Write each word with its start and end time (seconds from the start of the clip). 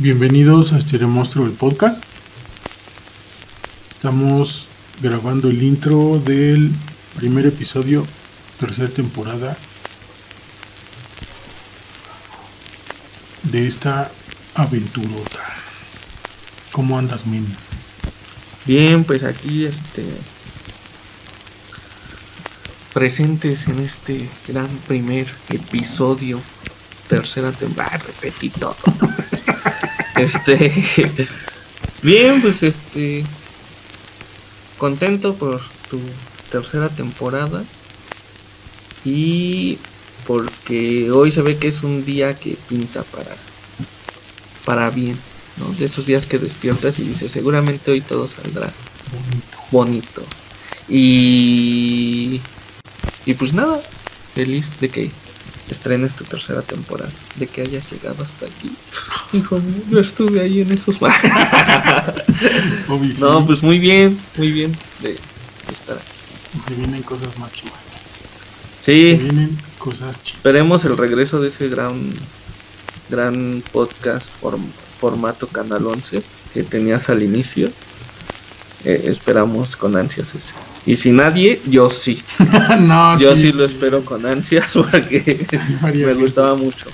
Bienvenidos 0.00 0.72
a 0.72 0.80
Stereo 0.80 1.08
Monstruo 1.08 1.44
el 1.44 1.50
podcast. 1.50 2.00
Estamos 3.90 4.68
grabando 5.02 5.50
el 5.50 5.60
intro 5.60 6.20
del 6.24 6.70
primer 7.16 7.46
episodio, 7.46 8.06
tercera 8.60 8.86
temporada 8.86 9.56
de 13.42 13.66
esta 13.66 14.12
aventurota. 14.54 15.40
¿Cómo 16.70 16.96
andas, 16.96 17.26
Min? 17.26 17.48
Bien, 18.66 19.02
pues 19.02 19.24
aquí 19.24 19.64
este 19.64 20.04
presentes 22.94 23.66
en 23.66 23.80
este 23.80 24.28
gran 24.46 24.68
primer 24.86 25.26
episodio, 25.50 26.40
tercera 27.08 27.50
temporada, 27.50 27.98
repetí 27.98 28.48
todo. 28.50 28.76
Este 30.18 30.72
bien, 32.02 32.42
pues 32.42 32.62
este 32.62 33.24
contento 34.78 35.34
por 35.34 35.60
tu 35.90 36.00
tercera 36.50 36.88
temporada 36.88 37.64
y 39.04 39.78
porque 40.26 41.10
hoy 41.10 41.30
se 41.30 41.42
ve 41.42 41.58
que 41.58 41.68
es 41.68 41.82
un 41.82 42.04
día 42.04 42.34
que 42.34 42.56
pinta 42.68 43.02
para 43.02 43.36
para 44.64 44.90
bien, 44.90 45.18
¿no? 45.56 45.68
De 45.70 45.86
esos 45.86 46.06
días 46.06 46.26
que 46.26 46.38
despiertas 46.38 46.98
y 46.98 47.04
dices, 47.04 47.32
seguramente 47.32 47.90
hoy 47.90 48.00
todo 48.00 48.28
saldrá 48.28 48.72
bonito. 49.70 50.22
Y 50.88 52.40
y 53.24 53.34
pues 53.34 53.52
nada, 53.52 53.80
feliz 54.34 54.78
de 54.80 54.88
que 54.88 55.10
estrenes 55.70 56.14
tu 56.14 56.24
tercera 56.24 56.62
temporada, 56.62 57.10
de 57.36 57.46
que 57.46 57.62
hayas 57.62 57.90
llegado 57.92 58.22
hasta 58.22 58.46
aquí. 58.46 58.70
Hijo 59.32 59.58
mío, 59.58 59.82
yo 59.90 60.00
estuve 60.00 60.40
ahí 60.40 60.60
en 60.62 60.72
esos. 60.72 60.98
No, 63.20 63.44
pues 63.46 63.62
muy 63.62 63.78
bien, 63.78 64.18
muy 64.36 64.52
bien 64.52 64.76
de, 65.00 65.08
de 65.10 65.18
estar 65.72 65.96
aquí. 65.96 66.06
Y 66.56 66.60
se 66.68 66.74
vienen 66.74 67.02
cosas 67.02 67.36
más 67.38 67.52
chivas. 67.52 67.74
Sí, 68.82 69.16
Se 69.18 69.22
vienen 69.24 69.58
cosas 69.78 70.16
chivas. 70.22 70.36
esperemos 70.38 70.84
el 70.84 70.96
regreso 70.96 71.40
de 71.40 71.48
ese 71.48 71.68
gran 71.68 72.10
gran 73.10 73.62
podcast 73.72 74.26
form- 74.42 74.70
formato 74.98 75.46
Canal 75.48 75.86
11 75.86 76.22
que 76.54 76.62
tenías 76.62 77.08
al 77.08 77.22
inicio. 77.22 77.70
Eh, 78.84 79.02
esperamos 79.06 79.76
con 79.76 79.96
ansias 79.96 80.34
ese. 80.34 80.54
Y 80.88 80.96
si 80.96 81.12
nadie, 81.12 81.60
yo 81.66 81.90
sí. 81.90 82.22
no, 82.80 83.18
Yo 83.18 83.36
sí, 83.36 83.52
lo 83.52 83.66
espero 83.66 84.02
con 84.06 84.24
ansias 84.24 84.72
porque 84.72 85.46
me 85.82 86.14
gustaba 86.14 86.56
mucho. 86.56 86.86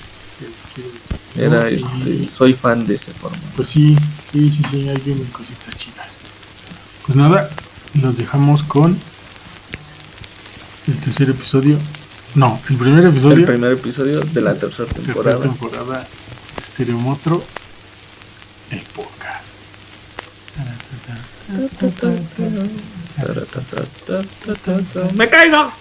Era 1.33 1.69
este, 1.69 2.27
soy 2.27 2.53
fan 2.53 2.85
de 2.85 2.95
ese 2.95 3.13
formato. 3.13 3.41
Pues 3.55 3.69
sí, 3.69 3.95
sí, 4.33 4.51
sí, 4.51 4.63
sí, 4.69 4.89
hay 4.89 4.97
vienen 4.97 5.25
cositas 5.27 5.77
chidas. 5.77 6.17
Pues 7.05 7.15
nada, 7.15 7.49
los 7.93 8.17
dejamos 8.17 8.63
con 8.63 8.97
el 10.87 10.97
tercer 10.97 11.29
episodio. 11.29 11.77
No, 12.35 12.59
el 12.69 12.75
primer 12.75 13.05
episodio. 13.05 13.37
El 13.37 13.45
primer 13.45 13.71
episodio 13.71 14.19
de 14.19 14.41
la 14.41 14.55
tercera 14.55 14.91
tercera 14.91 15.39
temporada. 15.39 15.39
temporada 15.39 15.99
de 15.99 16.65
Stereo 16.65 16.97
Monstruo, 16.97 17.41
el 18.71 18.81
podcast. 18.93 19.53
¡Me 25.15 25.29
caigo! 25.29 25.71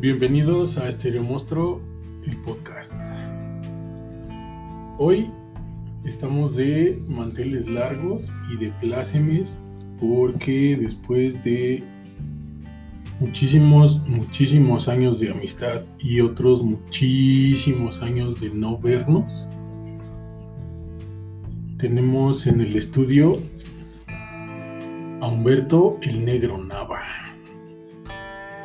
Bienvenidos 0.00 0.78
a 0.78 0.90
Stereo 0.90 1.22
Monstruo, 1.22 1.82
el 2.26 2.38
podcast. 2.38 2.94
Hoy 4.98 5.30
estamos 6.06 6.56
de 6.56 6.98
manteles 7.06 7.68
largos 7.68 8.32
y 8.50 8.56
de 8.56 8.70
plácemes 8.80 9.58
porque 10.00 10.78
después 10.80 11.44
de 11.44 11.84
muchísimos, 13.22 14.00
muchísimos 14.08 14.88
años 14.88 15.20
de 15.20 15.30
amistad 15.30 15.82
y 16.00 16.20
otros 16.20 16.64
muchísimos 16.64 18.02
años 18.02 18.40
de 18.40 18.50
no 18.50 18.78
vernos, 18.78 19.48
tenemos 21.78 22.48
en 22.48 22.60
el 22.60 22.74
estudio 22.74 23.36
a 25.20 25.28
Humberto 25.28 25.98
el 26.02 26.24
Negro 26.24 26.58
Nava. 26.58 27.02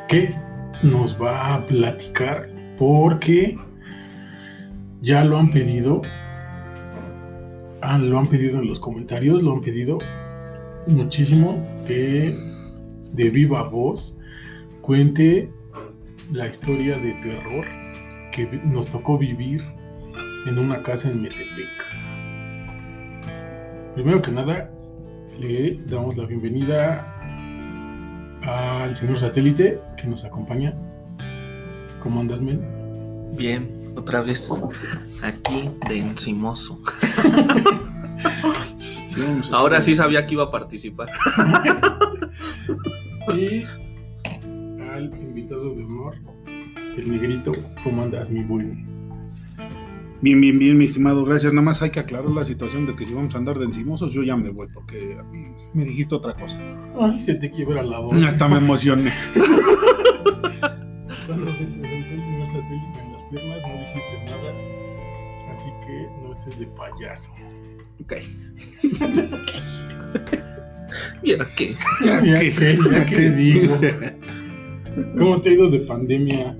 que 0.08 0.34
nos 0.82 1.20
va 1.20 1.54
a 1.54 1.66
platicar 1.66 2.50
porque 2.78 3.56
ya 5.00 5.22
lo 5.22 5.38
han 5.38 5.52
pedido. 5.52 6.02
Ah, 7.80 7.98
lo 7.98 8.18
han 8.18 8.26
pedido 8.26 8.58
en 8.58 8.68
los 8.68 8.80
comentarios, 8.80 9.42
lo 9.42 9.52
han 9.52 9.60
pedido 9.60 9.98
muchísimo 10.88 11.62
de 11.86 13.30
viva 13.30 13.62
voz 13.68 14.17
cuente 14.88 15.52
la 16.32 16.48
historia 16.48 16.96
de 16.96 17.12
terror 17.20 17.66
que 18.32 18.46
nos 18.64 18.88
tocó 18.88 19.18
vivir 19.18 19.62
en 20.46 20.58
una 20.58 20.82
casa 20.82 21.10
en 21.10 21.20
Metepec. 21.20 21.68
Primero 23.94 24.22
que 24.22 24.30
nada, 24.30 24.70
le 25.38 25.78
damos 25.84 26.16
la 26.16 26.24
bienvenida 26.24 27.04
al 28.40 28.96
señor 28.96 29.18
satélite 29.18 29.78
que 29.98 30.06
nos 30.06 30.24
acompaña. 30.24 30.74
¿Cómo 32.00 32.20
andas, 32.20 32.40
men? 32.40 32.64
Bien, 33.36 33.92
otra 33.94 34.22
vez 34.22 34.50
aquí 35.22 35.68
de 35.86 35.98
encimoso. 35.98 36.80
Ahora 39.52 39.82
sí 39.82 39.94
sabía 39.94 40.26
que 40.26 40.32
iba 40.32 40.44
a 40.44 40.50
participar. 40.50 41.10
Y 43.36 43.64
de 45.74 45.84
honor, 45.84 46.16
el 46.96 47.10
negrito. 47.10 47.52
¿Cómo 47.84 48.02
andas, 48.02 48.30
mi 48.30 48.42
buen? 48.44 48.86
Bien, 50.20 50.40
bien, 50.40 50.58
bien, 50.58 50.76
mi 50.76 50.84
estimado, 50.86 51.24
gracias. 51.24 51.52
Nada 51.52 51.64
más 51.64 51.80
hay 51.80 51.90
que 51.90 52.00
aclarar 52.00 52.28
la 52.30 52.44
situación 52.44 52.86
de 52.86 52.96
que 52.96 53.06
si 53.06 53.14
vamos 53.14 53.34
a 53.34 53.38
andar 53.38 53.56
de 53.58 53.66
encimosos, 53.66 54.12
yo 54.12 54.22
ya 54.24 54.36
me 54.36 54.50
voy, 54.50 54.66
porque 54.74 55.16
a 55.18 55.22
mí 55.24 55.44
me 55.74 55.84
dijiste 55.84 56.14
otra 56.16 56.34
cosa. 56.34 56.58
Ay, 57.00 57.20
se 57.20 57.34
te 57.36 57.48
quiebra 57.50 57.82
la 57.84 58.00
voz. 58.00 58.24
Hasta 58.24 58.48
me 58.48 58.56
emocioné. 58.58 59.12
Cuando 61.26 61.52
se 61.52 61.64
te 61.66 61.88
sentó 61.88 62.14
el 62.14 62.24
señor 62.24 62.46
satélite 62.48 63.00
en 63.00 63.12
las 63.12 63.22
piernas, 63.30 63.58
no 63.62 63.74
dijiste 63.78 64.24
nada. 64.24 64.52
Así 65.52 65.68
que 65.86 66.06
no 66.22 66.32
estés 66.32 66.58
de 66.58 66.66
payaso. 66.66 67.30
Ok. 68.02 68.14
¿Y 71.22 71.32
a 71.34 71.44
qué? 71.54 71.76
Ya, 72.04 72.24
Ya 72.24 72.40
que, 72.40 72.54
que- 72.54 72.78
ya 72.90 73.06
que 73.06 73.30
digo. 73.30 73.78
¿Cómo 75.18 75.40
te 75.40 75.50
ha 75.50 75.52
ido 75.52 75.70
de 75.70 75.80
pandemia? 75.80 76.56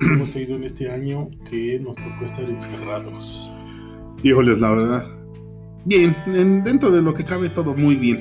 ¿Cómo 0.00 0.24
te 0.32 0.38
ha 0.38 0.42
ido 0.42 0.56
en 0.56 0.64
este 0.64 0.90
año 0.90 1.28
que 1.48 1.78
nos 1.80 1.96
tocó 1.96 2.24
estar 2.24 2.44
encerrados? 2.48 3.52
Híjoles, 4.22 4.60
la 4.60 4.70
verdad. 4.70 5.04
Bien, 5.84 6.14
en- 6.26 6.62
dentro 6.62 6.90
de 6.90 7.02
lo 7.02 7.14
que 7.14 7.24
cabe 7.24 7.48
todo 7.50 7.74
muy 7.74 7.96
bien. 7.96 8.18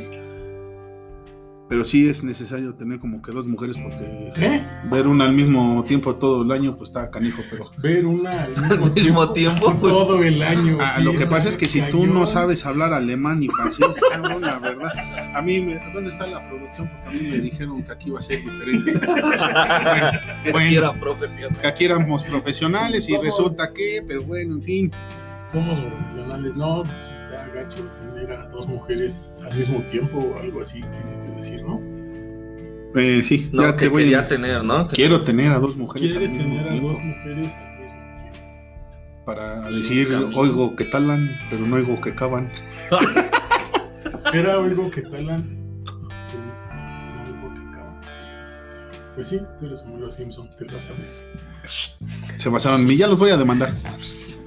Pero 1.69 1.85
sí 1.85 2.09
es 2.09 2.23
necesario 2.23 2.73
tener 2.73 2.97
como 2.97 3.21
que 3.21 3.31
dos 3.31 3.45
mujeres 3.45 3.77
porque 3.77 4.33
¿Eh? 4.37 4.65
ver 4.91 5.05
una 5.05 5.25
al 5.25 5.33
mismo 5.33 5.83
tiempo 5.87 6.15
todo 6.15 6.41
el 6.41 6.51
año, 6.51 6.75
pues 6.75 6.89
está 6.89 7.11
canijo, 7.11 7.43
pero... 7.49 7.69
Ver 7.77 8.07
una 8.07 8.45
al 8.45 8.49
mismo, 8.49 8.85
Al 8.87 8.91
mismo 8.93 9.31
tiempo, 9.33 9.65
pues. 9.79 9.81
todo 9.93 10.23
el 10.23 10.41
año. 10.41 10.77
Ah, 10.81 10.93
sí, 10.97 11.03
lo 11.03 11.13
que 11.13 11.27
pasa 11.27 11.47
es 11.47 11.55
que 11.57 11.67
si 11.67 11.81
tú 11.91 12.07
no 12.07 12.25
sabes 12.25 12.65
hablar 12.65 12.91
alemán 12.93 13.43
y 13.43 13.49
francés, 13.49 13.85
no, 14.29 14.39
la 14.39 14.57
verdad. 14.57 14.91
A 15.35 15.41
mí, 15.43 15.59
me, 15.61 15.79
¿dónde 15.93 16.09
está 16.09 16.25
la 16.25 16.45
producción? 16.49 16.89
Porque 16.89 17.17
a 17.17 17.21
mí 17.21 17.29
me 17.29 17.37
dijeron 17.39 17.83
que 17.83 17.91
aquí 17.91 18.09
iba 18.09 18.19
a 18.19 18.23
ser 18.23 18.39
diferente. 18.39 18.93
Que 18.93 20.51
Bueno. 20.51 20.65
aquí 20.67 20.75
era 20.75 20.99
profesional. 20.99 21.61
Que 21.61 21.67
aquí 21.67 21.85
éramos 21.85 22.23
profesionales 22.23 23.07
y 23.07 23.13
Somos- 23.13 23.25
resulta 23.25 23.71
que, 23.73 24.03
pero 24.07 24.23
bueno, 24.23 24.55
en 24.55 24.61
fin. 24.63 24.91
Somos 25.51 25.79
profesionales, 25.79 26.55
no, 26.55 26.83
pues 26.83 27.11
gacho 27.53 27.83
tener 28.13 28.31
a 28.33 28.47
dos 28.49 28.67
mujeres 28.67 29.17
al 29.49 29.57
mismo 29.57 29.81
tiempo 29.85 30.17
o 30.17 30.39
algo 30.39 30.61
así, 30.61 30.81
quisiste 30.97 31.27
decir, 31.29 31.63
¿no? 31.63 31.79
Eh, 32.95 33.21
sí, 33.23 33.49
No, 33.53 33.61
ya 33.63 33.73
que 33.75 33.85
te 33.85 33.89
voy 33.89 34.03
quería 34.03 34.19
a... 34.21 34.25
tener, 34.25 34.63
¿no? 34.63 34.87
Que- 34.87 34.95
Quiero 34.95 35.21
tener 35.23 35.51
a 35.51 35.59
dos 35.59 35.77
mujeres 35.77 36.11
Quieres 36.11 36.29
al 36.29 36.35
mismo 36.37 36.55
tener 36.55 36.67
a 36.67 36.71
tiempo 36.71 36.87
dos 36.89 36.99
mujeres 37.03 37.47
al 37.53 37.79
mismo 37.81 38.23
tiempo. 38.23 39.25
para 39.25 39.69
decir, 39.71 40.07
oigo 40.35 40.75
que 40.75 40.85
talan, 40.85 41.29
pero 41.49 41.65
no 41.65 41.75
oigo 41.75 42.01
que 42.01 42.15
cavan. 42.15 42.49
Era 44.33 44.53
algo 44.55 44.89
que 44.91 45.01
talan, 45.03 45.83
pero 45.85 45.99
no 45.99 47.25
algo 47.25 47.53
que 47.53 47.61
acaban. 47.69 48.01
Sí, 48.03 48.17
sí. 48.65 48.79
Pues 49.15 49.27
sí, 49.27 49.39
tú 49.59 49.65
eres 49.67 49.81
Homero 49.83 50.09
Simpson, 50.11 50.49
te 50.57 50.65
la 50.65 50.79
sabes. 50.79 51.19
Se 52.37 52.49
basaron 52.49 52.81
en 52.81 52.87
mí, 52.87 52.97
ya 52.97 53.07
los 53.07 53.19
voy 53.19 53.29
a 53.31 53.37
demandar. 53.37 53.73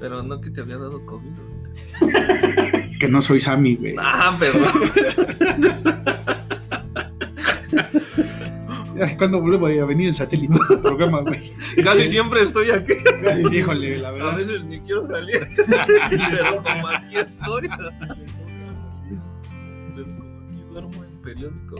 Pero 0.00 0.20
no 0.22 0.40
que 0.40 0.50
te 0.50 0.62
había 0.62 0.78
dado 0.78 1.04
COVID. 1.06 1.30
Que 3.02 3.08
no 3.08 3.20
soy 3.20 3.40
Sammy, 3.40 3.74
güey. 3.74 3.96
Ah, 3.98 4.32
perdón. 4.38 4.62
¿Cuándo 9.18 9.40
vuelve 9.40 9.80
a 9.80 9.84
venir 9.86 10.06
el 10.10 10.14
satélite 10.14 10.54
programa, 10.80 11.22
güey? 11.22 11.40
Casi 11.82 12.06
siempre 12.06 12.42
estoy 12.42 12.70
aquí. 12.70 12.92
Híjole, 13.50 13.98
la 13.98 14.10
A 14.10 14.12
verdad. 14.12 14.36
veces 14.36 14.62
ni 14.62 14.78
quiero 14.82 15.04
salir. 15.04 15.40
Pero 15.66 16.62
como 16.62 16.86
aquí 16.88 17.16
estoy. 17.16 17.68
Duermo 20.70 21.04
en 21.04 21.22
periódico. 21.22 21.76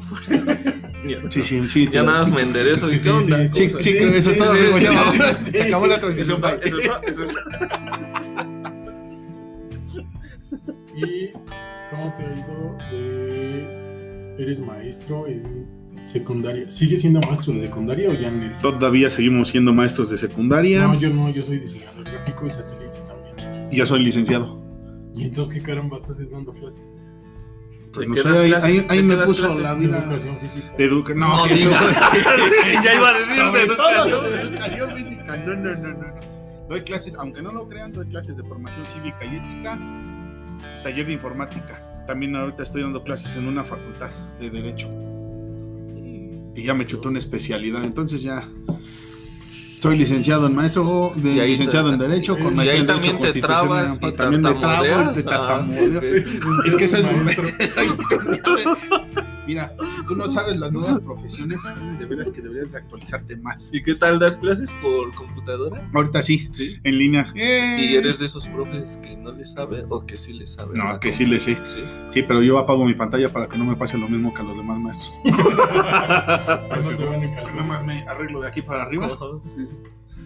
Sí, 1.31 1.43
sí, 1.45 1.69
sí. 1.69 1.89
ya 1.93 2.03
nada 2.03 2.25
más 2.25 2.33
me 2.35 2.41
enderezo 2.43 2.93
y 2.93 2.97
Sí, 2.97 2.97
¿qué 2.97 3.03
sí, 3.05 3.09
onda? 3.11 3.47
Sí, 3.47 3.69
¿Cómo 3.69 3.81
sí, 3.83 3.91
eso 3.99 4.31
es 4.33 4.39
todo. 4.39 4.55
Se 5.53 5.63
acabó 5.63 5.87
la 5.87 5.95
Eso 5.95 6.01
transmisión, 6.01 6.43
eso 7.07 7.23
está- 7.25 7.82
¿Y 10.97 11.29
cómo 11.91 12.15
te 12.17 12.23
ha 12.25 12.33
ido? 12.33 12.77
de- 12.91 14.37
¿Eres 14.39 14.61
maestro 14.61 15.27
en 15.27 15.67
secundaria? 16.07 16.69
¿Sigues 16.71 17.01
siendo 17.03 17.21
maestro 17.27 17.53
de 17.53 17.61
secundaria 17.63 18.09
o 18.09 18.15
ya 18.15 18.29
en 18.29 18.43
el... 18.43 18.59
Todavía 18.59 19.11
seguimos 19.11 19.49
siendo 19.49 19.73
maestros 19.73 20.11
de 20.11 20.17
secundaria. 20.17 20.87
No, 20.87 20.95
yo 20.99 21.11
no, 21.11 21.29
yo 21.31 21.43
soy 21.43 21.59
diseñador 21.59 22.05
gráfico 22.05 22.47
y 22.47 22.51
satélite 22.51 22.99
también. 23.07 23.69
y 23.71 23.77
yo 23.77 23.87
soy 23.87 24.03
licenciado. 24.03 24.61
¿Y 25.15 25.25
entonces 25.25 25.53
qué 25.53 25.61
carambas 25.63 26.09
haces 26.09 26.31
dando 26.31 26.53
clases? 26.55 26.81
Pues 27.93 28.09
¿De 28.09 28.09
no 28.09 28.15
sé, 28.17 28.23
clases? 28.23 28.65
ahí- 28.65 28.79
¿De 28.81 28.87
ahí 28.89 28.97
qué 28.99 29.03
me 29.03 29.17
puso 29.19 29.43
clases? 29.45 29.63
la 29.63 29.75
De 29.75 29.81
vida. 29.87 29.99
educación 29.99 30.39
física. 30.41 30.75
de 30.79 30.85
educa- 30.87 31.15
no, 31.15 31.37
No 31.37 31.45
que 31.45 31.63
educación. 31.63 32.21
Ya 32.85 32.95
iba 32.95 33.09
a 33.11 33.19
decir 33.19 33.35
Sobre 33.45 33.61
de 33.61 33.67
todo 33.77 33.91
educación. 33.91 34.25
de 34.25 34.41
educación 34.49 34.97
física. 34.97 35.37
No, 35.37 35.55
no, 35.55 35.75
no, 35.75 35.89
no, 35.93 35.99
no. 35.99 36.15
Doy 36.71 36.81
clases, 36.81 37.15
aunque 37.17 37.43
no 37.43 37.53
lo 37.53 37.69
crean, 37.69 37.93
doy 37.93 38.07
clases 38.07 38.39
de 38.39 38.43
formación 38.45 38.87
cívica 38.87 39.19
y 39.27 39.37
ética, 39.37 39.79
taller 40.83 41.07
de 41.07 41.13
informática. 41.13 42.05
También 42.07 42.35
ahorita 42.37 42.63
estoy 42.65 42.83
dando 42.83 43.03
clases 43.05 43.37
en 43.37 43.47
una 43.47 43.63
facultad 43.65 44.11
de 44.41 44.51
Derecho. 44.51 44.89
Y 46.55 46.63
ya 46.65 46.75
me 46.75 46.85
chutó 46.85 47.09
una 47.09 47.19
especialidad. 47.19 47.85
Entonces 47.85 48.23
ya 48.23 48.49
soy 49.81 49.97
licenciado 49.99 50.47
en 50.47 50.55
maestro, 50.55 51.13
de, 51.17 51.47
licenciado 51.47 51.89
te- 51.89 51.95
en 51.95 51.99
Derecho, 52.11 52.39
con 52.39 52.59
ahí 52.61 52.69
en 52.71 52.87
Derecho 52.87 53.19
Constitucional. 53.19 53.41
trabas 53.99 53.99
y 54.03 54.13
También 54.17 54.43
me 54.43 54.55
trabo, 54.55 54.61
tartamudeas. 54.61 55.15
te 55.15 55.21
Ah, 55.21 55.25
tartamudeo. 55.25 55.99
ok. 55.99 56.67
Es 56.67 56.77
que 56.77 56.85
es 56.85 57.03
Maestro. 57.03 57.45
Mira, 59.47 59.75
si 59.97 60.07
tú 60.07 60.15
no 60.15 60.29
sabes 60.29 60.59
las 60.61 60.71
nuevas 60.73 61.01
profesiones, 61.01 61.61
de 61.99 62.07
veras 62.07 62.31
que 62.31 62.41
deberías 62.41 62.71
de 62.73 62.79
actualizarte 62.79 63.37
más. 63.37 63.75
¿Y 63.75 63.83
qué 63.83 63.95
tal 63.97 64.19
das 64.19 64.37
clases 64.37 64.71
por 64.81 65.13
computadora? 65.15 65.89
Ahorita 65.93 66.23
sí, 66.23 66.49
Sí. 66.53 66.79
en 66.85 66.99
línea. 66.99 67.33
Eh. 67.35 67.79
¿Y 67.81 67.97
eres 67.97 68.19
de 68.21 68.27
esos 68.27 68.49
profes 68.49 68.99
que 69.03 69.17
no 69.17 69.33
le 69.33 69.45
sabe 69.47 69.85
o 69.89 70.07
que 70.07 70.17
sí 70.19 70.33
le 70.33 70.47
sabe? 70.47 70.79
No, 70.79 70.99
que 71.01 71.13
sí 71.13 71.27
le 71.27 71.41
sé. 71.41 71.59
Sí. 71.65 71.83
Sí, 72.09 72.23
pero 72.23 72.41
yo 72.43 72.59
apago 72.59 72.85
mi 72.85 72.95
pantalla 72.95 73.33
para 73.33 73.49
que 73.49 73.59
no 73.59 73.65
me 73.65 73.75
pase 73.77 73.99
lo 73.99 74.09
mismo 74.09 74.33
que 74.33 74.43
a 74.43 74.45
los 74.45 74.57
demás 74.57 74.79
maestros. 74.79 75.19
No 75.25 76.97
te 76.97 77.05
van 77.05 77.23
a 77.23 77.27
Nada 77.27 77.43
calzar. 77.45 77.67
más 77.67 77.85
me 77.87 78.03
arreglo 78.09 78.41
de 78.41 78.49
aquí 78.49 78.63
para 78.63 78.83
arriba. 78.85 79.09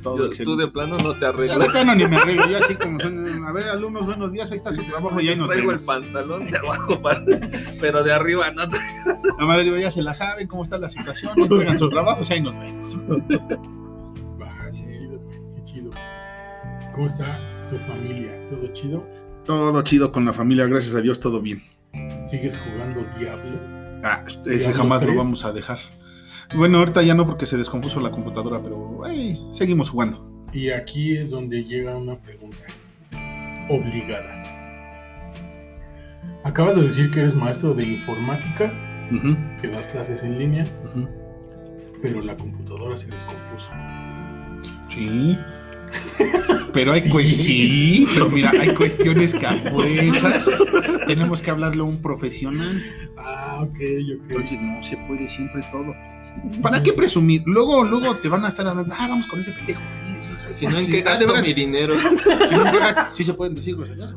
Todo 0.06 0.18
Yo- 0.18 0.24
excelente. 0.26 0.44
tú 0.44 0.56
de 0.56 0.66
plano 0.68 0.96
no 1.02 1.18
te 1.18 1.26
arreglas. 1.26 1.58
de 1.58 1.68
plano 1.68 1.94
ni 1.94 2.06
me 2.06 2.16
arreglo, 2.16 2.48
yo 2.48 2.58
así 2.58 2.74
como 2.76 3.00
son. 3.00 3.44
A 3.44 3.52
ver, 3.52 3.68
alumnos, 3.68 4.06
buenos 4.06 4.32
días, 4.32 4.50
ahí 4.52 4.56
está 4.58 4.72
su 4.72 4.82
trabajo 4.84 5.20
y 5.20 5.28
ahí 5.28 5.36
nos 5.36 5.48
traigo 5.48 5.68
vemos. 5.68 5.82
el 5.82 5.86
pantalón 5.86 6.46
de 6.50 6.56
abajo, 6.58 7.02
para- 7.02 7.24
pero 7.80 8.02
de 8.04 8.12
arriba 8.12 8.50
no. 8.52 8.66
Nada 8.66 8.76
más 9.40 9.56
les 9.56 9.64
digo, 9.66 9.76
ya 9.76 9.90
se 9.90 10.02
la 10.02 10.14
saben, 10.14 10.46
cómo 10.46 10.62
está 10.62 10.78
la 10.78 10.88
situación, 10.88 11.32
entregan 11.36 11.76
sus 11.78 11.90
trabajos 11.90 12.30
y 12.30 12.34
ahí 12.34 12.40
nos 12.42 12.56
vemos. 12.58 12.96
Bastante 14.38 14.90
chido, 14.92 15.20
qué 15.54 15.62
chido. 15.64 15.90
¿Cómo 16.94 17.06
está 17.06 17.38
tu 17.68 17.76
familia? 17.78 18.30
¿Todo 18.48 18.66
chido? 18.72 19.06
Todo 19.44 19.82
chido 19.82 20.12
con 20.12 20.24
la 20.24 20.32
familia, 20.32 20.66
gracias 20.66 20.94
a 20.94 21.00
Dios, 21.00 21.20
todo 21.20 21.40
bien. 21.40 21.62
¿Sigues 22.26 22.56
jugando 22.58 23.04
Diablo? 23.18 23.58
Ah, 24.04 24.24
ese 24.26 24.58
¿Diablo 24.58 24.76
jamás 24.76 25.02
lo 25.02 25.06
3? 25.08 25.18
vamos 25.18 25.44
a 25.44 25.52
dejar. 25.52 25.78
Bueno, 26.54 26.78
ahorita 26.78 27.02
ya 27.02 27.14
no 27.14 27.26
porque 27.26 27.46
se 27.46 27.56
descompuso 27.56 28.00
la 28.00 28.10
computadora, 28.10 28.62
pero 28.62 29.02
hey, 29.06 29.40
seguimos 29.52 29.90
jugando. 29.90 30.46
Y 30.52 30.70
aquí 30.70 31.16
es 31.16 31.30
donde 31.30 31.64
llega 31.64 31.96
una 31.96 32.16
pregunta 32.16 32.58
obligada. 33.68 34.42
Acabas 36.44 36.76
de 36.76 36.82
decir 36.82 37.10
que 37.10 37.20
eres 37.20 37.34
maestro 37.34 37.74
de 37.74 37.84
informática, 37.84 38.72
que 39.60 39.68
das 39.68 39.88
clases 39.88 40.22
en 40.22 40.38
línea, 40.38 40.64
pero 42.00 42.20
la 42.22 42.36
computadora 42.36 42.96
se 42.96 43.08
descompuso. 43.08 43.70
Sí. 44.88 45.36
Pero 46.72 46.92
hay 46.92 47.00
Sí. 47.28 47.28
sí, 47.30 48.08
pero 48.14 48.30
mira, 48.30 48.52
hay 48.58 48.72
cuestiones 48.74 49.34
que 49.34 49.46
a 49.46 49.54
fuerzas 49.70 50.48
tenemos 51.06 51.40
que 51.42 51.50
hablarle 51.50 51.80
a 51.80 51.84
un 51.84 52.00
profesional. 52.00 52.82
Ah, 53.28 53.58
ok, 53.62 53.70
ok. 53.70 53.78
Entonces 54.30 54.60
no 54.60 54.80
se 54.82 54.96
puede 54.98 55.28
siempre 55.28 55.62
todo. 55.72 55.94
¿Para 56.62 56.80
qué 56.82 56.92
presumir? 56.92 57.42
Luego, 57.46 57.82
luego 57.82 58.16
te 58.18 58.28
van 58.28 58.44
a 58.44 58.48
estar 58.48 58.66
hablando, 58.66 58.94
ah, 58.96 59.06
vamos 59.08 59.26
con 59.26 59.40
ese 59.40 59.52
pendejo. 59.52 59.80
Si 60.54 60.66
no, 60.66 60.78
¿en 60.78 60.86
qué 60.90 61.02
Ah, 61.06 61.16
gasto 61.18 61.32
mi 61.44 61.52
dinero? 61.54 61.98
si 61.98 62.04
no, 62.54 62.70
¿qué 62.72 62.78
gas- 62.78 62.96
sí 63.14 63.24
se 63.24 63.34
pueden 63.34 63.54
decir 63.56 63.74
groserías. 63.76 64.14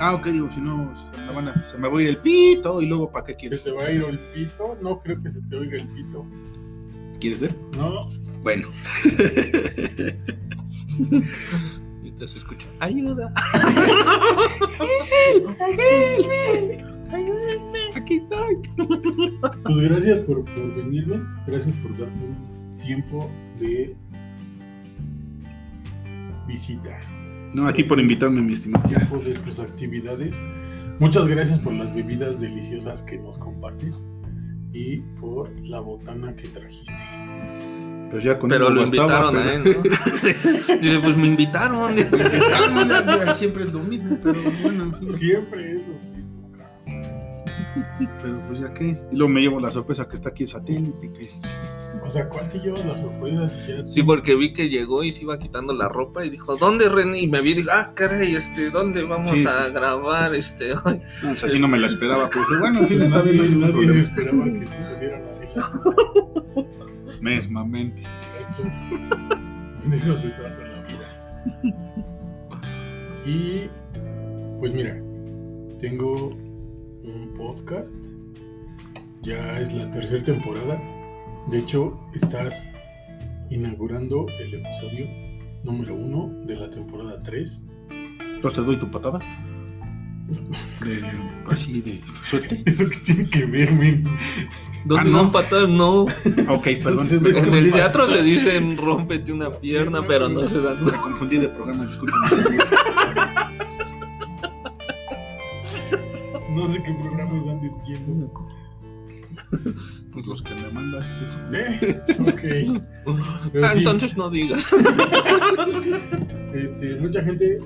Ah, 0.00 0.14
ok, 0.14 0.26
digo, 0.26 0.48
si 0.52 0.60
no, 0.60 0.92
se 1.14 1.20
me, 1.20 1.32
van 1.32 1.48
a- 1.48 1.62
se 1.62 1.78
me 1.78 1.88
va 1.88 1.98
a 1.98 2.02
ir 2.02 2.08
el 2.08 2.16
pito 2.18 2.80
y 2.82 2.86
luego, 2.86 3.10
¿para 3.12 3.24
qué 3.26 3.32
¿Se 3.32 3.38
quieres? 3.38 3.62
te 3.62 3.70
va 3.70 3.84
a 3.84 3.90
ir 3.90 4.02
el 4.02 4.18
pito? 4.34 4.76
No 4.82 5.00
creo 5.00 5.22
que 5.22 5.30
se 5.30 5.40
te 5.42 5.56
oiga 5.56 5.76
el 5.76 5.86
pito. 5.88 6.26
¿Quieres 7.20 7.40
ver? 7.40 7.54
No. 7.76 8.08
Bueno, 8.42 8.68
Y 12.04 12.10
te 12.12 12.26
se 12.28 12.38
escucha. 12.38 12.66
Ayuda. 12.80 13.32
aquí 18.08 18.16
estoy. 18.16 18.56
Pues 19.64 19.78
gracias 19.90 20.18
por, 20.20 20.44
por 20.44 20.74
venirme. 20.76 21.20
Gracias 21.46 21.74
por 21.76 21.92
darme 21.98 22.24
un 22.24 22.78
tiempo 22.78 23.30
de 23.58 23.94
visita. 26.46 26.98
No, 27.52 27.66
a 27.66 27.72
ti 27.72 27.84
por 27.84 28.00
invitarme, 28.00 28.40
mi 28.40 28.54
estimado. 28.54 28.88
Ya. 28.88 28.96
Tiempo 28.98 29.18
de 29.18 29.34
tus 29.34 29.58
actividades. 29.58 30.40
Muchas 30.98 31.26
gracias 31.28 31.58
por 31.58 31.72
las 31.74 31.94
bebidas 31.94 32.40
deliciosas 32.40 33.02
que 33.02 33.18
nos 33.18 33.38
compartes 33.38 34.06
y 34.72 34.96
por 35.20 35.50
la 35.60 35.80
botana 35.80 36.34
que 36.34 36.48
trajiste. 36.48 36.92
Pues 38.10 38.24
ya 38.24 38.38
con 38.38 38.48
Pero 38.48 38.70
lo 38.70 38.80
bastaba, 38.80 39.30
invitaron 39.30 39.36
a 39.36 39.62
pero- 39.62 39.70
él, 39.70 39.76
¿no? 40.70 40.76
Dice, 40.80 40.98
pues 41.00 41.16
me 41.18 41.26
invitaron. 41.26 41.94
Ya- 42.88 43.24
ya 43.26 43.34
siempre 43.34 43.64
es 43.64 43.72
lo 43.72 43.80
mismo, 43.80 44.16
pero 44.22 44.40
bueno. 44.62 44.98
Siempre 45.08 45.77
Pero 48.22 48.40
pues 48.48 48.60
ya 48.60 48.72
qué. 48.74 48.96
Y 49.10 49.16
luego 49.16 49.28
me 49.32 49.40
llevo 49.40 49.60
la 49.60 49.70
sorpresa 49.70 50.08
que 50.08 50.16
está 50.16 50.30
aquí 50.30 50.44
el 50.44 50.48
satélite. 50.48 51.12
Que... 51.12 51.28
O 52.04 52.08
sea, 52.10 52.28
¿cuál 52.28 52.48
te 52.48 52.58
lleva 52.58 52.78
la 52.78 52.96
sorpresa 52.96 53.48
si 53.48 53.66
ya 53.66 53.86
Sí, 53.86 54.02
porque 54.02 54.34
vi 54.34 54.52
que 54.52 54.68
llegó 54.68 55.02
y 55.04 55.12
se 55.12 55.22
iba 55.22 55.38
quitando 55.38 55.74
la 55.74 55.88
ropa 55.88 56.24
y 56.24 56.30
dijo, 56.30 56.56
¿dónde 56.56 56.88
René? 56.88 57.20
Y 57.20 57.28
me 57.28 57.40
vi 57.40 57.50
y 57.50 57.54
dije, 57.54 57.68
ah, 57.72 57.92
caray, 57.94 58.34
este, 58.34 58.70
¿dónde 58.70 59.02
vamos 59.04 59.26
Sí, 59.28 59.44
a 59.46 59.66
sí. 59.66 59.72
grabar? 59.72 60.34
Este, 60.34 60.72
ay? 60.84 61.02
No, 61.22 61.28
pues 61.30 61.44
así 61.44 61.58
no 61.60 61.68
me 61.68 61.78
la 61.78 61.86
esperaba. 61.86 62.28
Pero 62.30 62.40
dije, 62.48 62.60
bueno, 62.60 62.80
en 62.80 62.88
fin, 62.88 63.02
está 63.02 63.22
bien. 63.22 63.60
no 63.60 63.68
nadie, 63.68 63.92
se 63.92 64.00
esperaba 64.00 64.44
que 64.44 64.66
sucedieran 64.66 65.22
así 65.28 65.44
las 65.54 65.68
cosas. 65.68 66.04
Mesmamente. 67.20 68.02
Esto 68.40 68.64
es- 68.66 69.90
de 69.90 69.96
eso 69.96 70.14
se 70.14 70.28
trata 70.30 70.64
la 70.64 70.82
vida. 70.82 71.08
Y 73.24 73.68
pues 74.60 74.72
mira, 74.72 74.96
tengo 75.80 76.36
un 77.02 77.32
podcast. 77.36 77.94
Ya 79.22 79.58
es 79.60 79.72
la 79.72 79.90
tercera 79.90 80.24
temporada. 80.24 80.80
De 81.50 81.58
hecho, 81.58 81.98
estás 82.14 82.68
inaugurando 83.50 84.26
el 84.40 84.54
episodio 84.54 85.06
número 85.64 85.94
uno 85.94 86.28
de 86.46 86.56
la 86.56 86.70
temporada 86.70 87.22
3. 87.22 87.62
Entonces 88.36 88.60
te 88.60 88.64
doy 88.66 88.78
tu 88.78 88.90
patada. 88.90 89.18
De, 90.84 91.02
así 91.50 91.80
de 91.80 92.00
suerte. 92.26 92.62
¿Eso 92.66 92.88
que 92.88 92.98
tiene 92.98 93.28
que 93.30 93.46
ver, 93.46 93.72
men? 93.72 94.04
Dos 94.84 95.00
Ah, 95.00 95.04
no, 95.04 95.24
no. 95.24 95.32
patas, 95.32 95.68
no. 95.68 96.02
Ok, 96.02 96.68
perdón. 96.84 97.08
En 97.10 97.54
el 97.54 97.72
teatro 97.72 98.06
se 98.08 98.22
dicen, 98.22 98.76
rómpete 98.76 99.32
una 99.32 99.50
pierna, 99.50 100.06
pero 100.06 100.28
no 100.28 100.46
se 100.46 100.60
dan. 100.60 100.84
me 100.84 100.92
confundí 100.92 101.38
de 101.38 101.48
programa, 101.48 101.86
disculpen. 101.86 102.18
No 106.58 106.66
sé 106.66 106.82
qué 106.82 106.92
programas 106.94 107.46
andes 107.48 107.72
viendo. 107.86 108.32
Pues 110.12 110.26
los 110.26 110.42
que 110.42 110.52
me 110.54 110.68
mandas. 110.72 111.12
pues, 111.20 111.38
¿Eh? 111.52 112.02
Ok. 112.20 112.42
Pero 113.52 113.66
Ah, 113.66 113.70
sí. 113.72 113.78
entonces 113.78 114.16
no 114.16 114.30
digas. 114.30 114.68
Este, 116.54 116.96
mucha 116.96 117.22
gente 117.22 117.58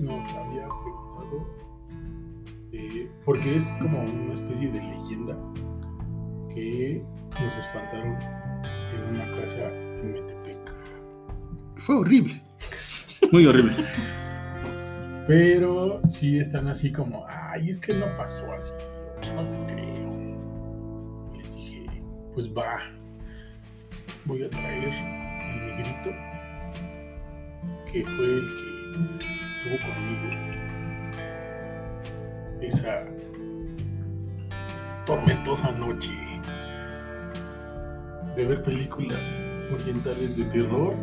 nos 0.00 0.26
había 0.30 0.66
preguntado, 0.66 1.46
eh, 2.72 3.08
porque 3.24 3.56
es 3.56 3.66
como 3.80 4.02
una 4.02 4.32
especie 4.34 4.72
de 4.72 4.80
leyenda 4.80 5.36
que 6.52 7.04
nos 7.40 7.56
espantaron 7.56 8.16
en 8.94 9.14
una 9.14 9.30
casa 9.40 9.68
en 9.68 10.12
Metepec. 10.12 10.72
Fue 11.76 11.96
horrible. 11.96 12.42
Muy 13.30 13.46
horrible. 13.46 13.74
Pero 15.28 16.00
sí 16.08 16.38
están 16.38 16.66
así 16.68 16.90
como, 16.92 17.26
ay, 17.54 17.70
es 17.70 17.78
que 17.78 17.94
no 17.94 18.06
pasó 18.16 18.52
así, 18.52 18.72
no 19.34 19.48
te 19.48 19.72
creo. 19.74 20.12
Y 21.32 21.36
les 21.38 21.54
dije, 21.54 21.86
pues 22.34 22.48
va, 22.48 22.80
voy 24.24 24.42
a 24.44 24.50
traer 24.50 24.92
al 24.92 25.66
negrito, 25.66 26.10
que 27.90 28.04
fue 28.04 28.24
el 28.24 28.48
que 29.18 29.24
estuvo 29.50 29.76
conmigo 29.92 30.44
esa 32.60 33.04
tormentosa 35.06 35.70
noche 35.72 36.10
de 38.36 38.46
ver 38.46 38.62
películas 38.62 39.38
orientales 39.72 40.36
de 40.36 40.44
terror. 40.46 40.94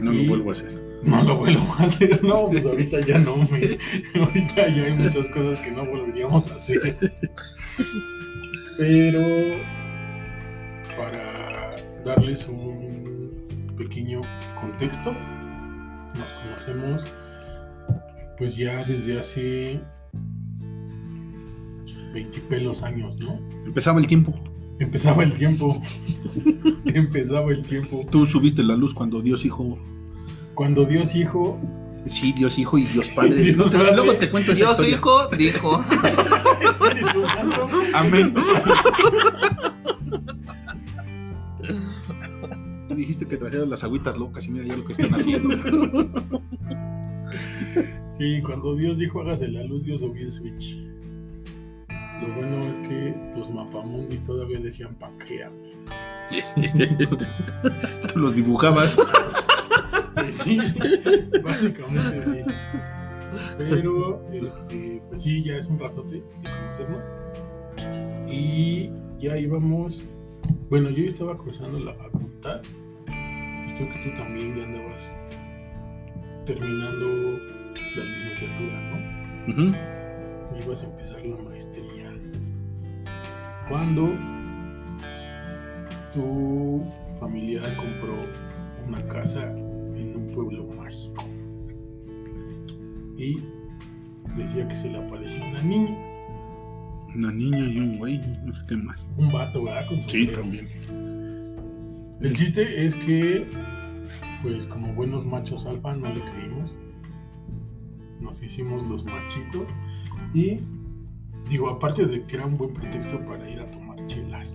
No 0.00 0.12
Y- 0.12 0.22
lo 0.22 0.28
vuelvo 0.30 0.50
a 0.50 0.52
hacer. 0.52 0.87
No 1.02 1.22
lo 1.22 1.36
vuelvo 1.38 1.64
a 1.78 1.84
hacer, 1.84 2.22
no, 2.24 2.48
pues 2.48 2.66
ahorita 2.66 3.00
ya 3.00 3.18
no, 3.18 3.36
me, 3.36 3.78
ahorita 4.20 4.68
ya 4.68 4.84
hay 4.84 4.94
muchas 4.94 5.28
cosas 5.28 5.58
que 5.60 5.70
no 5.70 5.84
volveríamos 5.84 6.50
a 6.50 6.54
hacer. 6.56 6.96
Pero 8.76 9.58
para 10.96 11.70
darles 12.04 12.46
un 12.48 13.32
pequeño 13.76 14.22
contexto, 14.60 15.12
nos 16.16 16.32
conocemos 16.32 17.04
pues 18.36 18.56
ya 18.56 18.84
desde 18.84 19.18
hace 19.18 19.80
20 22.12 22.40
pelos 22.42 22.82
años, 22.82 23.18
¿no? 23.18 23.40
Empezaba 23.66 24.00
el 24.00 24.06
tiempo. 24.06 24.34
Empezaba 24.78 25.24
el 25.24 25.34
tiempo, 25.34 25.82
empezaba 26.84 27.50
el 27.50 27.64
tiempo. 27.64 28.06
Tú 28.10 28.26
subiste 28.26 28.62
la 28.62 28.76
luz 28.76 28.94
cuando 28.94 29.20
Dios 29.20 29.44
Hijo. 29.44 29.76
Cuando 30.58 30.84
Dios 30.84 31.14
Hijo 31.14 31.56
Sí, 32.04 32.32
Dios 32.32 32.58
Hijo 32.58 32.76
y 32.78 32.82
Dios 32.82 33.08
Padre. 33.14 33.36
Dios 33.36 33.56
No, 33.56 33.70
te- 33.70 33.78
Padre. 33.78 33.94
luego 33.94 34.14
te 34.14 34.28
cuento 34.28 34.50
esa 34.52 34.64
Dios 34.64 34.72
historia. 34.72 34.96
hijo 34.96 35.28
dijo. 35.38 35.84
Amén. 37.94 38.34
Tú 42.88 42.94
dijiste 42.94 43.26
que 43.26 43.36
trajeras 43.36 43.68
las 43.68 43.84
agüitas 43.84 44.18
locas 44.18 44.46
y 44.46 44.50
mira 44.50 44.64
ya 44.66 44.76
lo 44.76 44.84
que 44.84 44.92
están 44.92 45.14
haciendo. 45.14 45.54
Sí, 48.08 48.40
cuando 48.44 48.74
Dios 48.74 48.98
dijo 48.98 49.20
hágase 49.20 49.48
la 49.48 49.62
luz, 49.64 49.84
Dios 49.84 50.00
subió 50.00 50.24
el 50.24 50.32
switch. 50.32 50.76
Lo 51.88 52.34
bueno 52.34 52.60
es 52.68 52.78
que 52.78 53.14
tus 53.34 53.50
mapamundis 53.50 54.22
todavía 54.24 54.58
decían 54.58 54.94
panquea. 54.96 55.50
Tú 58.12 58.18
los 58.18 58.34
dibujabas. 58.34 58.98
Pues 60.20 60.36
sí, 60.38 60.58
básicamente 61.42 62.22
sí. 62.22 62.40
Pero, 63.58 64.24
este, 64.32 65.02
pues 65.08 65.22
sí, 65.22 65.42
ya 65.42 65.56
es 65.56 65.68
un 65.68 65.78
ratote 65.78 66.16
de 66.16 66.22
conocernos. 66.42 67.02
Y 68.30 68.90
ya 69.18 69.36
íbamos. 69.36 70.02
Bueno, 70.70 70.90
yo 70.90 71.04
estaba 71.04 71.36
cruzando 71.36 71.78
la 71.78 71.94
facultad. 71.94 72.62
Y 73.06 73.74
creo 73.74 73.92
que 73.92 74.10
tú 74.10 74.14
también 74.16 74.56
ya 74.56 74.64
andabas 74.64 75.12
terminando 76.46 77.38
la 77.96 78.04
licenciatura, 78.04 78.80
¿no? 78.90 79.52
Ujú. 79.52 79.76
ibas 80.64 80.82
a 80.82 80.86
empezar 80.86 81.24
la 81.24 81.36
maestría. 81.36 82.12
Cuando 83.68 84.14
tu 86.12 86.82
familiar 87.20 87.76
compró 87.76 88.14
una 88.86 89.06
casa 89.08 89.54
pueblo 90.38 90.66
mágico 90.76 91.24
y 93.16 93.38
decía 94.36 94.68
que 94.68 94.76
se 94.76 94.88
le 94.90 94.98
aparecía 94.98 95.44
una 95.44 95.62
niña, 95.62 95.96
Una 97.16 97.32
niña 97.32 97.58
y 97.58 97.78
un 97.78 97.98
güey, 97.98 98.20
no 98.44 98.52
sé 98.52 98.62
qué 98.68 98.76
más. 98.76 99.08
un 99.16 99.32
vato, 99.32 99.64
¿verdad? 99.64 99.86
Con 99.88 100.02
Sí, 100.04 100.26
sombrero. 100.26 100.40
también. 100.42 100.68
El 102.20 102.32
chiste 102.36 102.84
es 102.84 102.94
que, 102.94 103.46
pues 104.42 104.66
como 104.68 104.92
buenos 104.94 105.24
machos 105.26 105.66
alfa, 105.66 105.94
no 105.96 106.12
le 106.14 106.20
creímos. 106.20 106.70
Nos 108.20 108.42
hicimos 108.42 108.86
los 108.86 109.04
machitos. 109.04 109.68
Y 110.34 110.58
digo, 111.48 111.70
aparte 111.70 112.06
de 112.06 112.24
que 112.24 112.36
era 112.36 112.46
un 112.46 112.56
buen 112.58 112.72
pretexto 112.74 113.18
para 113.24 113.48
ir 113.50 113.60
a 113.60 113.70
tomar 113.70 114.04
chelas 114.06 114.54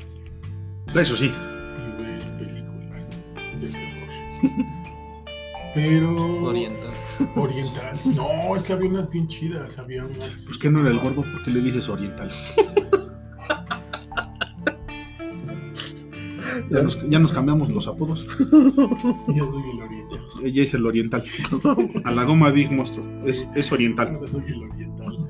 Eso 0.96 1.16
sí. 1.18 1.25
y 1.25 2.02
ver 2.02 2.38
películas 2.38 3.28
de 3.60 3.68
terror. 3.68 4.74
Pero. 5.74 6.44
Oriental. 6.44 6.94
Oriental. 7.36 8.00
No, 8.15 8.56
es 8.56 8.63
que 8.63 8.74
había 8.74 8.89
unas 8.89 9.10
bien 9.10 9.27
chidas. 9.27 9.77
Había 9.77 10.06
unas. 10.06 10.44
Pues 10.46 10.58
que 10.58 10.70
no 10.70 10.82
era 10.82 10.89
el 10.89 11.00
gordo 11.00 11.24
porque 11.32 11.51
le 11.51 11.62
dices 11.62 11.89
oriental. 11.89 12.30
Ya 16.70 16.82
nos, 16.82 17.10
ya 17.10 17.20
nos 17.20 17.32
cambiamos 17.32 17.70
los 17.70 17.88
apodos. 17.88 18.27
Yo 18.39 19.51
soy 19.51 19.63
el 19.74 19.82
oriental. 19.82 20.20
Ella 20.44 20.63
es 20.63 20.74
el 20.74 20.86
oriental. 20.86 21.24
A 22.03 22.12
la 22.12 22.24
goma 22.24 22.50
Big 22.51 22.72
Monstruo. 22.72 23.06
Es, 23.25 23.48
es 23.56 23.72
oriental. 23.72 24.18
Yo 24.20 24.27
soy 24.27 24.44
el 24.48 24.63
oriental. 24.63 25.30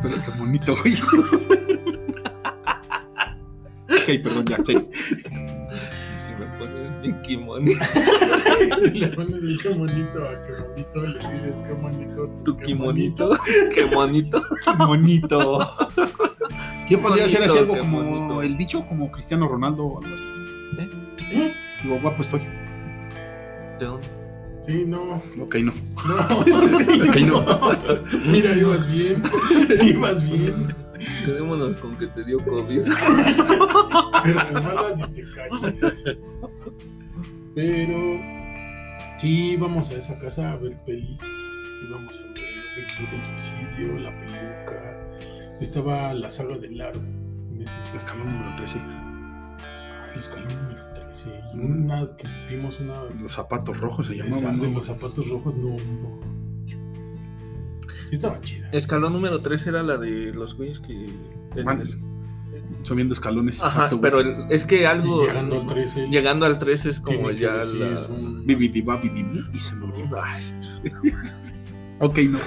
Pero 0.00 0.14
es 0.14 0.20
que 0.20 0.30
bonito, 0.38 0.76
güey. 0.76 0.94
ok, 3.88 4.22
perdón, 4.22 4.44
ya, 4.46 4.64
sí. 4.64 4.76
Kimono, 7.22 7.66
Si 8.82 8.98
le 8.98 9.08
pones 9.08 9.42
el 9.42 9.60
qué 9.62 9.68
bonito 9.70 10.28
a 10.28 10.42
qué 10.42 10.52
bonito, 10.52 11.00
le 11.00 11.32
dices 11.32 11.56
qué 11.66 11.72
bonito. 11.72 12.30
tu 12.44 12.56
qué 12.56 12.62
kimonito, 12.64 13.30
qué 13.74 13.84
bonito. 13.84 14.42
Qué 14.64 14.72
bonito. 14.84 15.76
¿Quién 16.88 17.00
podría 17.00 17.26
hacer 17.26 17.42
así 17.42 17.58
algo 17.58 17.74
qué 17.74 17.80
como 17.80 18.02
bonito. 18.02 18.42
el 18.42 18.56
bicho, 18.56 18.86
como 18.86 19.10
Cristiano 19.12 19.48
Ronaldo 19.48 19.84
o 19.84 20.02
algo 20.02 20.14
así? 20.14 20.24
¿Eh? 21.32 21.52
Digo, 21.82 22.00
guapo 22.00 22.22
estoy. 22.22 22.40
¿De 23.78 23.86
dónde? 23.86 24.08
Sí, 24.62 24.84
no. 24.86 25.22
Ok, 25.40 25.56
no. 25.56 25.72
No, 26.06 26.44
sí, 26.78 27.00
Ok, 27.08 27.16
no. 27.26 27.44
Mira, 28.30 28.54
ibas 28.56 28.88
bien. 28.90 29.22
Ibas 29.82 30.22
bien. 30.30 30.66
Quedémonos 31.24 31.76
con 31.76 31.96
que 31.96 32.06
te 32.08 32.24
dio 32.24 32.44
COVID. 32.44 32.82
Pero 34.22 34.44
de 34.44 34.52
malas 34.52 35.00
y 35.00 35.14
te 35.14 35.22
calles. 35.34 36.18
Pero 37.54 38.18
sí, 39.18 39.52
íbamos 39.52 39.90
a 39.90 39.94
esa 39.98 40.18
casa 40.18 40.52
a 40.52 40.56
ver 40.56 40.76
pelis. 40.84 41.20
Íbamos 41.88 42.18
a 42.18 42.22
ver 42.32 42.44
el 42.78 42.86
Club 42.96 43.10
del 43.10 43.22
Suicidio, 43.24 43.98
La 43.98 44.10
Peluca. 44.20 44.98
Estaba 45.60 46.14
la 46.14 46.30
saga 46.30 46.56
del 46.58 46.80
aro. 46.80 47.00
En 47.00 47.62
ese 47.62 47.74
entonces. 47.76 47.94
Escalón 48.04 48.32
número 48.32 48.56
13. 48.56 48.78
Ah, 48.80 50.06
el 50.12 50.18
escalón 50.18 50.48
número 50.62 50.84
13. 50.94 51.28
Y 51.52 51.56
Mm. 51.56 51.84
una 51.84 52.16
que 52.16 52.28
vimos 52.48 52.80
una. 52.80 52.94
Los 53.20 53.32
zapatos 53.32 53.78
rojos 53.80 54.06
se 54.06 54.16
llamaban. 54.16 54.58
¿no? 54.58 54.64
los 54.70 54.84
zapatos 54.86 55.28
rojos, 55.28 55.54
no. 55.56 55.70
no. 55.70 56.30
Sí, 58.08 58.16
estaba 58.16 58.40
chida. 58.40 58.68
Escalón 58.72 59.12
número 59.12 59.40
3 59.40 59.66
era 59.66 59.82
la 59.82 59.96
de 59.96 60.32
los 60.34 60.54
güeyes 60.56 60.80
que. 60.80 61.06
el- 61.56 61.64
Subiendo 62.82 63.14
escalones. 63.14 63.60
Ajá, 63.60 63.68
exacto, 63.68 64.00
pero 64.00 64.20
el- 64.20 64.46
es 64.50 64.64
que 64.66 64.86
algo. 64.86 65.24
Llegando 65.26 65.60
al 65.60 65.66
13. 65.66 66.08
llegando 66.10 66.46
al 66.46 66.58
3 66.58 66.86
es 66.86 67.00
como 67.00 67.30
ya 67.30 67.56
decir 67.58 67.80
la. 67.80 68.00
un- 68.06 68.44
y 69.52 69.58
se 69.58 69.74
murió. 69.76 70.08
Ok, 72.02 72.18
no. 72.30 72.38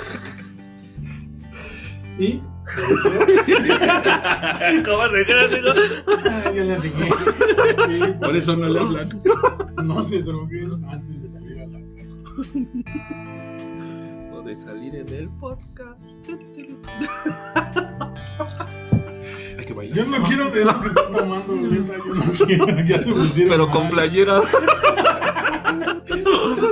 Y. 2.20 2.42
¿Cómo 4.86 5.08
se 5.10 5.25
queda, 5.25 5.46
amigo? 5.46 5.70
Ah, 6.25 6.52
ya 6.56 6.63
la 6.63 6.78
regué. 6.78 7.10
Sí, 8.08 8.13
Por 8.20 8.36
eso 8.36 8.56
no 8.56 8.68
le 8.70 8.80
hablan. 8.80 9.22
No 9.84 10.04
se 10.04 10.22
droguen 10.24 10.84
antes 10.90 11.22
de 11.24 11.30
salir 11.32 11.60
a 11.60 11.66
la 11.68 11.80
calle. 11.80 12.08
O 14.34 14.42
de 14.42 14.56
salir 14.56 14.96
en 14.96 15.10
el 15.10 15.30
podcast. 15.40 16.02
Hay 19.82 19.89
que 19.92 19.96
bailar. 19.96 19.98
Yo 19.98 20.06
no 20.06 20.24
quiero 20.27 20.51
de 20.51 20.62
eso 20.63 20.82
que 20.82 20.88
están 20.88 21.12
tomando, 21.13 21.56
neta, 21.56 21.94
yo 21.98 22.13
no 22.15 22.24
quiero. 22.46 22.65
Ya 22.86 23.01
se 23.01 23.10
pusieron 23.12 23.50
Pero 23.51 23.70
con 23.70 23.84
mal. 23.84 23.92
playera. 23.92 24.42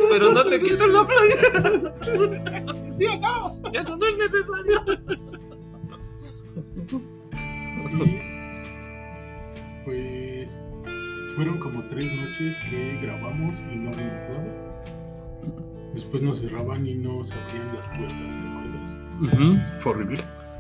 Pero 0.10 0.32
no 0.34 0.44
te 0.44 0.60
quito 0.62 0.88
la 0.88 1.08
playera. 1.08 1.94
Eso 3.74 3.98
no 3.98 4.06
es 4.06 4.18
necesario. 4.18 4.82
Y, 7.94 9.86
pues 9.86 10.60
fueron 11.36 11.58
como 11.60 11.84
tres 11.90 12.12
noches 12.14 12.56
que 12.70 13.00
grabamos 13.02 13.60
y 13.72 13.76
no 13.76 13.92
nada. 13.92 14.44
Después 15.94 16.22
nos 16.22 16.40
cerraban 16.40 16.88
y 16.88 16.94
nos 16.96 17.32
abrían 17.32 17.76
las 17.76 17.98
puertas, 17.98 18.18
¿te 18.30 18.48
acuerdas? 18.48 19.80
Fue 19.80 19.92
horrible. 19.92 20.20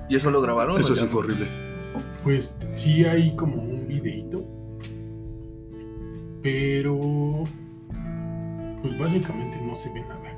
¿Y 0.09 0.15
eso 0.15 0.31
lo 0.31 0.41
grabaron? 0.41 0.79
Eso 0.79 0.95
sí 0.95 1.05
fue 1.05 1.21
no? 1.21 1.27
horrible. 1.27 1.47
Pues 2.23 2.57
sí 2.73 3.05
hay 3.05 3.35
como 3.35 3.61
un 3.61 3.87
videito. 3.87 4.45
Pero 6.41 7.43
pues 8.81 8.97
básicamente 8.97 9.59
no 9.61 9.75
se 9.75 9.91
ve 9.93 10.01
nada. 10.01 10.35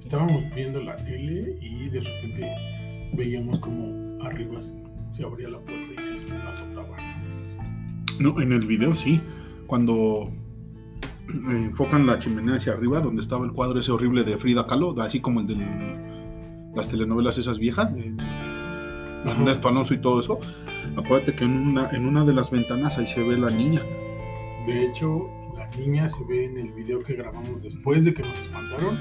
estábamos 0.00 0.42
viendo 0.54 0.82
la 0.82 0.96
tele 0.96 1.58
y 1.60 1.88
de 1.90 2.00
repente 2.00 2.50
veíamos 3.14 3.58
como 3.58 4.22
arriba 4.22 4.62
se 4.62 4.82
se 5.12 5.24
abría 5.24 5.48
la 5.50 5.58
puerta 5.58 6.00
y 6.00 6.18
se 6.18 6.34
azotaba. 6.36 6.96
No, 8.18 8.40
en 8.40 8.52
el 8.52 8.66
video 8.66 8.94
sí. 8.94 9.20
Cuando 9.66 10.30
eh, 11.28 11.64
enfocan 11.64 12.06
la 12.06 12.18
chimenea 12.18 12.56
hacia 12.56 12.72
arriba, 12.72 13.00
donde 13.00 13.20
estaba 13.20 13.44
el 13.44 13.52
cuadro 13.52 13.78
ese 13.78 13.92
horrible 13.92 14.24
de 14.24 14.38
Frida 14.38 14.66
Kahlo, 14.66 14.98
así 15.00 15.20
como 15.20 15.40
el 15.40 15.46
de 15.46 15.56
las 16.74 16.88
telenovelas 16.88 17.36
esas 17.36 17.58
viejas, 17.58 17.94
de 17.94 18.14
Ernesto 19.24 19.68
Alonso 19.68 19.94
y 19.94 19.98
todo 19.98 20.20
eso. 20.20 20.38
Acuérdate 20.96 21.34
que 21.34 21.44
en 21.44 21.52
una, 21.68 21.88
en 21.90 22.06
una 22.06 22.24
de 22.24 22.32
las 22.34 22.50
ventanas 22.50 22.98
ahí 22.98 23.06
se 23.06 23.22
ve 23.22 23.36
la 23.36 23.50
niña. 23.50 23.80
De 24.66 24.86
hecho, 24.86 25.28
la 25.56 25.68
niña 25.78 26.08
se 26.08 26.24
ve 26.24 26.44
en 26.46 26.58
el 26.58 26.72
video 26.72 27.00
que 27.02 27.14
grabamos 27.14 27.62
después 27.62 28.04
de 28.04 28.14
que 28.14 28.22
nos 28.22 28.38
espantaron, 28.38 28.98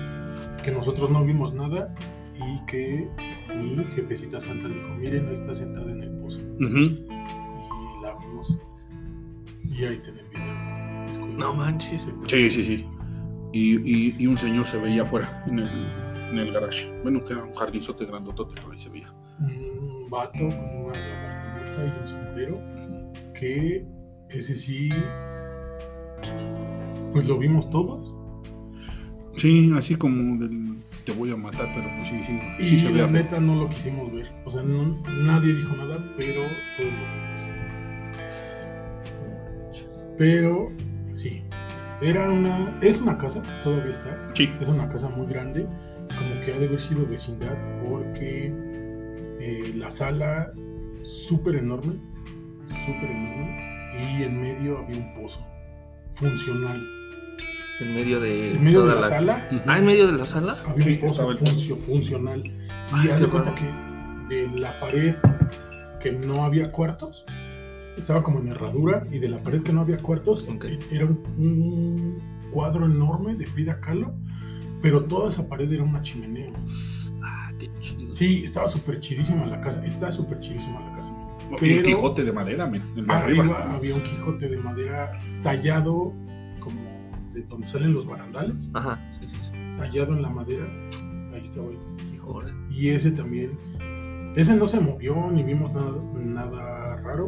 que 0.64 0.72
nosotros 0.72 1.10
no 1.10 1.24
vimos 1.24 1.54
nada 1.54 1.94
y 2.36 2.66
que 2.66 3.08
mi 3.56 3.84
jefecita 3.96 4.40
santa 4.40 4.68
dijo, 4.68 4.88
miren, 4.98 5.28
ahí 5.28 5.34
está 5.36 5.54
sentada 5.54 5.92
en 5.92 6.02
el 6.02 6.12
pozo. 6.20 6.40
Y 6.60 8.04
la 8.04 8.16
vimos. 8.20 8.60
Y 9.66 9.86
ahí 9.86 9.96
está 9.96 10.10
en 10.12 10.18
el 10.20 10.26
video. 10.28 11.06
Escucha, 11.12 11.38
No 11.38 11.54
manches. 11.54 12.10
Sí, 12.28 12.50
sí, 12.50 12.64
sí. 12.64 12.88
Y, 13.54 13.76
y- 13.82 14.16
y 14.18 14.28
un 14.28 14.38
señor 14.38 14.66
se 14.66 14.78
veía 14.78 15.04
afuera, 15.04 15.44
en 15.48 15.60
el, 15.60 15.68
en 16.32 16.38
el 16.38 16.52
garage. 16.54 16.90
Bueno, 17.04 17.24
que 17.26 17.34
era 17.34 17.44
un 17.44 17.54
jardinzote 17.54 18.06
grandotote, 18.06 18.56
pero 18.56 18.72
ahí 18.72 18.80
se 18.80 18.90
veía. 18.90 19.14
Un 19.42 19.81
vato 20.12 20.38
con 20.50 20.86
una 20.86 20.94
gabardinota 21.00 21.86
y 21.86 22.00
un 22.02 22.08
sombrero, 22.08 22.62
que 23.34 23.86
ese 24.30 24.54
sí, 24.54 24.90
pues 27.14 27.26
lo 27.28 27.38
vimos 27.40 27.70
todos. 27.70 28.14
Sí, 29.38 29.72
así 29.76 29.96
como 29.96 30.38
del 30.38 30.76
te 31.06 31.14
voy 31.14 31.32
a 31.32 31.36
matar, 31.38 31.72
pero 31.74 31.88
pues 31.98 32.10
sí, 32.10 32.22
sí, 32.28 32.40
Y 32.60 32.66
sí 32.66 32.80
se 32.80 32.92
la 32.92 33.08
neta 33.08 33.40
no 33.40 33.56
lo 33.56 33.70
quisimos 33.70 34.12
ver. 34.14 34.28
O 34.46 34.52
sea, 34.52 34.62
no- 34.62 35.02
nadie 35.24 35.56
dijo 35.56 35.76
nada, 35.76 35.98
pero 36.18 36.42
todos 36.42 36.52
lo 36.78 36.86
vimos. 36.86 37.22
Pero 40.18 40.70
sí, 41.14 41.42
era 42.02 42.30
una, 42.30 42.78
es 42.82 43.02
una 43.02 43.18
casa, 43.18 43.42
todavía 43.64 43.92
está. 43.92 44.30
Sí, 44.36 44.50
Es 44.62 44.68
una 44.70 44.88
casa 44.90 45.10
muy 45.10 45.26
grande, 45.28 45.66
como 46.10 46.42
que 46.46 46.54
ha 46.54 46.60
de 46.60 46.68
haber 46.68 46.80
sido 46.80 47.08
vecindad, 47.08 47.58
porque 47.84 48.54
eh, 49.42 49.74
la 49.76 49.90
sala 49.92 50.52
súper 51.04 51.56
enorme, 51.56 51.94
súper 52.86 53.10
enorme, 53.12 53.92
y 54.20 54.24
en 54.24 54.42
medio 54.42 54.78
había 54.80 54.98
un 55.00 55.14
pozo 55.14 55.46
funcional. 56.14 56.82
En 57.80 57.94
medio 57.96 58.20
de 58.20 58.52
En 58.54 58.64
medio 58.64 58.86
de 58.86 58.94
la, 58.96 59.02
la, 59.02 59.08
sala 59.08 59.48
Ah, 59.66 59.80
en 59.80 59.86
medio 59.86 60.06
de 60.12 60.18
la 60.18 60.26
sala. 60.26 60.56
había 60.68 60.86
Sí, 60.86 60.94
un 61.02 61.10
pozo 61.10 61.32
funcio- 61.36 61.78
funcional. 61.78 62.44
Y 62.46 62.52
Ay, 62.94 63.10
haz 63.10 63.20
qué 63.20 63.26
de 63.26 63.32
cuenta 63.32 63.56
que 63.56 64.36
de 64.36 64.48
la 64.60 64.80
pared 64.80 65.16
que 66.00 66.12
no 66.12 66.44
había 66.44 66.72
cuartos, 66.72 67.26
estaba 67.98 68.22
como 68.24 68.40
en 68.40 68.50
herradura, 68.50 69.06
y 69.12 69.18
de 69.20 69.30
la 69.30 69.42
pared 69.42 69.62
que 69.64 69.74
no 69.74 69.82
había 69.82 69.98
cuartos, 69.98 70.48
era 70.92 71.06
un, 71.06 71.24
un 71.38 72.20
cuadro 72.52 72.86
enorme 72.86 73.36
de 73.36 73.46
Frida 73.48 73.80
Kahlo, 73.80 74.14
pero 74.82 75.04
toda 75.06 75.28
esa 75.28 75.48
pared 75.48 75.72
era 75.72 75.84
una 75.84 76.02
chimenea. 76.02 76.48
Sí, 78.22 78.44
estaba 78.44 78.68
súper 78.68 79.00
chidísima 79.00 79.48
la 79.48 79.60
casa. 79.60 79.84
Está 79.84 80.12
súper 80.12 80.40
chidísima 80.42 80.80
la 80.80 80.96
casa. 80.96 81.10
el 81.50 81.58
Pero- 81.60 81.82
Quijote 81.84 82.24
de 82.24 82.32
madera, 82.32 82.68
men, 82.68 82.84
el 82.96 83.08
de 83.08 83.12
Arriba, 83.14 83.44
arriba. 83.44 83.74
había 83.74 83.96
un 83.96 84.04
Quijote 84.04 84.48
de 84.48 84.58
madera 84.60 85.20
tallado 85.42 86.14
como 86.60 86.80
de 87.34 87.42
donde 87.42 87.68
salen 87.68 87.96
los 87.96 88.06
barandales, 88.06 88.70
Ajá, 88.76 89.00
sí, 89.20 89.28
sí, 89.28 89.36
sí. 89.42 89.52
tallado 89.76 90.14
en 90.16 90.22
la 90.22 90.30
madera. 90.30 90.66
Ahí 91.34 91.42
estaba 91.44 91.66
el 91.72 91.80
Quijote. 92.12 92.52
Y 92.70 92.90
ese 92.90 93.10
también, 93.10 93.58
ese 94.36 94.56
no 94.56 94.68
se 94.68 94.80
movió 94.80 95.16
ni 95.32 95.42
vimos 95.42 95.74
nada, 95.74 95.92
nada 96.24 96.98
raro, 96.98 97.26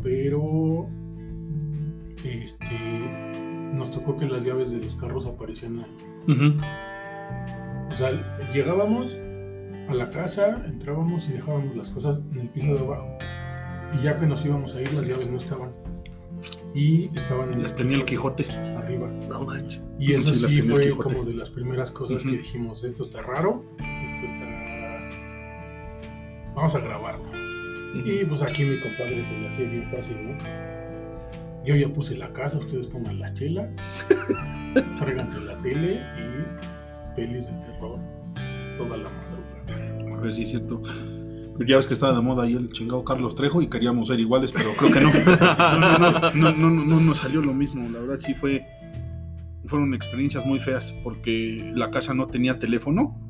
pero 0.00 0.88
este 2.24 3.70
nos 3.74 3.90
tocó 3.90 4.16
que 4.16 4.26
las 4.26 4.44
llaves 4.44 4.70
de 4.70 4.78
los 4.78 4.94
carros 4.94 5.26
aparecían 5.26 5.80
ahí. 5.80 5.96
Ujú. 6.32 6.60
O 7.90 7.94
sea, 7.96 8.12
llegábamos 8.54 9.18
a 9.88 9.94
la 9.94 10.10
casa, 10.10 10.62
entrábamos 10.66 11.28
y 11.28 11.34
dejábamos 11.34 11.76
las 11.76 11.90
cosas 11.90 12.18
en 12.32 12.40
el 12.40 12.48
piso 12.50 12.74
de 12.74 12.80
abajo. 12.80 13.18
Y 13.98 14.02
ya 14.02 14.18
que 14.18 14.26
nos 14.26 14.44
íbamos 14.44 14.74
a 14.74 14.80
ir, 14.80 14.92
las 14.92 15.06
llaves 15.06 15.30
no 15.30 15.36
estaban. 15.36 15.72
Y 16.74 17.16
estaban 17.16 17.52
en 17.52 17.62
Las 17.62 17.74
tenía 17.74 17.96
el 17.96 18.04
Quijote. 18.04 18.50
arriba. 18.50 19.08
No 19.28 19.44
manches. 19.44 19.82
Y 19.98 20.12
eso 20.12 20.34
Sí, 20.34 20.60
fue 20.60 20.90
como 20.96 21.24
de 21.24 21.34
las 21.34 21.48
primeras 21.50 21.90
cosas 21.90 22.22
que 22.22 22.32
dijimos, 22.32 22.84
esto 22.84 23.04
está 23.04 23.22
raro, 23.22 23.64
esto 23.78 24.26
está... 24.26 24.46
Vamos 26.54 26.74
a 26.74 26.80
grabarlo. 26.80 27.24
Y 28.04 28.24
pues 28.26 28.42
aquí 28.42 28.64
mi 28.64 28.78
compadre 28.80 29.24
se 29.24 29.32
le 29.32 29.48
hacía 29.48 29.68
bien 29.68 29.90
fácil, 29.90 30.16
¿no? 30.22 30.38
Yo 31.64 31.74
ya 31.74 31.88
puse 31.88 32.16
la 32.16 32.32
casa, 32.32 32.58
ustedes 32.58 32.86
pongan 32.86 33.18
las 33.18 33.32
chelas, 33.34 33.74
tráiganse 34.98 35.40
la 35.40 35.60
tele 35.62 36.00
y 36.16 37.16
pelis 37.16 37.46
de 37.46 37.58
terror 37.66 37.98
toda 38.76 38.96
la 38.98 39.08
madrugada. 39.10 39.25
A 40.16 40.20
ver 40.20 40.32
si 40.32 40.42
es 40.42 40.50
cierto. 40.50 40.82
Ya 41.66 41.76
ves 41.76 41.86
que 41.86 41.94
estaba 41.94 42.14
de 42.14 42.20
moda 42.20 42.44
ahí 42.44 42.54
el 42.54 42.70
chingado 42.70 43.04
Carlos 43.04 43.34
Trejo 43.34 43.62
y 43.62 43.68
queríamos 43.68 44.08
ser 44.08 44.20
iguales, 44.20 44.52
pero 44.52 44.70
creo 44.76 44.92
que 44.92 45.00
no. 45.00 45.10
No, 45.10 45.78
no, 45.78 45.98
no, 45.98 46.10
no, 46.20 46.52
no, 46.52 46.70
no, 46.70 46.84
no 46.84 47.00
nos 47.00 47.18
salió 47.18 47.40
lo 47.40 47.54
mismo. 47.54 47.88
La 47.88 48.00
verdad 48.00 48.18
sí 48.18 48.34
fue. 48.34 48.66
Fueron 49.64 49.94
experiencias 49.94 50.46
muy 50.46 50.60
feas 50.60 50.94
porque 51.02 51.72
la 51.74 51.90
casa 51.90 52.14
no 52.14 52.26
tenía 52.26 52.58
teléfono. 52.58 53.20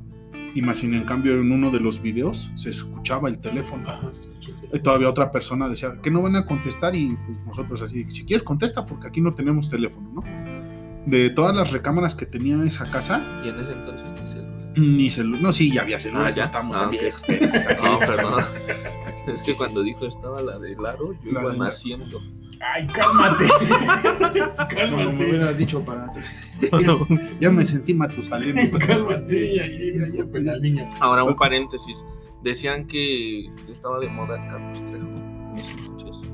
Y 0.55 0.63
más 0.63 0.79
sin 0.79 0.95
en 0.95 1.05
cambio 1.05 1.35
en 1.35 1.53
uno 1.53 1.71
de 1.71 1.81
los 1.81 2.01
videos 2.01 2.51
se 2.57 2.71
escuchaba 2.71 3.29
el 3.29 3.39
teléfono. 3.39 3.85
Y 4.73 4.79
todavía 4.81 5.11
otra 5.11 5.31
persona 5.31 5.69
decía 5.69 6.01
que 6.03 6.11
no 6.11 6.23
van 6.23 6.35
a 6.35 6.47
contestar 6.47 6.97
y 6.97 7.15
pues 7.27 7.39
nosotros 7.47 7.83
así, 7.83 8.11
si 8.11 8.25
quieres 8.25 8.43
contesta 8.43 8.87
porque 8.87 9.07
aquí 9.07 9.21
no 9.21 9.35
tenemos 9.35 9.69
teléfono, 9.69 10.11
¿no? 10.15 10.23
De 11.05 11.29
todas 11.29 11.55
las 11.55 11.73
recámaras 11.73 12.15
que 12.15 12.25
tenía 12.25 12.63
esa 12.65 12.91
casa, 12.91 13.43
Y 13.45 13.51
en 13.51 13.61
ese 13.61 13.73
entonces 13.73 14.13
ni 14.19 14.27
celular. 14.27 14.66
Ni 14.77 15.11
celular, 15.11 15.41
no, 15.43 15.53
sí, 15.53 15.73
ya 15.73 15.83
había 15.83 15.99
celulares, 15.99 16.33
Ah, 16.33 16.37
ya 16.37 16.41
ya. 16.41 16.45
estamos 16.45 16.77
Ah, 16.77 16.81
tan 16.81 16.89
ok. 16.89 17.01
viejos, 17.01 17.23
espérate, 17.29 17.77
No, 17.83 17.99
perdón. 17.99 18.45
Es 19.35 19.43
que 19.43 19.55
cuando 19.57 19.83
dijo 19.83 20.07
estaba 20.07 20.41
la 20.43 20.59
de 20.59 20.77
Laro, 20.77 21.13
yo 21.25 21.33
La 21.33 21.43
iba 21.43 21.53
de- 21.53 21.59
naciendo. 21.59 22.21
¡Ay, 22.75 22.87
cálmate! 22.87 23.45
No, 24.29 24.37
me 24.37 24.67
cálmate. 24.75 25.07
hubieras 25.29 25.59
dicho 25.59 25.85
para 25.85 26.07
ya, 26.81 26.97
ya 27.41 27.51
me 27.51 27.67
sentí 27.67 27.93
matusalén. 27.95 28.71
cálmate. 28.71 29.55
Ya, 29.57 29.67
ya, 29.67 30.07
ya, 30.09 30.15
ya, 30.15 30.27
pues, 30.31 30.45
niño. 30.63 30.89
Ahora 31.01 31.23
un 31.25 31.37
paréntesis. 31.37 31.99
Decían 32.43 32.87
que 32.87 33.47
estaba 33.69 33.99
de 33.99 34.09
moda 34.09 34.37
Carlos 34.49 34.85
Trejo 34.87 35.07
en 35.07 35.57
ese 35.59 35.73
entonces. 35.73 36.31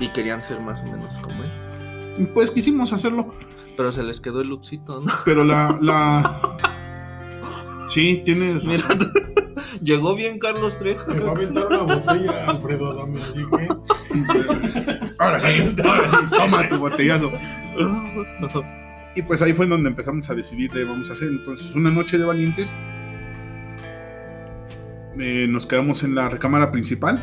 Y 0.00 0.08
querían 0.08 0.42
ser 0.44 0.60
más 0.60 0.82
o 0.82 0.84
menos 0.84 1.18
como 1.18 1.42
él. 1.44 2.28
Pues 2.34 2.50
quisimos 2.50 2.92
hacerlo, 2.92 3.34
Pero 3.76 3.92
se 3.92 4.02
les 4.02 4.20
quedó 4.20 4.40
el 4.40 4.48
luxito, 4.48 5.00
¿no? 5.00 5.12
pero 5.24 5.44
la, 5.44 5.78
la... 5.80 6.58
Sí, 7.90 8.22
tienes 8.24 8.64
Mira, 8.64 8.88
llegó 9.82 10.16
bien 10.16 10.38
Carlos 10.40 10.78
Trejo. 10.78 11.12
Te 11.12 11.20
va 11.20 11.28
a 11.28 11.32
aventar 11.32 11.66
una 11.66 11.82
botella, 11.82 12.46
Alfredo 12.46 12.90
Adame, 12.90 13.20
así 13.20 13.40
que... 13.50 13.68
Ahora 15.18 15.38
sí, 15.38 15.74
ahora 15.84 16.08
sí, 16.08 16.16
toma 16.30 16.68
tu 16.68 16.78
botellazo. 16.78 17.30
Y 19.14 19.22
pues 19.22 19.42
ahí 19.42 19.52
fue 19.52 19.66
donde 19.66 19.90
empezamos 19.90 20.28
a 20.28 20.34
decidir 20.34 20.70
qué 20.70 20.82
vamos 20.82 21.10
a 21.10 21.12
hacer. 21.12 21.28
Entonces, 21.28 21.74
una 21.74 21.90
noche 21.90 22.18
de 22.18 22.24
valientes, 22.24 22.74
eh, 25.18 25.46
nos 25.48 25.66
quedamos 25.66 26.02
en 26.02 26.14
la 26.14 26.28
recámara 26.28 26.72
principal. 26.72 27.22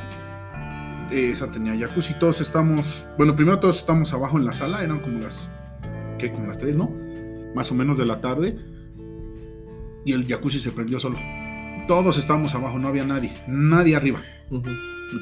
Eh, 1.12 1.32
esa 1.32 1.52
tenía 1.52 1.78
jacuzzi. 1.78 2.14
Todos 2.18 2.40
estamos, 2.40 3.06
bueno, 3.18 3.36
primero 3.36 3.60
todos 3.60 3.80
estamos 3.80 4.14
abajo 4.14 4.38
en 4.38 4.46
la 4.46 4.54
sala, 4.54 4.84
eran 4.84 5.02
como 5.02 5.20
las, 5.20 5.50
¿qué? 6.21 6.31
Como 6.31 6.47
las 6.47 6.57
3, 6.57 6.75
¿no? 6.75 6.89
Más 7.55 7.71
o 7.71 7.75
menos 7.75 7.97
de 7.97 8.05
la 8.05 8.21
tarde. 8.21 8.55
Y 10.05 10.13
el 10.13 10.25
jacuzzi 10.27 10.60
se 10.60 10.71
prendió 10.71 10.99
solo. 10.99 11.17
Todos 11.88 12.17
estábamos 12.17 12.53
abajo, 12.55 12.79
no 12.79 12.88
había 12.88 13.03
nadie, 13.03 13.34
nadie 13.47 13.95
arriba. 13.95 14.21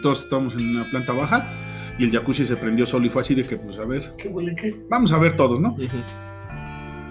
Todos 0.01 0.23
estábamos 0.23 0.53
en 0.53 0.77
la 0.77 0.89
planta 0.89 1.13
baja 1.13 1.49
y 1.97 2.03
el 2.03 2.11
jacuzzi 2.11 2.45
se 2.45 2.57
prendió 2.57 2.85
solo 2.85 3.05
y 3.05 3.09
fue 3.09 3.21
así 3.21 3.33
de 3.33 3.43
que, 3.43 3.57
pues 3.57 3.79
a 3.79 3.85
ver, 3.85 4.13
¿Qué 4.17 4.27
huele 4.27 4.55
qué? 4.55 4.85
vamos 4.89 5.11
a 5.11 5.17
ver 5.17 5.35
todos, 5.35 5.59
¿no? 5.59 5.75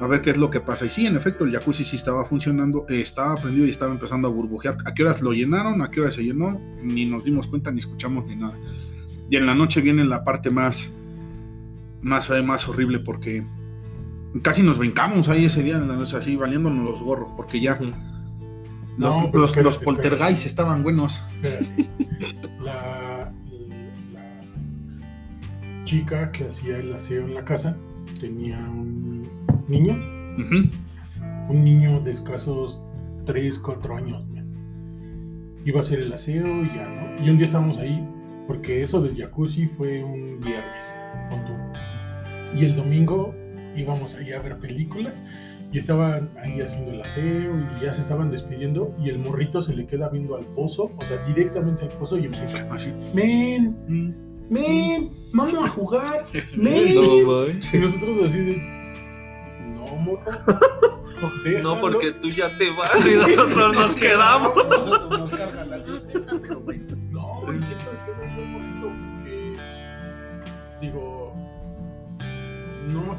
A 0.00 0.06
ver 0.06 0.22
qué 0.22 0.30
es 0.30 0.36
lo 0.36 0.48
que 0.48 0.60
pasa. 0.60 0.86
Y 0.86 0.90
sí, 0.90 1.06
en 1.06 1.16
efecto, 1.16 1.44
el 1.44 1.50
jacuzzi 1.52 1.84
sí 1.84 1.96
estaba 1.96 2.24
funcionando, 2.24 2.86
eh, 2.88 3.00
estaba 3.00 3.34
prendido 3.40 3.66
y 3.66 3.70
estaba 3.70 3.92
empezando 3.92 4.28
a 4.28 4.30
burbujear. 4.30 4.76
¿A 4.84 4.94
qué 4.94 5.02
horas 5.02 5.20
lo 5.22 5.32
llenaron? 5.32 5.82
¿A 5.82 5.90
qué 5.90 6.00
horas 6.00 6.14
se 6.14 6.22
llenó? 6.22 6.60
Ni 6.82 7.04
nos 7.04 7.24
dimos 7.24 7.48
cuenta, 7.48 7.72
ni 7.72 7.80
escuchamos, 7.80 8.26
ni 8.26 8.36
nada. 8.36 8.56
Y 9.28 9.36
en 9.36 9.46
la 9.46 9.54
noche 9.54 9.80
viene 9.80 10.04
la 10.04 10.22
parte 10.22 10.50
más, 10.50 10.94
más 12.00 12.30
más 12.44 12.68
horrible, 12.68 13.00
porque 13.00 13.44
casi 14.42 14.62
nos 14.62 14.78
brincamos 14.78 15.28
ahí 15.28 15.44
ese 15.46 15.62
día, 15.62 15.76
en 15.76 15.88
la 15.88 15.96
noche, 15.96 16.16
así 16.16 16.36
valiéndonos 16.36 16.84
los 16.84 17.00
gorros, 17.02 17.30
porque 17.36 17.60
ya 17.60 17.74
Ujú. 17.74 17.92
No, 18.98 19.22
lo- 19.22 19.30
pero 19.30 19.42
los, 19.42 19.56
los 19.56 19.78
poltergeist 19.78 20.44
estaban 20.46 20.82
buenos. 20.82 21.22
Espérate. 21.42 21.88
La, 22.60 23.32
la 24.12 25.84
chica 25.84 26.30
que 26.32 26.48
hacía 26.48 26.78
el 26.78 26.92
aseo 26.92 27.24
en 27.24 27.34
la 27.34 27.44
casa 27.44 27.76
tenía 28.20 28.58
un 28.58 29.28
niño 29.68 29.94
un 31.48 31.64
niño 31.64 32.00
de 32.00 32.10
escasos 32.12 32.80
3, 33.24 33.58
4 33.58 33.96
años. 33.96 34.28
man. 34.28 34.46
Iba 35.64 35.78
a 35.78 35.80
hacer 35.80 36.00
el 36.00 36.12
aseo 36.12 36.64
y 36.64 36.68
ya, 36.68 36.86
¿no? 36.88 37.24
Y 37.24 37.30
un 37.30 37.36
día 37.38 37.46
estábamos 37.46 37.78
ahí, 37.78 38.06
porque 38.46 38.82
eso 38.82 39.00
del 39.00 39.14
jacuzzi 39.16 39.66
fue 39.66 40.02
un 40.04 40.40
viernes. 40.40 40.84
pon 41.30 41.40
tú. 41.46 42.58
Y 42.58 42.64
el 42.66 42.76
domingo 42.76 43.34
íbamos 43.78 44.14
ahí 44.14 44.32
a 44.32 44.40
ver 44.40 44.56
películas 44.58 45.14
y 45.72 45.78
estaban 45.78 46.30
ahí 46.42 46.60
haciendo 46.60 46.92
el 46.92 47.02
aseo 47.02 47.52
y 47.76 47.84
ya 47.84 47.92
se 47.92 48.00
estaban 48.00 48.30
despidiendo 48.30 48.94
y 49.02 49.10
el 49.10 49.18
morrito 49.18 49.60
se 49.60 49.74
le 49.76 49.86
queda 49.86 50.08
viendo 50.08 50.36
al 50.36 50.44
pozo, 50.46 50.90
o 50.96 51.04
sea, 51.04 51.18
directamente 51.26 51.82
al 51.84 51.90
pozo 51.90 52.16
y 52.18 52.24
empieza, 52.24 52.66
Así. 52.72 52.92
men, 53.14 53.76
men, 54.48 55.10
vamos 55.32 55.54
a 55.64 55.68
jugar, 55.68 56.24
men. 56.56 56.88
Y 56.88 57.76
nosotros 57.78 58.18
así 58.24 58.38
de, 58.38 58.56
no, 59.74 59.84
morro, 59.96 60.22
No, 61.20 61.32
déjalo". 61.42 61.80
porque 61.80 62.12
tú 62.12 62.30
ya 62.30 62.56
te 62.56 62.70
vas 62.70 63.04
y 63.04 63.10
nosotros 63.36 63.74
nos 63.74 63.94
quedamos. 63.96 64.54
Nosotros 64.54 65.20
nos 65.20 65.30
carga 65.32 65.64
la 65.64 65.82
tristeza, 65.82 66.17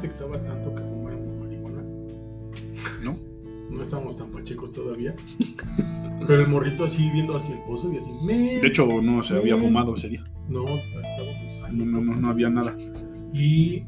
afectaba 0.00 0.42
tanto 0.42 0.74
que 0.74 0.82
fumáramos 0.82 1.36
marihuana. 1.36 1.82
¿No? 3.02 3.16
No 3.70 3.82
estábamos 3.82 4.16
tan 4.16 4.30
pachecos 4.30 4.72
todavía. 4.72 5.14
Pero 6.26 6.42
el 6.42 6.48
morrito 6.48 6.84
así 6.84 7.10
viendo 7.10 7.36
hacia 7.36 7.54
el 7.54 7.62
pozo 7.64 7.92
y 7.92 7.98
así. 7.98 8.10
De 8.26 8.66
hecho, 8.66 8.86
no 9.02 9.22
se 9.22 9.36
había 9.36 9.56
fumado 9.56 9.94
ese 9.94 10.08
día. 10.08 10.24
no. 10.48 10.64
No, 11.70 11.84
no, 11.84 12.00
no, 12.00 12.16
no 12.16 12.28
había 12.30 12.48
nada. 12.48 12.74
Y 13.32 13.84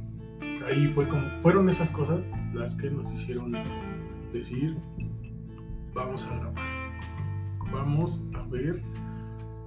ahí 0.67 0.87
fue 0.95 1.09
como, 1.09 1.23
fueron 1.41 1.69
esas 1.69 1.89
cosas 1.91 2.21
las 2.55 2.75
que 2.75 2.91
nos 2.91 3.11
hicieron 3.13 3.57
decir, 4.33 4.77
vamos 5.95 6.27
a 6.27 6.39
grabar. 6.39 6.65
Vamos 7.73 8.23
a 8.35 8.47
ver 8.49 8.83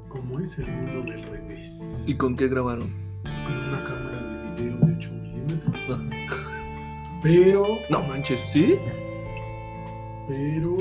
cómo 0.07 0.39
es 0.39 0.59
el 0.59 0.67
mundo 0.71 1.11
del 1.11 1.23
revés. 1.23 1.81
¿Y 2.05 2.13
con 2.15 2.35
qué 2.35 2.47
grabaron? 2.47 2.89
Con 3.23 3.57
una 3.57 3.83
cámara 3.83 4.53
de 4.55 4.63
video 4.63 4.77
de 4.77 4.95
8 4.95 5.11
milímetros. 5.11 5.99
Pero, 7.25 7.79
No 7.89 8.03
manches, 8.03 8.39
¿sí? 8.45 8.75
pero, 10.27 10.77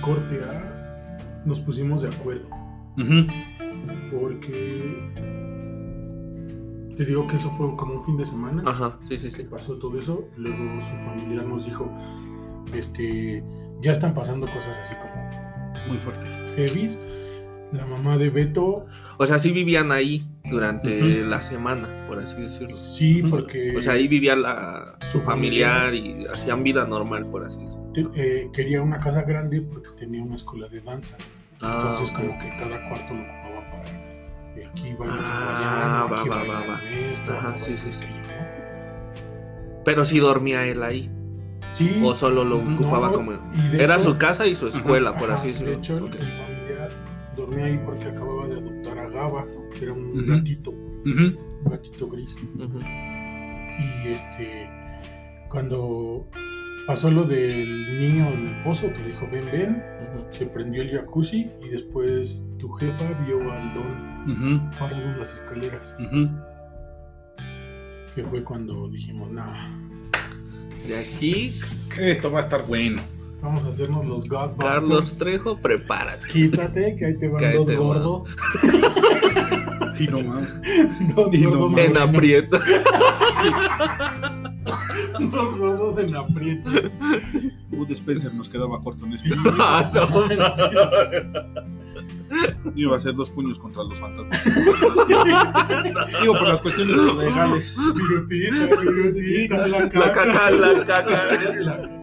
corte 0.00 0.40
A, 0.42 1.18
nos 1.44 1.60
pusimos 1.60 2.00
de 2.00 2.08
acuerdo. 2.08 2.48
Ujú. 2.96 3.26
Porque 4.10 4.96
te 6.96 7.04
digo 7.04 7.26
que 7.26 7.36
eso 7.36 7.50
fue 7.50 7.76
como 7.76 7.96
un 7.96 8.04
fin 8.04 8.16
de 8.16 8.24
semana. 8.24 8.62
Ajá, 8.66 8.98
sí, 9.10 9.18
sí, 9.18 9.30
sí. 9.30 9.42
pasó 9.42 9.74
todo 9.78 9.98
eso. 9.98 10.24
Luego 10.38 10.80
su 10.80 10.96
familiar 11.04 11.44
nos 11.44 11.66
dijo, 11.66 11.86
este, 12.74 13.44
ya 13.82 13.92
están 13.92 14.14
pasando 14.14 14.46
cosas 14.46 14.74
así 14.84 14.94
como 14.94 15.86
Muy 15.88 15.98
fuertes. 15.98 16.34
heavies. 16.56 16.98
La 17.72 17.84
mamá 17.84 18.16
de 18.16 18.30
Beto, 18.30 18.86
O 19.18 19.26
sea, 19.26 19.38
sí 19.38 19.52
vivían 19.52 19.92
ahí 19.92 20.26
durante 20.50 21.22
la 21.24 21.40
semana, 21.42 22.06
por 22.06 22.18
así 22.18 22.40
decirlo. 22.40 22.74
sí, 22.76 23.22
porque 23.28 23.74
O 23.76 23.80
sea, 23.80 23.92
ahí 23.92 24.08
vivía 24.08 24.34
la, 24.36 24.96
su 25.02 25.20
familiar 25.20 25.92
y 25.94 26.24
hacían 26.32 26.62
vida 26.62 26.86
normal, 26.86 27.26
por 27.26 27.44
así 27.44 27.58
decirlo. 27.62 28.12
eh, 28.14 28.48
quería 28.54 28.80
una 28.80 28.98
casa 28.98 29.22
grande 29.22 29.60
porque 29.60 29.90
tenía 29.98 30.22
una 30.22 30.36
escuela 30.36 30.66
de 30.68 30.80
danza. 30.80 31.16
Ah, 31.60 31.88
Entonces, 31.92 32.10
como 32.16 32.38
que 32.38 32.48
cada 32.58 32.88
cuarto 32.88 33.12
lo 33.14 33.20
ocupaba 33.22 33.70
para 33.70 34.54
de 34.54 34.64
aquí 34.66 34.94
Ah, 35.00 36.08
va, 36.10 36.20
aquí 36.20 36.28
va, 36.30 36.36
va, 36.44 36.66
va. 36.66 36.80
esto, 37.12 37.32
Ajá, 37.32 37.56
sí, 37.58 37.76
sí, 37.76 37.92
sí. 37.92 38.06
Pero 39.84 40.04
sí 40.04 40.18
dormía 40.18 40.64
él 40.66 40.82
ahí. 40.82 41.10
Sí, 41.74 42.00
O 42.02 42.12
solo 42.14 42.44
lo 42.44 42.58
ocupaba 42.58 43.08
no, 43.08 43.12
como. 43.14 43.32
Era 43.72 43.94
hecho- 43.96 44.04
su 44.04 44.18
casa 44.18 44.46
y 44.46 44.54
su 44.54 44.68
escuela, 44.68 45.12
por 45.16 45.30
así 45.30 45.48
decirlo. 45.48 45.72
De 45.72 45.76
hecho, 45.78 45.98
el 45.98 46.04
ahí 47.62 47.80
porque 47.84 48.04
acababa 48.06 48.46
de 48.48 48.54
adoptar 48.54 48.98
a 48.98 49.08
Gaba, 49.08 49.46
que 49.74 49.84
era 49.84 49.92
un 49.92 50.18
Ujú. 50.18 50.26
gatito, 50.36 50.70
Ujú. 50.70 51.38
un 51.64 51.64
gatito 51.70 52.08
gris. 52.08 52.34
Y 53.78 54.08
este, 54.08 54.68
cuando 55.48 56.28
pasó 56.86 57.10
lo 57.10 57.24
del 57.24 57.98
niño 58.00 58.28
en 58.30 58.48
el 58.48 58.62
pozo, 58.64 58.92
que 58.92 58.98
le 59.00 59.08
dijo 59.08 59.28
ven, 59.30 59.44
ven, 59.52 59.82
se 60.30 60.46
prendió 60.46 60.82
el 60.82 60.90
jacuzzi 60.90 61.50
y 61.64 61.68
después 61.68 62.42
tu 62.58 62.68
jefa 62.72 63.04
vio 63.26 63.38
al 63.52 63.74
don 63.74 64.08
en 64.90 65.18
las 65.18 65.32
escaleras, 65.32 65.94
que 68.14 68.22
fue 68.24 68.42
cuando 68.42 68.88
dijimos, 68.88 69.30
no, 69.30 69.44
De 70.86 70.96
aquí, 70.98 71.50
Esto 71.98 72.30
va 72.32 72.38
a 72.38 72.42
estar 72.42 72.66
bueno. 72.66 73.02
Vamos 73.42 73.64
a 73.64 73.68
hacernos 73.68 74.04
los 74.04 74.28
Ghostbusters. 74.28 74.74
Carlos 74.80 75.18
Trejo, 75.18 75.56
prepárate. 75.58 76.26
Quítate, 76.28 76.96
que 76.96 77.06
ahí 77.06 77.18
te 77.18 77.28
van 77.28 77.44
ahí 77.44 77.54
dos 77.56 77.70
gordos. 77.70 78.24
Y 79.98 80.06
no 80.06 80.20
mames. 80.22 80.48
dos 81.14 81.34
Y 81.34 81.38
no 81.42 81.50
gordos 81.50 81.70
mames. 81.72 81.86
En 81.86 81.98
aprieto. 81.98 82.58
Dos 85.18 85.58
gordos 85.58 85.98
en 85.98 86.14
aprieto. 86.14 86.70
Bud 87.70 87.90
Spencer 87.90 88.32
nos 88.34 88.48
quedaba 88.48 88.80
corto 88.82 89.04
en 89.04 89.18
Sí. 89.18 89.30
este. 89.30 89.50
Ah, 89.58 89.90
no. 89.92 90.28
Iba 92.76 92.92
a 92.92 92.96
hacer 92.96 93.14
dos 93.14 93.30
puños 93.30 93.58
contra 93.58 93.82
los 93.82 93.98
fantasmas. 93.98 94.44
Digo, 96.20 96.34
por 96.34 96.48
las 96.48 96.60
cuestiones 96.60 97.14
legales. 97.14 97.76
Virutita, 97.94 98.66
virutita, 98.80 99.66
la 99.66 100.12
caca, 100.12 100.50
la 100.50 100.84
caca. 100.84 101.24
La 101.60 101.76
caca. 101.82 101.97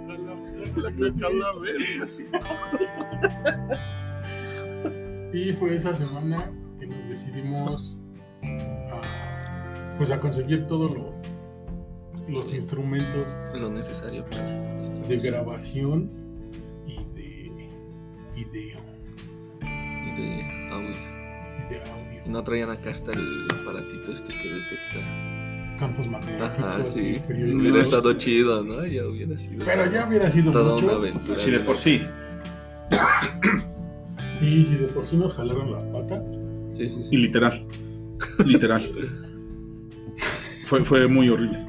Y 5.34 5.54
fue 5.54 5.76
esa 5.76 5.94
semana 5.94 6.52
que 6.80 6.88
nos 6.88 7.10
decidimos 7.10 8.00
a, 8.92 9.96
pues 9.98 10.12
a 10.12 10.20
conseguir 10.20 10.66
todos 10.68 10.92
los, 10.94 11.14
los 12.30 12.54
instrumentos 12.54 13.36
Lo 13.54 13.70
necesario 13.70 14.26
para. 14.30 14.50
de 15.08 15.18
grabación 15.18 16.10
y 16.88 16.96
de 17.16 17.52
video 18.34 18.80
Y 19.62 20.12
de 20.22 20.70
audio. 20.72 20.90
y 21.60 21.74
de 21.74 21.82
audio. 21.92 22.22
No 22.28 22.44
traían 22.44 22.70
acá 22.70 22.92
hasta 22.92 23.12
el 23.12 23.48
aparatito 23.62 24.12
este 24.12 24.34
que 24.34 24.50
detecta. 24.50 25.00
Campos 25.80 26.08
magnéticos 26.08 26.50
Ajá, 26.60 26.80
y 26.82 26.86
sí. 26.86 27.16
frío 27.28 27.48
y 27.48 27.52
Hubiera 27.54 27.70
calor. 27.72 27.82
estado 27.82 28.14
chido, 28.14 28.64
¿no? 28.64 28.86
Ya 28.86 29.06
hubiera 29.06 29.38
sido. 29.38 29.66
Pero 29.66 29.92
ya 29.92 30.08
hubiera 30.08 30.30
sido 30.30 30.52
toda 30.52 30.74
mucho. 30.74 30.86
una 30.86 30.96
aventura. 30.96 31.40
Sí, 31.40 31.52
de 31.52 31.60
por 31.60 31.78
sí. 31.78 32.02
Sí, 34.40 34.66
si 34.68 34.76
de 34.76 34.88
por 34.88 35.06
sí 35.06 35.18
nos 35.18 35.34
jalaron 35.36 35.72
las 35.72 35.84
patas. 35.86 36.24
Sí, 36.72 36.90
sí, 36.90 37.00
Y 37.02 37.04
sí. 37.06 37.18
literal. 37.18 37.66
Literal. 38.46 38.84
Fue, 40.66 40.84
fue 40.84 41.08
muy 41.08 41.30
horrible. 41.30 41.60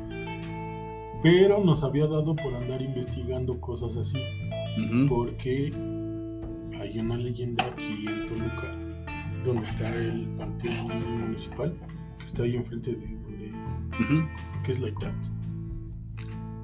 Pero 1.22 1.62
nos 1.64 1.82
había 1.82 2.04
dado 2.06 2.34
por 2.36 2.54
andar 2.54 2.80
investigando 2.82 3.60
cosas 3.60 3.96
así. 3.96 4.18
Porque 5.08 5.72
hay 6.80 6.98
una 6.98 7.16
leyenda 7.16 7.64
aquí 7.66 8.06
en 8.06 8.28
Toluca 8.28 8.72
donde 9.44 9.62
está 9.62 9.94
el 9.94 10.26
panteón 10.36 11.20
municipal, 11.20 11.72
que 12.18 12.24
está 12.26 12.42
ahí 12.42 12.56
enfrente 12.56 12.94
de 12.94 13.15
¿Qué 14.64 14.72
es 14.72 14.78
la 14.78 14.88
ITAT? 14.88 15.12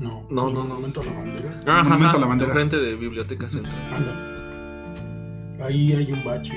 No, 0.01 0.27
No, 0.31 0.51
no, 0.51 0.65
no. 0.65 0.65
Monumento 0.65 1.01
a 1.01 1.05
la 1.05 1.13
bandera. 1.13 1.61
Ajá, 1.67 1.83
Monumento 1.85 2.07
a 2.07 2.11
ajá, 2.11 2.19
la 2.19 2.27
bandera. 2.27 2.51
Enfrente 2.53 2.77
de 2.79 2.95
Biblioteca 2.97 3.49
Central. 3.49 3.95
Anda. 3.95 5.65
Ahí 5.67 5.93
hay 5.93 6.11
un 6.13 6.25
bache 6.25 6.55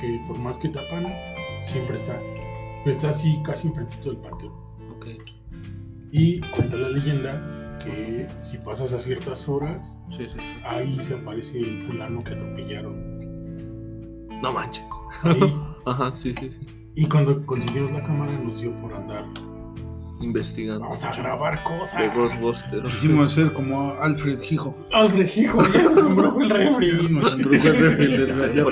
que 0.00 0.20
por 0.26 0.38
más 0.38 0.58
que 0.58 0.68
tapan, 0.68 1.06
siempre 1.62 1.94
está. 1.96 2.20
Pero 2.84 2.96
está 2.96 3.08
así 3.08 3.38
casi 3.44 3.68
enfrentito 3.68 4.10
del 4.10 4.18
panteón. 4.18 4.52
Ok. 4.96 5.06
Y 6.12 6.40
cuenta 6.40 6.76
la 6.76 6.90
leyenda 6.90 7.78
que 7.82 8.28
si 8.42 8.58
pasas 8.58 8.92
a 8.92 8.98
ciertas 8.98 9.48
horas, 9.48 9.84
Sí, 10.08 10.26
sí, 10.26 10.38
sí. 10.44 10.56
ahí 10.64 11.00
se 11.00 11.14
aparece 11.14 11.58
el 11.58 11.78
fulano 11.78 12.22
que 12.22 12.32
atropellaron. 12.34 13.16
No 14.42 14.52
manches. 14.52 14.84
Ahí. 15.22 15.40
Ajá, 15.86 16.12
sí, 16.16 16.34
sí, 16.34 16.50
sí. 16.50 16.60
y 16.94 17.06
cuando 17.08 17.44
conseguimos 17.46 17.92
la 17.92 18.02
cámara 18.02 18.32
nos 18.38 18.60
dio 18.60 18.72
por 18.80 18.92
andar. 18.92 19.24
Investigando. 20.20 20.80
Vamos 20.80 21.04
a 21.04 21.12
grabar 21.14 21.62
cosas. 21.62 22.00
De 22.00 22.08
Ghostbusters. 22.08 22.94
Quisimos 22.94 23.32
ser 23.32 23.52
como 23.52 23.92
Alfred 23.92 24.40
Hijo. 24.50 24.76
Alfred 24.92 25.28
Hijo, 25.36 25.62
ya 25.72 25.82
nos 25.82 25.98
embrujó 25.98 26.40
el 26.40 26.50
refri. 26.50 27.08
nos 27.10 27.32
embrujó 27.32 27.68
el 27.68 27.76
refri, 27.76 28.06
desgraciado. 28.16 28.70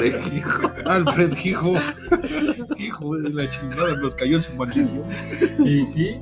Alfred 0.87 1.37
Hijo. 1.45 1.73
Hijo 2.79 3.17
de 3.17 3.31
la 3.31 3.51
chingada, 3.51 3.95
nos 4.01 4.15
cayó 4.15 4.41
su 4.41 4.55
maldición. 4.57 5.05
Y 5.65 5.87
sí, 5.87 6.19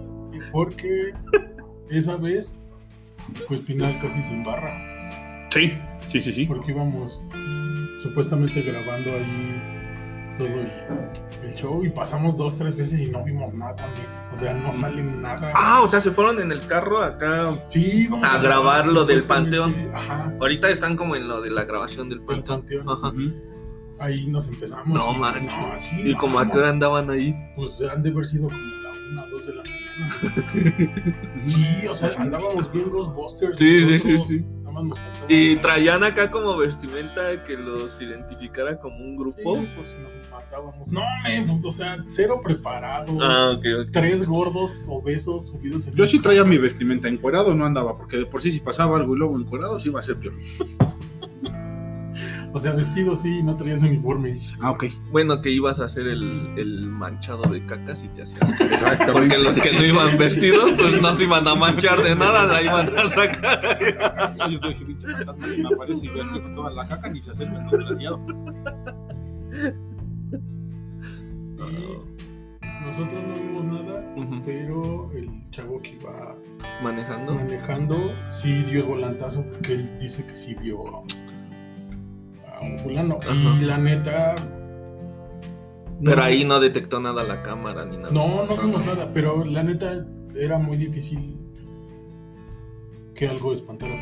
porque 0.51 1.13
esa 1.91 2.17
vez, 2.17 2.57
pues 3.47 3.61
Pinal 3.61 4.01
casi 4.01 4.23
se 4.25 4.33
embarra. 4.33 5.49
Sí, 5.51 5.73
sí, 6.09 6.21
sí, 6.21 6.33
sí. 6.33 6.47
Porque 6.47 6.73
íbamos 6.73 7.23
supuestamente 8.03 8.63
grabando 8.63 9.13
ahí 9.13 9.72
todo 10.38 10.47
el, 10.49 10.73
el 11.45 11.55
show 11.55 11.85
y 11.85 11.90
pasamos 11.90 12.37
dos, 12.37 12.57
tres 12.57 12.77
veces 12.77 13.01
y 13.01 13.11
no 13.11 13.23
vimos 13.25 13.53
nada 13.55 13.77
también. 13.77 14.07
O 14.33 14.37
sea, 14.37 14.55
no 14.55 14.73
sale 14.73 15.03
nada. 15.03 15.53
Ah, 15.55 15.83
o 15.83 15.88
sea, 15.88 16.01
se 16.01 16.11
fueron 16.11 16.40
en 16.40 16.51
el 16.53 16.66
carro 16.66 17.03
acá. 17.03 17.55
sí, 17.68 18.07
vamos 18.09 18.29
a 18.29 18.38
grabar 18.38 18.90
lo 18.90 19.05
del 19.05 19.23
Ajá. 19.95 20.33
Ahorita 20.40 20.68
están 20.71 20.97
como 20.97 21.16
en 21.16 21.29
lo 21.29 21.40
de 21.40 21.51
la 21.51 21.64
grabación 21.64 22.09
del 22.09 22.18
el 22.21 22.25
panteón. 22.25 22.61
panteón. 22.61 22.88
Ajá. 22.88 23.12
Ahí 23.99 24.27
nos 24.27 24.49
empezamos. 24.49 24.88
No 24.88 25.12
y- 25.14 25.18
manches. 25.18 25.45
no, 25.59 25.77
sí, 25.77 26.03
¿Y 26.11 26.14
como 26.16 26.40
a 26.40 26.51
qué 26.51 26.59
hora 26.59 26.71
andaban 26.71 27.09
ahí? 27.11 27.35
Pues 27.55 27.81
han 27.83 28.03
de 28.03 28.11
haber 28.11 28.25
sido 28.27 28.45
como 28.49 28.59
la 28.59 28.90
una, 29.12 29.27
dos 29.27 29.47
de 29.47 29.55
la 29.55 29.62
mañana. 29.62 31.03
Sí, 31.47 31.87
o 31.88 31.95
sea, 31.95 32.11
andábamos 32.18 32.73
bien 32.73 32.88
Ghostbusters. 32.90 33.59
Sí, 33.59 33.85
sí, 33.85 33.99
sí, 33.99 34.18
sí. 34.21 34.45
Y 35.29 35.57
traían 35.57 36.05
acá 36.05 36.31
como 36.31 36.57
vestimenta 36.57 37.43
que 37.43 37.57
los 37.57 38.01
identificara 38.01 38.79
como 38.79 38.97
un 38.97 39.17
grupo. 39.17 39.57
Sí, 39.61 39.69
pues 39.77 39.99
nos 39.99 40.31
matábamos. 40.31 40.87
No, 40.89 41.03
men, 41.25 41.47
pues, 41.47 41.65
o 41.65 41.71
sea, 41.71 42.05
cero 42.09 42.41
preparados. 42.43 43.11
Ah, 43.21 43.53
ok, 43.57 43.65
ok. 43.85 43.89
Tres 43.93 44.27
gordos 44.27 44.87
obesos 44.89 45.49
subidos 45.49 45.87
en 45.87 45.95
Yo 45.95 46.05
un 46.05 46.09
sí 46.09 46.19
traía 46.21 46.41
carro. 46.41 46.51
mi 46.51 46.59
vestimenta, 46.59 47.09
encuerado 47.09 47.55
no 47.55 47.65
andaba, 47.65 47.97
porque 47.97 48.17
de 48.17 48.27
por 48.27 48.43
sí 48.43 48.53
si 48.53 48.61
pasaba 48.61 48.97
algo 48.97 49.15
y 49.15 49.19
luego 49.19 49.39
encuerado 49.39 49.79
sí 49.81 49.89
iba 49.89 50.01
a 50.01 50.03
ser 50.03 50.17
peor. 50.17 50.35
O 52.55 52.61
sea, 52.61 52.73
vestido 52.73 53.17
sí, 53.17 53.43
no 53.43 53.57
traías 53.57 53.83
uniforme. 53.83 54.38
Ah, 54.61 54.73
ok. 54.73 54.85
Bueno, 55.11 55.41
que 55.41 55.51
ibas 55.51 55.81
a 55.81 55.87
hacer 55.87 56.07
el, 56.07 56.53
el 56.59 56.87
manchado 56.87 57.43
de 57.51 57.65
cacas 57.65 58.03
y 58.05 58.09
te 58.09 58.23
hacías 58.23 58.53
caca. 58.53 58.65
Exactamente. 58.67 59.12
Porque 59.12 59.38
los 59.38 59.61
que 59.61 59.73
no 59.73 59.85
iban 59.85 60.19
vestidos, 60.19 60.73
pues 60.77 61.01
no 61.01 61.15
se 61.15 61.25
iban 61.25 61.49
a 61.49 61.55
manchar 61.55 62.03
de 62.03 62.15
nada, 62.15 62.47
la 62.47 62.62
iban 62.62 62.88
a 62.99 63.09
sacar. 63.09 63.79
Yo 64.51 64.61
te 64.61 64.69
dije, 64.69 64.85
pinche 64.85 65.09
fantasma, 65.09 65.49
si 65.49 65.62
me 65.62 65.69
aparece 65.75 66.07
y 66.07 66.09
con 66.11 66.55
toda 66.55 66.71
la 66.73 66.87
caca 66.88 67.09
ni 67.11 67.21
se 67.23 67.31
acerca 67.31 67.59
el 67.59 67.71
desgraciado. 67.71 68.21
Y 72.62 72.85
nosotros 72.87 73.21
no 73.29 73.35
vimos 73.35 73.65
nada, 73.65 74.15
Ujú. 74.17 74.43
pero 74.45 75.11
el 75.15 75.31
chavo 75.51 75.81
que 75.81 75.93
iba 75.93 76.37
Manejando. 76.83 77.35
manejando 77.35 78.12
sí 78.29 78.62
dio 78.65 78.81
el 78.81 78.87
volantazo 78.87 79.45
porque 79.53 79.75
él 79.75 79.99
dice 80.01 80.25
que 80.27 80.35
sí 80.35 80.55
vio 80.61 80.79
a 82.62 82.66
un 82.66 82.79
fulano. 82.79 83.18
Ajá. 83.22 83.59
Y 83.61 83.64
la 83.64 83.79
neta. 83.79 84.35
Pero 86.05 86.16
no- 86.16 86.22
ahí 86.22 86.44
no 86.44 86.59
detectó 86.61 87.01
nada 87.01 87.22
la 87.25 87.42
cámara 87.42 87.85
ni 87.85 87.96
nada. 87.96 88.11
No, 88.12 88.44
no 88.44 88.57
vimos 88.57 88.85
nada, 88.87 89.11
pero 89.12 89.44
la 89.44 89.62
neta 89.62 90.05
era 90.35 90.59
muy 90.59 90.77
difícil 90.77 91.37
que 93.14 93.29
algo 93.29 93.53
espantara 93.53 93.92
al 93.94 94.01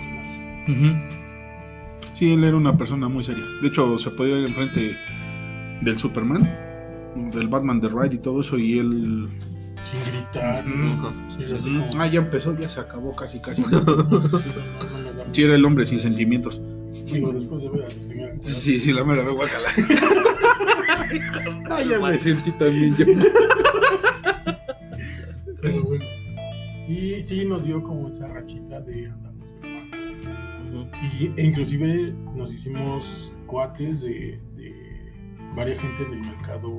final. 0.67 1.09
Sí, 2.15 2.33
él 2.33 2.45
era 2.45 2.57
una 2.57 2.77
persona 2.77 3.09
muy 3.09 3.25
seria. 3.25 3.45
De 3.63 3.69
hecho, 3.69 3.99
se 3.99 4.11
podía 4.11 4.39
ir 4.39 4.47
enfrente 4.47 4.97
del 5.83 5.99
Superman, 5.99 6.43
del 7.33 7.49
Batman 7.49 7.81
de 7.81 7.89
Ride 7.89 8.15
y 8.15 8.19
todo 8.19 8.41
eso, 8.43 8.59
y 8.59 8.79
él. 8.79 9.29
Sin 9.83 10.01
gritar. 10.13 10.65
Sí, 11.29 11.45
como- 11.63 12.01
Ah, 12.01 12.07
ya 12.07 12.19
empezó, 12.21 12.57
ya 12.57 12.69
se 12.69 12.81
acabó 12.81 13.15
casi, 13.17 13.41
casi. 13.41 13.63
Sí, 15.33 15.43
era 15.43 15.55
el 15.55 15.65
hombre 15.65 15.85
sin 15.87 16.01
sentimientos. 16.01 16.61
Digo, 17.13 17.33
después 17.33 17.63
de 17.63 17.69
ver 17.71 17.83
a 17.83 17.89
la 17.89 17.91
señora. 17.91 18.35
Sí, 18.41 18.79
sí, 18.79 18.93
la 18.93 19.05
mera 19.05 19.23
de 19.27 19.31
guacala. 19.33 19.69
Ah, 21.71 21.83
ya 21.83 22.01
me 22.01 22.17
sentí 22.19 22.51
también 22.53 22.97
yo. 22.97 23.07
Pero 25.61 25.83
bueno. 25.85 26.05
Y 26.89 27.23
sí 27.23 27.45
nos 27.45 27.65
dio 27.65 27.83
como 27.83 28.09
esa 28.09 28.27
rachita 28.29 28.81
de 28.81 29.09
andarnos 29.09 29.49
grabando. 29.61 30.83
Ujú. 30.83 30.89
Y, 31.21 31.33
e 31.37 31.45
inclusive 31.45 32.13
nos 32.35 32.53
hicimos 32.53 33.33
cuates 33.47 34.03
de, 34.03 34.41
de 34.57 34.75
varias 35.55 35.79
gente 35.81 36.03
en 36.05 36.13
el 36.15 36.21
mercado 36.21 36.71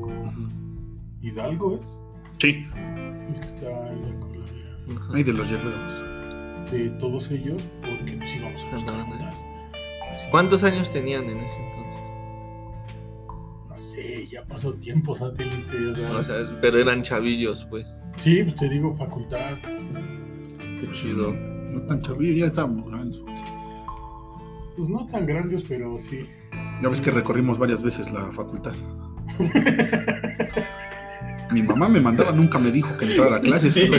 Hidalgo, 1.22 1.76
¿es? 1.76 1.88
Sí, 2.40 2.66
El 2.74 3.40
que 3.40 3.46
está 3.46 3.88
en 3.90 4.02
la 4.02 4.20
colonia. 4.20 4.78
Ay, 5.14 5.24
de 5.24 5.34
los 5.34 5.48
hierberos. 5.48 6.72
De 6.72 6.90
todos 7.00 7.30
ellos, 7.32 7.62
porque 7.82 8.14
pues 8.14 8.36
íbamos 8.36 8.64
a 8.64 8.76
buscar 8.76 8.96
¿Cuántos 10.30 10.64
años 10.64 10.92
tenían 10.92 11.30
en 11.30 11.38
ese 11.40 11.60
entonces? 11.60 12.02
No 13.70 13.78
sé, 13.78 14.28
ya 14.28 14.46
pasó 14.46 14.74
tiempo 14.74 15.16
satélite. 15.16 15.88
O 15.88 15.94
sea, 15.94 16.12
O 16.12 16.24
sea, 16.24 16.58
pero 16.62 16.80
eran 16.80 17.04
chavillos, 17.04 17.66
pues. 17.66 17.96
sí, 18.18 18.44
pues 18.44 18.56
te 18.56 18.70
digo, 18.70 18.94
facultad. 18.94 19.58
Qué 19.62 20.90
chido. 20.92 21.34
No 21.34 21.82
tan 21.84 22.02
chavillo, 22.02 22.34
ya 22.42 22.46
estábamos 22.48 22.90
grandes. 22.90 23.22
Pues 24.76 24.90
no 24.90 25.08
tan 25.08 25.26
grandes, 25.26 25.64
pero 25.64 25.98
sí. 26.00 26.26
Ya 26.82 26.90
ves 26.90 27.00
que 27.02 27.12
recorrimos 27.12 27.58
varias 27.58 27.82
veces 27.82 28.12
la 28.12 28.26
facultad. 28.32 28.74
Mi 31.52 31.62
mamá 31.64 31.90
me 31.90 32.00
mandaba, 32.00 32.32
nunca 32.32 32.58
me 32.60 32.72
dijo 32.72 32.98
que 32.98 33.06
entrara 33.06 33.36
a 33.38 33.42
clases. 33.42 33.74
Sí. 33.74 33.90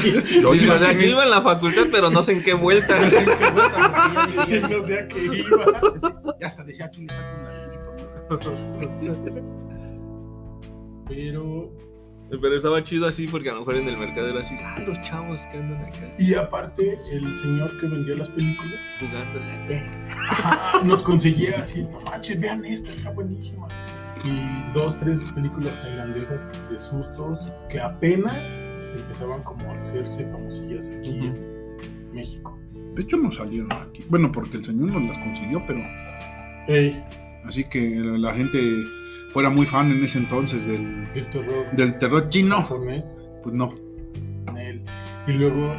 Yo 0.41 0.51
o 0.51 0.55
iba. 0.55 0.79
sea, 0.79 0.97
que 0.97 1.09
iba 1.09 1.23
en 1.25 1.31
la 1.31 1.43
facultad, 1.43 1.87
pero 1.93 2.11
no 2.11 2.23
sé 2.23 2.33
en 2.33 2.43
qué 2.43 2.55
vuelta. 2.55 2.99
No 3.01 3.11
sé 3.11 3.19
en 3.19 3.25
qué 3.27 3.51
vuelta, 3.51 3.93
porque 3.93 4.35
ya 4.37 4.47
dije, 4.47 4.61
no 4.77 4.87
sé 4.87 4.99
a 4.99 5.09
qué 5.09 5.25
iba. 5.25 5.65
ya- 6.01 6.35
Ya 6.41 6.47
hasta 6.47 6.65
decía 6.65 6.87
aquí 6.87 7.03
le 7.07 7.13
falta 7.15 7.37
un 7.39 7.45
ladrillito. 7.45 9.03
Pero. 11.09 11.71
Pero 12.41 12.57
estaba 12.57 12.83
chido 12.83 13.07
así 13.07 13.27
porque 13.29 13.51
a 13.51 13.53
lo 13.53 13.59
mejor 13.59 13.77
en 13.77 13.87
el 13.89 13.99
mercado 13.99 14.29
era 14.29 14.41
así, 14.41 14.55
ah, 14.65 14.79
los 14.87 14.99
chavos 15.03 15.45
que 15.53 15.59
andan 15.59 15.83
acá 15.85 16.15
Y 16.19 16.33
aparte, 16.33 16.99
el 17.13 17.37
señor 17.37 17.79
que 17.79 17.87
vendía 17.87 18.17
las 18.17 18.31
películas 18.31 18.81
jugando 18.99 19.39
la 19.41 19.53
ajá, 20.31 20.81
nos 20.83 21.03
conseguía 21.03 21.57
así: 21.61 21.83
no 21.83 22.01
manches, 22.11 22.41
vean 22.41 22.65
esta, 22.65 22.91
está 22.91 23.11
buenísima. 23.11 23.69
Y 24.25 24.73
dos, 24.73 24.97
tres 24.99 25.21
películas 25.35 25.81
tailandesas 25.83 26.51
de 26.71 26.79
sustos 26.81 27.41
que 27.69 27.81
apenas 27.81 28.49
empezaban 28.97 29.43
como 29.43 29.71
a 29.71 29.75
hacerse 29.75 30.25
famosillas 30.25 30.89
aquí 30.89 31.27
en 31.27 31.77
México. 32.13 32.59
De 32.95 33.03
hecho, 33.03 33.17
no 33.17 33.33
salieron 33.33 33.73
aquí. 33.73 34.05
Bueno, 34.09 34.31
porque 34.31 34.59
el 34.59 34.65
señor 34.65 34.91
no 34.91 35.01
las 35.01 35.19
consiguió, 35.19 35.63
pero 35.67 35.81
Ey, 36.69 37.03
así 37.45 37.65
que 37.65 37.99
la 38.01 38.33
gente 38.35 38.61
fuera 39.31 39.51
muy 39.51 39.67
fan 39.67 39.91
en 39.91 40.05
ese 40.05 40.19
entonces 40.19 40.67
del, 40.67 41.09
el 41.15 41.29
terror 41.31 41.67
del 41.75 41.99
terror 41.99 42.29
chino. 42.29 42.63
japonés. 42.63 43.05
Pues 43.43 43.55
no. 43.55 43.75
en 44.49 44.57
él. 44.59 44.85
Y 45.27 45.33
luego 45.33 45.75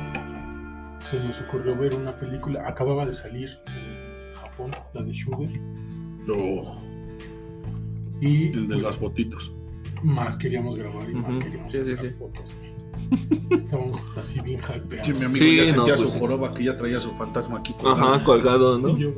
se 1.00 1.20
nos 1.24 1.40
ocurrió 1.42 1.78
ver 1.78 1.96
una 1.96 2.18
película, 2.18 2.68
acababa 2.68 3.06
de 3.06 3.14
salir 3.14 3.50
en 3.68 4.34
Japón, 4.34 4.72
la 4.94 5.04
de 5.04 5.14
Shudder, 5.14 5.50
No. 6.28 6.82
Y 8.22 8.48
El 8.48 8.68
de 8.68 8.74
pues, 8.76 8.82
las 8.82 9.00
botitos. 9.00 9.54
más 10.04 10.38
queríamos 10.38 10.76
grabar 10.76 11.10
y 11.10 11.14
más 11.14 11.36
queríamos 11.38 11.72
sí, 11.72 11.80
sí, 11.84 11.92
sacar 11.96 12.10
sí. 12.10 12.16
fotos. 12.18 12.46
Estábamos 13.50 14.02
así 14.18 14.40
bien 14.42 14.60
hypeados. 14.60 15.08
Sí, 15.08 15.14
mi 15.14 15.26
amigo 15.26 15.46
Sí, 15.46 15.56
ya 15.56 15.62
no, 15.64 15.68
sentía 15.70 15.84
pues 15.96 16.00
su 16.02 16.10
sí. 16.10 16.20
joroba 16.20 16.52
que 16.52 16.64
ya 16.64 16.76
traía 16.76 17.00
su 17.00 17.12
fantasma 17.12 17.58
aquí. 17.60 17.74
colgado. 17.74 18.14
Ajá, 18.14 18.24
colgado, 18.24 18.80
¿no? 18.80 18.98
Yo, 18.98 19.10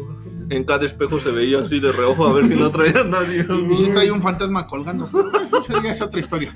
En 0.49 0.63
cada 0.63 0.85
espejo 0.85 1.19
se 1.19 1.31
veía 1.31 1.59
así 1.61 1.79
de 1.79 1.91
reojo 1.91 2.25
a 2.27 2.33
ver 2.33 2.47
si 2.47 2.55
no 2.55 2.71
traía 2.71 3.01
a 3.01 3.03
nadie. 3.03 3.45
Y, 3.49 3.65
y 3.73 3.75
sí 3.75 3.89
traía 3.93 4.13
un 4.13 4.21
fantasma 4.21 4.65
colgando. 4.67 5.09
Eso 5.67 5.81
ya 5.83 5.91
es 5.91 6.01
otra 6.01 6.19
historia. 6.19 6.53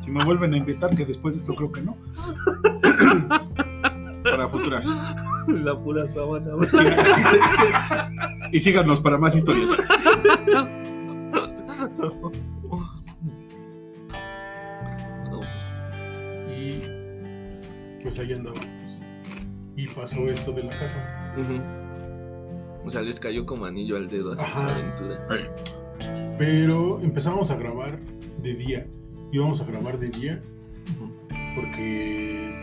Si 0.00 0.10
me 0.10 0.24
vuelven 0.24 0.54
a 0.54 0.56
invitar, 0.56 0.94
que 0.96 1.04
después 1.04 1.34
de 1.34 1.40
esto 1.40 1.54
creo 1.54 1.70
que 1.72 1.82
no. 1.82 1.96
Para 4.24 4.48
futuras. 4.48 4.86
La 5.48 5.76
pura 5.78 6.06
sábana. 6.08 6.52
Y 8.52 8.60
síganos 8.60 9.00
para 9.00 9.18
más 9.18 9.34
historias. 9.34 9.70
Pues 18.30 18.38
ahí 18.38 18.46
andábamos. 18.46 18.66
Y 19.76 19.86
pasó 19.88 20.24
esto 20.26 20.52
de 20.52 20.62
la 20.64 20.78
casa. 20.78 21.34
O 22.84 22.90
sea, 22.90 23.02
les 23.02 23.20
cayó 23.20 23.46
como 23.46 23.66
anillo 23.66 23.96
al 23.96 24.08
dedo 24.08 24.32
así 24.32 24.44
esa 24.50 24.70
aventura. 24.70 25.26
Pero 26.38 27.00
empezamos 27.00 27.50
a 27.50 27.56
grabar 27.56 27.98
de 28.42 28.54
día. 28.54 28.86
Íbamos 29.32 29.60
a 29.60 29.64
grabar 29.64 29.98
de 29.98 30.08
día 30.08 30.42
porque 31.54 32.60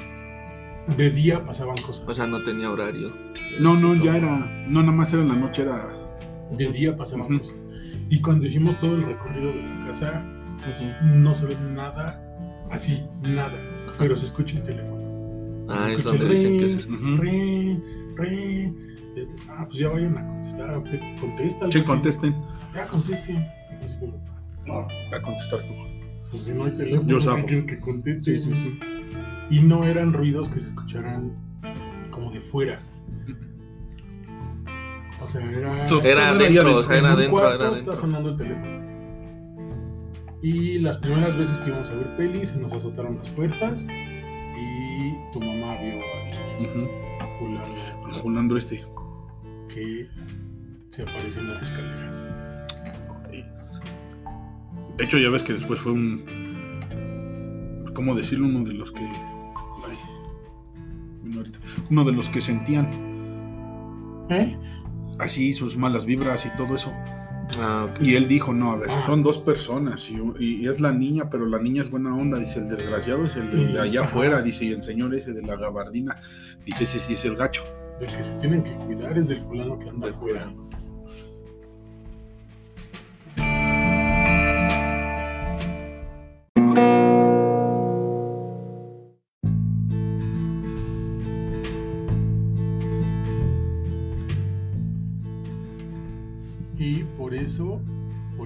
de 0.96 1.10
día 1.12 1.46
pasaban 1.46 1.78
cosas. 1.78 2.08
O 2.08 2.14
sea, 2.14 2.28
no 2.28 2.44
tenía 2.44 2.72
horario. 2.72 3.14
No, 3.60 3.74
no, 3.76 3.96
ya 3.96 4.18
era. 4.18 4.38
No, 4.68 4.82
nada 4.82 4.92
más 4.92 5.14
era 5.14 5.22
en 5.22 5.30
la 5.30 5.36
noche, 5.36 5.64
era. 5.64 5.96
de 6.52 6.72
día 6.72 6.96
pasaban 6.96 7.40
cosas. 7.40 7.56
Y 8.10 8.22
cuando 8.22 8.46
hicimos 8.46 8.78
todo 8.78 8.96
el 8.96 9.04
recorrido 9.06 9.52
de 9.52 9.64
la 9.64 9.86
casa, 9.86 10.24
no 11.04 11.34
se 11.34 11.48
ve 11.48 11.58
nada 11.74 12.24
así, 12.72 13.06
nada. 13.22 13.58
Pero 13.98 14.16
se 14.16 14.26
escucha 14.26 14.58
el 14.58 14.64
teléfono. 14.64 15.07
Ah, 15.70 15.92
es 15.92 16.04
donde 16.04 16.30
dicen 16.30 16.54
que 16.54 16.60
ring, 16.60 16.70
se 16.70 16.80
escucha. 16.80 16.98
Ujú. 17.04 17.18
ring, 17.22 17.82
ring. 18.16 18.76
Eh, 19.18 19.28
Ah, 19.50 19.66
pues 19.66 19.80
ya 19.80 19.90
vayan 19.90 20.18
a 20.18 20.28
contestar. 20.28 20.76
ok, 20.76 20.88
Contesta. 21.20 21.60
algo 21.66 21.72
Sí, 21.72 21.82
contesten. 21.82 22.36
Ya 22.76 22.86
contesten. 22.88 23.36
Y 23.38 23.76
fue 23.78 23.86
así 23.86 23.98
como, 24.00 24.14
No, 24.68 24.88
va 25.12 25.18
a 25.18 25.22
contestar 25.22 25.60
tú. 25.64 25.74
pues 26.30 26.44
si 26.44 26.54
no 26.54 26.66
hay 26.66 26.72
teléfono, 26.78 27.10
Yo 27.10 27.18
¿qué 27.18 27.24
zafo. 27.26 27.46
quieres 27.46 27.64
que 27.66 27.80
conteste? 27.80 28.38
Sí, 28.40 28.52
sí, 28.52 28.58
sí. 28.58 28.80
Y 29.50 29.62
no 29.62 29.84
eran 29.86 30.14
ruidos 30.14 30.50
que 30.50 30.60
se 30.60 30.68
escucharan 30.70 31.32
como 32.12 32.32
de 32.32 32.42
fuera. 32.42 32.80
O 35.20 35.26
sea, 35.26 35.42
era. 35.52 35.88
Era 36.04 36.30
adentro, 36.30 36.78
o 36.78 36.84
sea, 36.84 36.98
era 36.98 37.14
adentro, 37.14 37.54
era 37.54 37.72
está 37.74 37.96
sonando 37.96 38.30
el 38.30 38.38
teléfono. 38.38 38.78
Y 40.44 40.78
las 40.80 40.98
primeras 41.00 41.36
veces 41.36 41.58
que 41.60 41.70
íbamos 41.70 41.90
a 41.90 41.96
ver 41.96 42.16
pelis 42.18 42.50
se 42.50 42.60
nos 42.60 42.72
azotaron 42.72 43.18
las 43.18 43.30
puertas 43.32 43.86
y 44.98 45.14
tu 45.32 45.40
mamá 45.40 45.78
vio 45.82 46.02
al 47.22 47.30
fulano 47.38 48.08
El 48.08 48.14
Julando 48.14 48.58
este. 48.58 48.84
que 49.74 50.08
se 50.90 51.04
aparece 51.04 51.40
en 51.40 51.50
las 51.50 51.62
escaleras. 51.62 52.16
De 54.98 55.04
hecho, 55.06 55.20
ya 55.20 55.30
ves 55.30 55.44
que 55.44 55.54
después 55.54 55.80
fue 55.80 55.92
un. 55.92 56.24
¿Cómo 57.94 58.16
decirlo? 58.16 58.48
Uno 58.48 58.64
de 58.64 58.74
los 58.74 58.92
que. 58.92 59.02
ay. 59.02 59.98
Uno 61.90 62.04
de 62.04 62.12
los 62.14 62.30
que 62.30 62.42
sentían 62.42 62.90
¿Eh? 64.30 64.58
así 65.20 65.54
sus 65.54 65.76
malas 65.78 66.06
vibras 66.06 66.46
y 66.46 66.50
todo 66.58 66.76
eso. 66.76 66.92
Ah. 67.60 67.88
Y 68.02 68.16
él 68.16 68.28
dijo: 68.28 68.54
No, 68.54 68.72
a 68.72 68.78
ver, 68.78 68.90
son 69.06 69.24
dos 69.24 69.40
personas. 69.40 70.10
Y, 70.10 70.20
y 70.40 70.68
es 70.68 70.80
la 70.80 70.92
niña, 70.92 71.30
pero 71.30 71.46
la 71.46 71.60
niña 71.60 71.82
es 71.82 71.90
buena 71.90 72.16
onda. 72.16 72.38
Dice: 72.38 72.60
El 72.60 72.70
desgraciado 72.70 73.26
es 73.26 73.36
el 73.36 73.50
de, 73.50 73.74
de 73.74 73.80
allá 73.80 74.04
afuera. 74.04 74.42
Dice: 74.42 74.66
Y 74.66 74.72
el 74.72 74.84
señor 74.84 75.14
ese 75.16 75.34
de 75.34 75.42
la 75.42 75.56
gabardina. 75.56 76.16
Dice: 76.66 76.84
Ese 76.84 77.00
sí 77.00 77.14
es 77.14 77.26
el 77.26 77.36
gacho. 77.36 77.64
Del 78.00 78.16
que 78.16 78.24
se 78.24 78.32
tienen 78.34 78.64
que 78.64 78.76
cuidar 78.86 79.18
es 79.18 79.30
del 79.30 79.42
fulano 79.42 79.80
que 79.80 79.90
anda 79.90 80.10
afuera. 80.10 80.54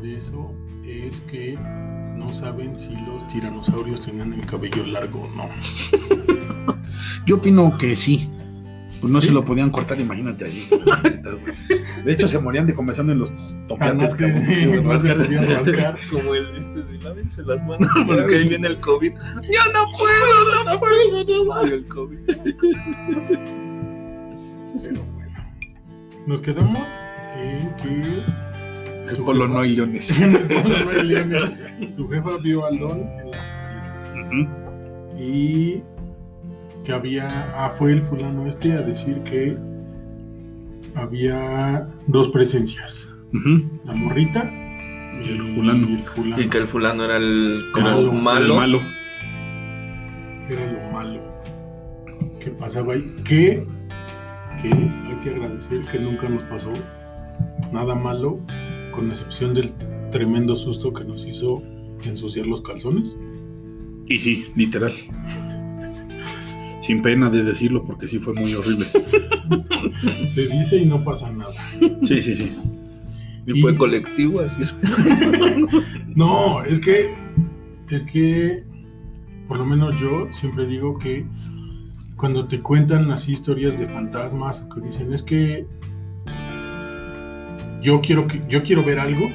Por 0.02 0.10
eso 0.10 0.52
es 0.84 1.20
que 1.30 1.56
no 2.18 2.34
saben 2.34 2.76
si 2.78 2.90
los 3.06 3.28
tiranosaurios 3.28 4.02
tenían 4.02 4.34
el 4.34 4.44
cabello 4.48 4.84
largo 4.84 5.22
o 5.22 5.30
no. 5.36 5.48
Yo 7.28 7.36
opino 7.36 7.78
que 7.78 7.96
sí. 7.96 8.28
Pues 9.00 9.14
no 9.14 9.22
¿Sí? 9.22 9.28
se 9.28 9.34
lo 9.34 9.46
podían 9.46 9.70
cortar, 9.70 10.00
imagínate 10.00 10.46
allí. 10.46 10.68
De 12.04 12.14
hecho, 12.14 12.28
se 12.28 12.40
morían 12.40 12.66
de 12.66 12.74
comezón 12.74 13.12
en 13.12 13.20
los. 13.20 13.32
Además 13.80 14.16
que- 14.16 14.26
se 14.26 14.34
podían 14.34 14.88
rascar. 14.88 15.98
Como 16.10 16.34
el 16.34 16.56
este 16.58 16.82
de 16.82 16.98
lávense 17.00 17.44
las 17.44 17.64
manos 17.64 17.88
porque 18.08 18.36
ahí 18.38 18.50
viene 18.50 18.70
el 18.70 18.78
COVID. 18.78 19.12
¡Yo 19.12 19.62
no 19.72 19.86
puedo, 20.00 20.66
no 20.66 20.80
puedo, 20.80 21.24
no 21.46 21.46
puedo! 21.46 21.66
El 21.76 21.88
COVID. 21.88 22.18
Pero 24.82 25.04
bueno. 25.14 25.46
Nos 26.26 26.42
quedamos 26.42 26.90
en 27.36 27.70
que. 27.76 28.24
El 29.12 29.24
polo 29.24 29.48
no 29.48 29.60
hay 29.60 29.76
leones. 29.76 30.12
En 30.22 30.36
el 30.36 30.42
polo 30.42 30.76
no 30.86 30.92
hay 30.92 31.08
leones. 31.08 31.52
Tu 31.96 32.08
jefa 32.08 32.38
vio 32.44 32.66
a 32.66 32.72
Lon 32.72 33.00
en 33.20 33.32
las. 33.32 34.06
Ujú. 34.28 34.48
Y 35.20 35.82
que 36.84 36.94
había. 36.94 37.52
Ah, 37.56 37.70
fue 37.70 37.92
el 37.92 38.02
fulano 38.02 38.48
este 38.48 38.74
a 38.74 38.82
decir 38.82 39.22
que 39.24 39.58
había 40.96 41.88
dos 42.08 42.30
presencias: 42.30 43.14
la 43.86 43.94
morrita 43.94 44.50
Y 45.24 45.30
el 45.30 45.56
fulano. 45.56 45.88
Y 45.90 45.94
el 45.96 46.04
fulano. 46.04 46.42
Y 46.42 46.48
que 46.50 46.58
el 46.58 46.68
fulano 46.68 47.04
era 47.06 47.18
el 47.18 47.64
como 47.74 47.88
Era 47.88 47.98
el- 47.98 48.12
malo. 48.12 48.46
el 48.46 48.60
malo. 48.60 48.82
era 50.50 50.72
lo 50.72 50.92
malo 50.92 51.22
que 52.44 52.50
pasaba 52.52 52.94
ahí. 52.94 53.04
Que, 53.24 53.66
que 54.62 54.68
hay 54.70 55.20
que 55.24 55.30
agradecer 55.30 55.82
que 55.92 56.00
nunca 56.00 56.28
nos 56.28 56.42
pasó 56.44 56.74
nada 57.72 57.94
malo, 57.96 58.40
con 58.92 59.10
excepción 59.10 59.54
del 59.54 59.72
tremendo 60.12 60.56
susto 60.56 60.94
que 60.94 61.04
nos 61.04 61.26
hizo 61.26 61.64
ensuciar 62.04 62.46
los 62.48 62.62
calzones. 62.62 63.18
Y 64.08 64.18
sí, 64.20 64.48
literal. 64.56 64.94
Sin 66.82 67.02
pena 67.02 67.30
de 67.30 67.44
decirlo 67.44 67.84
porque 67.86 68.08
sí 68.08 68.20
fue 68.20 68.34
muy 68.34 68.54
horrible. 68.54 68.86
Se 70.28 70.48
dice 70.48 70.78
y 70.78 70.86
no 70.86 71.04
pasa 71.04 71.32
nada. 71.32 71.54
Sí, 72.04 72.22
sí, 72.22 72.36
sí. 72.36 72.52
Y 73.46 73.62
fue 73.62 73.76
colectivo, 73.76 74.42
así 74.42 74.64
es. 74.64 74.76
No, 76.16 76.62
es 76.64 76.82
que, 76.82 77.16
es 77.90 78.04
que, 78.04 78.66
por 79.48 79.58
lo 79.58 79.66
menos 79.66 80.00
yo 80.00 80.28
siempre 80.32 80.68
digo 80.68 80.98
que 81.00 81.26
cuando 82.18 82.48
te 82.48 82.60
cuentan 82.60 83.10
así 83.12 83.32
historias 83.32 83.80
de 83.80 83.88
fantasmas 83.88 84.60
o 84.62 84.70
que 84.70 84.82
dicen 84.82 85.14
es 85.14 85.24
que 85.24 85.66
yo 87.82 88.02
quiero 88.02 88.28
que 88.28 88.42
yo 88.48 88.64
quiero 88.64 88.84
ver 88.84 89.00
algo, 89.00 89.30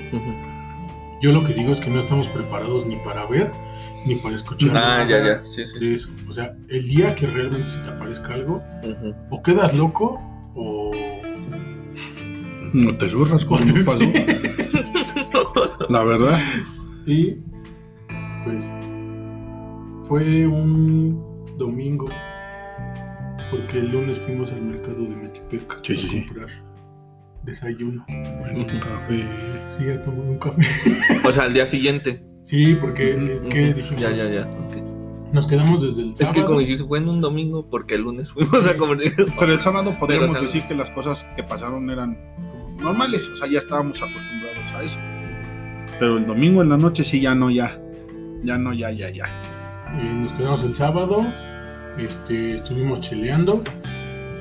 yo 1.21 1.33
lo 1.33 1.45
que 1.45 1.55
digo 1.55 1.73
es 1.73 1.81
que 1.81 1.91
no 1.91 1.99
estamos 1.99 2.29
preparados 2.29 2.87
ni 2.87 2.97
para 2.97 3.27
ver 3.27 3.51
ni 4.07 4.15
para 4.17 4.37
escuchar. 4.37 4.77
Ah, 4.77 5.05
ya, 5.09 5.19
ya. 5.25 5.45
Sí, 5.45 5.67
sí, 5.67 5.79
de 5.81 5.87
sí. 5.87 5.95
eso. 5.95 6.11
O 6.29 6.33
sea, 6.33 6.57
el 6.69 6.87
día 6.89 7.15
que 7.15 7.27
realmente 7.27 7.69
se 7.69 7.81
te 7.81 7.89
aparezca 7.89 8.35
algo, 8.35 8.63
o 9.31 9.43
quedas 9.43 9.75
loco 9.75 10.21
o 10.55 10.93
No 12.73 12.97
te 12.97 13.09
zurras 13.09 13.45
como 13.45 13.61
nos 13.61 13.73
pasó. 13.87 14.05
La 15.89 16.05
verdad. 16.05 16.39
Y 17.07 17.37
pues 18.45 18.73
fue 20.03 20.47
un 20.47 21.21
domingo 21.59 22.09
porque 23.51 23.79
el 23.79 23.91
lunes 23.91 24.19
fuimos 24.19 24.53
al 24.53 24.63
mercado 24.63 25.03
de 25.03 25.17
Metepec 25.17 25.81
Sí, 25.85 25.93
a 25.93 25.97
sí. 25.97 26.25
comprar 26.27 26.49
desayuno. 27.47 28.05
Bueno, 28.41 28.59
un 28.61 28.81
café. 28.81 29.25
Sí, 29.69 29.89
a 29.89 30.03
tomar 30.03 30.27
un 30.27 30.39
café. 30.39 30.63
O 31.25 31.33
sea, 31.33 31.45
al 31.45 31.55
día 31.55 31.65
siguiente. 31.67 32.23
Sí, 32.43 32.75
porque 32.75 33.35
es 33.37 33.43
que 33.43 33.73
dijimos, 33.75 34.03
Ya, 34.03 34.11
ya, 34.13 34.29
ya. 34.29 34.43
ok. 34.43 35.33
nos 35.33 35.47
quedamos 35.47 35.83
desde 35.83 36.03
el 36.03 36.11
Es 36.11 36.19
sábado. 36.19 36.35
que 36.35 36.45
como 36.45 36.61
dijiste, 36.61 36.85
fue 36.85 36.99
en 36.99 37.09
un 37.09 37.21
domingo 37.21 37.69
porque 37.71 37.95
el 37.95 38.03
lunes 38.03 38.31
fuimos 38.31 38.67
a 38.67 38.77
comer. 38.77 39.13
Pero 39.39 39.53
el 39.53 39.61
sábado 39.61 39.97
podríamos 39.99 40.39
decir 40.41 40.63
que 40.69 40.75
las 40.75 40.91
cosas 40.91 41.25
que 41.35 41.43
pasaron 41.43 41.89
eran 41.91 42.19
normales, 42.79 43.27
o 43.29 43.35
sea, 43.35 43.49
ya 43.49 43.59
estábamos 43.59 44.01
acostumbrados 44.03 44.71
a 44.73 44.83
eso. 44.83 45.01
Pero 45.99 46.19
el 46.19 46.27
domingo 46.27 46.63
en 46.63 46.69
la 46.69 46.77
noche 46.77 47.03
sí, 47.03 47.21
ya 47.21 47.35
no, 47.35 47.51
ya. 47.51 47.81
Ya 48.45 48.59
no, 48.59 48.73
ya, 48.75 48.91
ya, 48.91 49.09
ya. 49.11 49.25
Eh, 49.99 50.13
nos 50.15 50.31
quedamos 50.33 50.63
el 50.63 50.75
sábado, 50.75 51.27
este, 51.99 52.57
estuvimos 52.57 53.01
cheleando, 53.01 53.63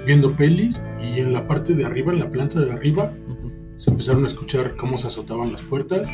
viendo 0.06 0.32
pelis 0.36 0.82
y 1.02 1.20
en 1.20 1.34
la 1.34 1.48
parte 1.48 1.74
de 1.74 1.86
arriba, 1.86 2.14
en 2.14 2.20
la 2.20 2.30
planta 2.30 2.60
de 2.62 2.72
arriba, 2.72 3.12
se 3.78 3.92
empezaron 3.92 4.24
a 4.24 4.28
escuchar 4.28 4.76
cómo 4.76 4.98
se 4.98 5.08
azotaban 5.08 5.52
las 5.52 5.62
puertas. 5.62 6.08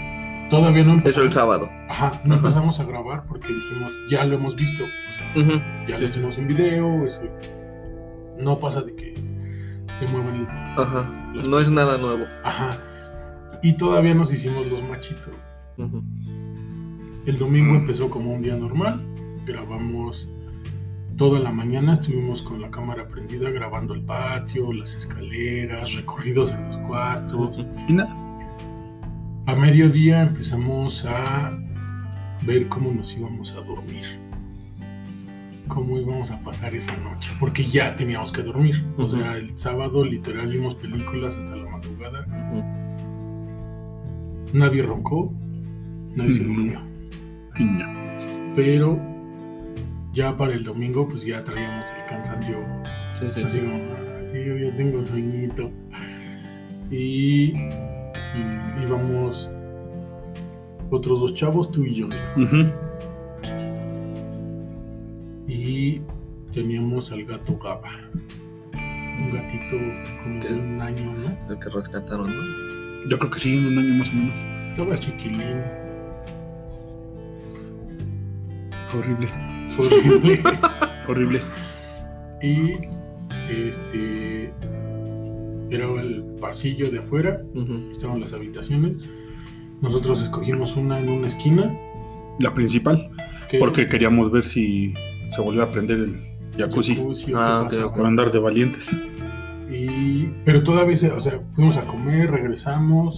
Todavía 0.50 0.84
no 0.84 0.98
Eso 0.98 1.22
el 1.24 1.32
sábado. 1.32 1.70
Ajá, 1.90 2.12
no 2.26 2.34
Ajá. 2.34 2.42
empezamos 2.42 2.80
a 2.80 2.84
grabar 2.86 3.24
porque 3.28 3.48
dijimos, 3.48 3.92
ya 4.10 4.26
lo 4.26 4.36
hemos 4.36 4.56
visto. 4.56 4.84
O 4.84 5.12
sea, 5.14 5.34
Ujú. 5.44 5.62
ya 5.88 5.98
Sí, 5.98 6.06
lo 6.06 6.12
tenemos 6.12 6.38
en 6.38 6.48
video. 6.48 7.06
eso- 7.06 7.22
no 8.40 8.60
pasa 8.60 8.82
de 8.82 8.96
que 8.96 9.14
se 9.94 10.08
muevan. 10.12 10.48
Ajá. 10.78 11.32
No 11.48 11.60
es 11.60 11.70
nada 11.70 11.98
nuevo. 11.98 12.26
Ajá. 12.44 12.72
Y 13.64 13.74
todavía 13.74 14.14
nos 14.14 14.34
hicimos 14.34 14.66
los 14.68 14.82
machitos. 14.84 15.30
El 17.26 17.38
domingo 17.38 17.76
empezó 17.76 18.10
como 18.10 18.34
un 18.34 18.42
día 18.42 18.56
normal. 18.56 19.00
Grabamos 19.46 20.28
toda 21.22 21.40
la 21.40 21.52
mañana. 21.52 21.94
Estuvimos 21.94 22.42
con 22.42 22.60
la 22.62 22.72
cámara 22.72 23.08
prendida 23.08 23.52
grabando 23.52 23.94
el 23.94 24.02
patio, 24.02 24.74
las 24.74 24.96
escaleras, 24.96 25.94
recorridos 25.94 26.52
en 26.52 26.66
los 26.66 26.78
cuartos. 26.78 27.60
Y 27.88 27.94
nada. 27.94 28.18
A 29.46 29.54
mediodía 29.54 30.24
empezamos 30.24 31.06
a 31.06 31.52
ver 32.42 32.68
cómo 32.70 32.92
nos 32.92 33.16
íbamos 33.16 33.52
a 33.52 33.62
dormir. 33.62 34.04
Cómo 35.68 36.00
íbamos 36.00 36.32
a 36.32 36.40
pasar 36.42 36.74
esa 36.74 36.98
noche. 36.98 37.30
Porque 37.40 37.66
ya 37.66 37.96
teníamos 37.96 38.32
que 38.32 38.42
dormir. 38.42 38.84
O 38.98 39.04
Ujú. 39.04 39.20
sea, 39.20 39.38
el 39.38 39.56
sábado 39.60 40.04
literal 40.04 40.48
vimos 40.48 40.74
películas 40.74 41.38
hasta 41.38 41.56
la 41.56 41.70
madrugada. 41.70 42.26
Ujú. 42.52 42.64
Nadie 44.58 44.82
roncó. 44.82 45.32
Nadie 46.16 46.34
se 46.34 46.42
Ujú. 46.42 46.54
durmió. 46.56 46.82
Y 47.60 47.78
ya. 47.78 47.94
Pero 48.56 49.11
ya 50.14 50.36
para 50.36 50.54
el 50.54 50.64
domingo 50.64 51.08
pues 51.08 51.26
ya 51.26 51.44
traíamos 51.44 51.90
el 51.92 52.06
cansancio. 52.10 52.58
Sí, 53.16 53.26
sí, 53.32 53.44
Así 53.44 53.60
sí. 53.60 53.66
como, 53.66 53.76
"Ah, 53.94 54.22
sí, 54.32 54.38
yo 54.46 54.58
ya 54.58 54.76
tengo 54.76 55.06
sueñito. 55.06 55.72
Y, 56.90 57.54
y 57.54 58.84
íbamos 58.84 59.50
otros 60.90 61.22
dos 61.22 61.34
chavos, 61.36 61.72
tú 61.72 61.86
y 61.86 61.94
yo. 61.96 62.08
Ujú. 62.36 62.66
Y 65.48 66.02
teníamos 66.54 67.12
al 67.12 67.24
gato 67.26 67.58
Gaba. 67.58 67.92
Un 68.74 69.30
gatito 69.32 69.78
como 70.24 70.40
¿Qué? 70.42 70.48
de 70.50 70.60
un 70.60 70.82
año, 70.82 71.14
¿no? 71.14 71.54
El 71.54 71.60
que 71.60 71.70
rescataron, 71.70 72.30
¿no? 72.36 73.08
Yo 73.08 73.18
creo 73.20 73.32
que 73.32 73.40
sí, 73.40 73.58
en 73.58 73.68
un 73.68 73.78
año 73.78 73.94
más 73.96 74.10
o 74.10 74.14
menos. 74.14 74.36
Estaba 74.72 74.98
chiquilín. 74.98 75.62
Horrible. 78.94 79.28
Fue 79.76 79.88
horrible. 79.88 80.42
Horrible. 81.08 81.40
y 82.42 82.74
este 83.50 84.54
era 85.70 85.90
el 86.02 86.24
pasillo 86.40 86.90
de 86.92 87.00
afuera, 87.00 87.42
estaban 87.92 88.20
las 88.20 88.34
habitaciones. 88.34 88.94
Nosotros 89.82 90.22
escogimos 90.22 90.76
una 90.76 91.00
en 91.00 91.10
una 91.10 91.28
esquina 91.28 91.76
La 92.40 92.54
principal. 92.54 93.10
que- 93.50 93.58
Porque 93.60 93.88
queríamos 93.88 94.32
ver 94.32 94.44
si 94.44 94.94
se 95.32 95.42
volvió 95.42 95.64
a 95.64 95.72
prender 95.72 96.00
el 96.00 96.18
jacuzzi. 96.58 96.96
jacuzzi 96.96 97.34
o 97.34 97.40
Ah. 97.40 97.68
Por 97.96 98.06
andar 98.06 98.32
de 98.32 98.40
valientes. 98.40 98.96
Y, 99.72 100.26
pero 100.46 100.62
todavía, 100.64 100.96
se- 100.98 101.12
o 101.12 101.20
sea, 101.20 101.40
fuimos 101.40 101.78
a 101.78 101.84
comer, 101.88 102.30
regresamos, 102.32 103.16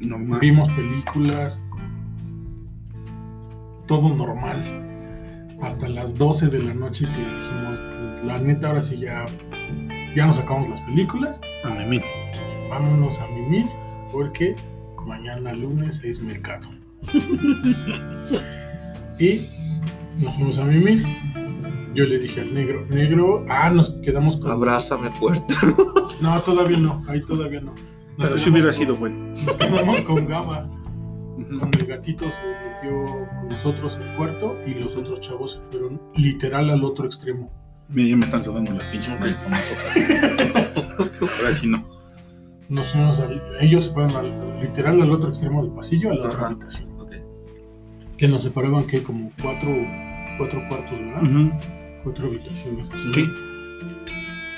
No 0.00 0.38
vimos 0.40 0.68
películas, 0.70 1.64
todo 3.86 4.14
normal. 4.14 4.62
Hasta 5.62 5.88
las 5.88 6.16
12 6.16 6.48
de 6.48 6.58
la 6.62 6.74
noche 6.74 7.04
que 7.06 7.18
dijimos, 7.18 8.24
la 8.24 8.38
neta, 8.38 8.68
ahora 8.68 8.82
sí 8.82 8.98
ya, 8.98 9.24
ya 10.14 10.26
nos 10.26 10.36
sacamos 10.36 10.68
las 10.68 10.80
películas, 10.82 11.40
A 11.64 11.70
mí 11.70 12.00
vámonos 12.68 13.18
a 13.20 13.26
mimir, 13.28 13.66
porque 14.12 14.54
mañana 15.06 15.52
lunes 15.52 16.02
es 16.04 16.20
mercado. 16.20 16.66
y 19.18 19.46
nos 20.20 20.34
fuimos 20.34 20.58
a 20.58 20.64
mimir. 20.64 21.04
Yo 21.94 22.04
le 22.04 22.18
dije 22.18 22.42
al 22.42 22.52
negro, 22.52 22.84
negro, 22.90 23.46
ah, 23.48 23.70
nos 23.70 23.92
quedamos 24.02 24.36
con... 24.36 24.50
Abrázame 24.50 25.10
fuerte. 25.10 25.54
No, 26.20 26.38
todavía 26.42 26.76
no, 26.76 27.02
ahí 27.08 27.22
todavía 27.22 27.60
no. 27.60 27.72
Nos 28.18 28.28
Pero 28.28 28.38
si 28.38 28.50
hubiera 28.50 28.68
con- 28.68 28.74
sido 28.74 28.94
bueno. 28.96 29.16
Nos 29.28 29.52
quedamos 29.54 30.00
con 30.02 30.26
Gaba. 30.26 30.68
Con 31.58 31.70
el 31.78 31.86
gatito 31.86 32.24
se 32.30 32.40
metió 32.42 33.04
con 33.28 33.48
nosotros 33.48 33.96
al 33.96 34.16
cuarto 34.16 34.56
y 34.66 34.74
los 34.74 34.96
otros 34.96 35.20
chavos 35.20 35.52
se 35.52 35.60
fueron 35.60 36.00
literal 36.16 36.70
al 36.70 36.84
otro 36.84 37.06
extremo. 37.06 37.50
Mira, 37.88 38.08
ya 38.10 38.16
me 38.16 38.24
están 38.24 38.44
rodando 38.44 38.72
las 38.72 38.82
pinches. 38.86 39.14
Ahora 41.38 41.54
sí 41.54 41.68
no. 41.68 41.84
Nos 42.68 42.88
fuimos 42.90 43.20
al- 43.20 43.40
ellos 43.60 43.84
se 43.84 43.90
fueron 43.92 44.16
al- 44.16 44.60
literal 44.60 45.00
al 45.00 45.10
otro 45.12 45.28
extremo 45.28 45.62
del 45.62 45.70
pasillo, 45.72 46.10
a 46.10 46.14
la 46.14 46.24
otra 46.26 46.36
Ajá. 46.38 46.46
habitación. 46.48 46.90
Ok. 47.00 47.14
Que 48.18 48.26
nos 48.28 48.42
separaban 48.42 48.86
que 48.86 49.02
como 49.02 49.30
cuatro, 49.40 49.70
cuatro 50.38 50.62
cuartos, 50.68 50.98
¿verdad? 50.98 51.22
Ujú. 51.22 51.50
Cuatro 52.02 52.26
habitaciones. 52.26 52.88
así. 52.92 53.12
Sí. 53.14 53.24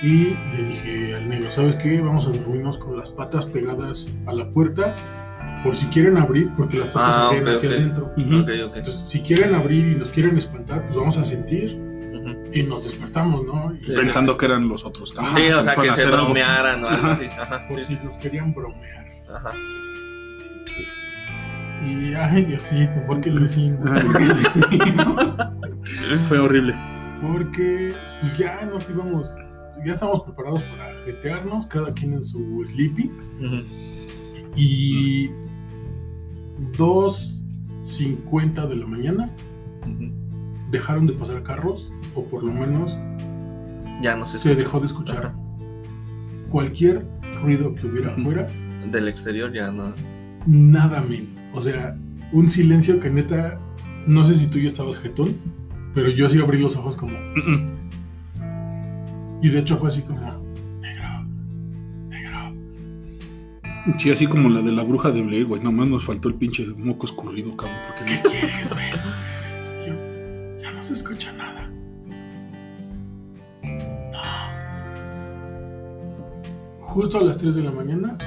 Y 0.00 0.24
le 0.56 0.62
dije 0.68 1.14
al 1.16 1.28
negro, 1.28 1.50
¿sabes 1.50 1.76
qué? 1.76 2.00
Vamos 2.00 2.26
a 2.26 2.30
dormirnos 2.30 2.78
con 2.78 2.96
las 2.96 3.10
patas 3.10 3.44
pegadas 3.46 4.08
a 4.26 4.32
la 4.32 4.48
puerta 4.50 4.94
por 5.64 5.74
si 5.76 5.86
quieren 5.86 6.16
abrir, 6.18 6.50
porque 6.56 6.78
las 6.78 6.88
patas 6.90 7.10
Ah, 7.14 7.26
abrían 7.28 7.48
ok, 7.48 7.54
hacia 7.54 7.70
adentro. 7.70 8.12
Entonces, 8.16 8.94
si 9.08 9.20
quieren 9.22 9.54
abrir 9.54 9.86
y 9.88 9.94
nos 9.96 10.08
quieren 10.10 10.36
espantar, 10.38 10.82
pues 10.84 10.94
vamos 10.96 11.16
a 11.18 11.24
sentir 11.24 11.78
y 12.52 12.62
nos 12.62 12.84
despertamos, 12.84 13.44
¿no? 13.46 13.74
Y 13.74 13.84
Sí, 13.84 13.92
Pensando 13.94 14.36
que 14.36 14.46
eran 14.46 14.68
los 14.68 14.84
otros. 14.84 15.12
cabrones 15.12 15.46
Sí, 15.46 15.52
o 15.52 15.62
sea, 15.62 15.74
que 15.74 15.92
se 15.92 16.04
algo. 16.06 16.24
bromearan 16.26 16.84
o 16.84 16.88
algo 16.88 17.06
así. 17.08 17.26
Ajá, 17.26 17.66
por 17.68 17.80
sí, 17.80 17.86
si 17.94 17.96
sí. 18.00 18.04
nos 18.06 18.16
querían 18.18 18.52
bromear. 18.54 19.06
Ajá. 19.34 19.52
Y, 21.86 22.12
ay, 22.14 22.44
Diosito, 22.44 23.00
¿por 23.06 23.20
qué 23.20 23.30
lo 23.30 23.44
hicimos? 23.44 23.88
Fue 26.28 26.38
horrible. 26.38 26.74
Porque, 27.20 27.94
pues 28.20 28.36
ya 28.36 28.64
nos 28.64 28.88
íbamos, 28.90 29.36
ya 29.84 29.92
estábamos 29.92 30.22
preparados 30.22 30.62
para 30.64 30.96
jetearnos, 31.04 31.66
cada 31.66 31.92
quien 31.92 32.14
en 32.14 32.22
su 32.24 32.64
sleeping. 32.68 33.66
Y 34.56 35.30
2.50 36.76 38.68
de 38.68 38.76
la 38.76 38.86
mañana 38.86 39.30
dejaron 40.70 41.06
de 41.06 41.14
pasar 41.14 41.42
carros, 41.42 41.90
o 42.14 42.24
por 42.24 42.42
lo 42.42 42.52
menos 42.52 42.98
Ya 44.02 44.16
no 44.16 44.26
se 44.26 44.54
dejó 44.54 44.80
de 44.80 44.86
escuchar 44.86 45.18
Ajá. 45.18 45.34
cualquier 46.50 47.06
ruido 47.42 47.74
que 47.74 47.86
hubiera 47.86 48.12
afuera. 48.12 48.48
Del 48.90 49.08
exterior 49.08 49.52
ya 49.52 49.70
no. 49.70 49.94
Nada, 50.46 51.02
men. 51.08 51.34
O 51.54 51.60
sea, 51.60 51.96
un 52.32 52.48
silencio 52.48 53.00
que 53.00 53.10
neta, 53.10 53.58
no 54.06 54.22
sé 54.22 54.34
si 54.34 54.46
tú 54.46 54.58
ya 54.58 54.68
estabas 54.68 54.98
jetón, 54.98 55.36
pero 55.94 56.10
yo 56.10 56.28
sí 56.28 56.40
abrí 56.40 56.60
los 56.60 56.76
ojos 56.76 56.96
como... 56.96 57.12
Mm-mm. 57.12 57.66
Y 59.42 59.48
de 59.50 59.58
hecho 59.60 59.76
fue 59.76 59.88
así 59.88 60.02
como... 60.02 60.47
Sí, 63.96 64.10
así 64.10 64.26
como 64.26 64.50
la 64.50 64.60
de 64.60 64.72
la 64.72 64.84
bruja 64.84 65.10
de 65.10 65.22
Blair, 65.22 65.46
güey. 65.46 65.62
Nomás 65.62 65.88
nos 65.88 66.04
faltó 66.04 66.28
el 66.28 66.34
pinche 66.34 66.66
moco 66.76 67.06
escurrido, 67.06 67.56
cabrón. 67.56 67.78
Porque 67.86 68.04
¿Qué 68.04 68.20
quieres, 68.28 68.70
güey? 68.70 68.90
Yo, 69.86 69.94
ya 70.60 70.72
no 70.72 70.82
se 70.82 70.92
escucha 70.92 71.32
nada. 71.32 71.70
No. 74.12 74.18
Justo 76.80 77.18
a 77.18 77.22
las 77.24 77.38
3 77.38 77.54
de 77.54 77.62
la 77.62 77.70
mañana, 77.72 78.18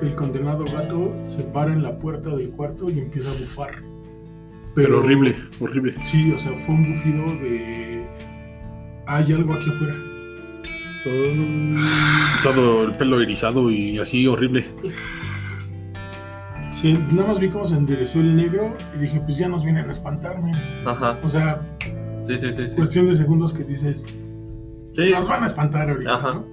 el 0.00 0.14
condenado 0.14 0.64
gato 0.64 1.14
se 1.24 1.42
para 1.42 1.72
en 1.72 1.82
la 1.82 1.98
puerta 1.98 2.30
del 2.36 2.50
cuarto 2.50 2.90
y 2.90 2.98
empieza 2.98 3.30
a 3.30 3.40
bufar. 3.40 3.82
Pero 4.74 5.00
horrible, 5.00 5.36
horrible. 5.60 5.94
Sí, 6.02 6.32
o 6.32 6.38
sea, 6.38 6.52
fue 6.52 6.74
un 6.74 6.92
bufido 6.92 7.24
de... 7.40 8.06
Hay 9.06 9.32
algo 9.32 9.54
aquí 9.54 9.68
afuera. 9.68 9.94
Todo 12.42 12.84
el 12.84 12.92
pelo 12.92 13.20
erizado 13.20 13.70
y 13.70 13.98
así 13.98 14.26
horrible. 14.26 14.64
Sí, 16.74 16.92
nada 17.14 17.28
más 17.28 17.38
vi 17.40 17.48
cómo 17.48 17.66
se 17.66 17.76
endereció 17.76 18.20
el 18.20 18.34
negro 18.36 18.76
y 18.96 18.98
dije, 19.00 19.20
pues 19.20 19.36
ya 19.36 19.48
nos 19.48 19.64
vienen 19.64 19.88
a 19.88 19.92
espantarme. 19.92 20.52
Ajá. 20.86 21.18
O 21.22 21.28
sea, 21.28 21.60
Sí, 22.22 22.38
sí, 22.38 22.52
sí. 22.52 22.68
sí. 22.68 22.76
cuestión 22.76 23.06
de 23.08 23.14
segundos 23.16 23.52
que 23.52 23.64
dices, 23.64 24.06
Sí. 24.94 25.10
nos 25.12 25.28
van 25.28 25.42
a 25.44 25.46
espantar 25.46 25.90
ahorita. 25.90 26.14
Ajá. 26.14 26.34
¿no? 26.34 26.44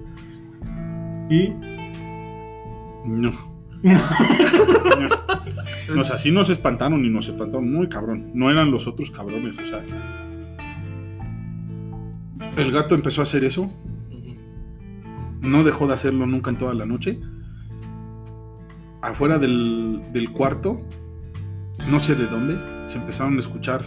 Y 1.34 1.52
No. 3.06 3.32
O 5.98 6.04
sea, 6.04 6.18
sí 6.18 6.30
nos 6.30 6.48
espantaron 6.50 7.04
y 7.04 7.08
nos 7.10 7.26
espantaron 7.28 7.72
muy 7.72 7.88
cabrón. 7.88 8.30
No 8.32 8.48
eran 8.48 8.70
los 8.70 8.86
otros 8.86 9.10
cabrones, 9.10 9.58
o 9.58 9.64
sea. 9.64 9.84
El 12.56 12.70
gato 12.70 12.94
empezó 12.94 13.22
a 13.22 13.24
hacer 13.24 13.42
eso. 13.42 13.72
No 15.40 15.64
dejó 15.64 15.86
de 15.86 15.94
hacerlo 15.94 16.26
nunca 16.26 16.50
en 16.50 16.58
toda 16.58 16.74
la 16.74 16.86
noche. 16.86 17.20
Afuera 19.02 19.38
del, 19.38 20.02
del 20.12 20.30
cuarto, 20.30 20.80
no 21.88 22.00
sé 22.00 22.14
de 22.14 22.26
dónde, 22.26 22.58
se 22.86 22.98
empezaron 22.98 23.36
a 23.36 23.40
escuchar 23.40 23.82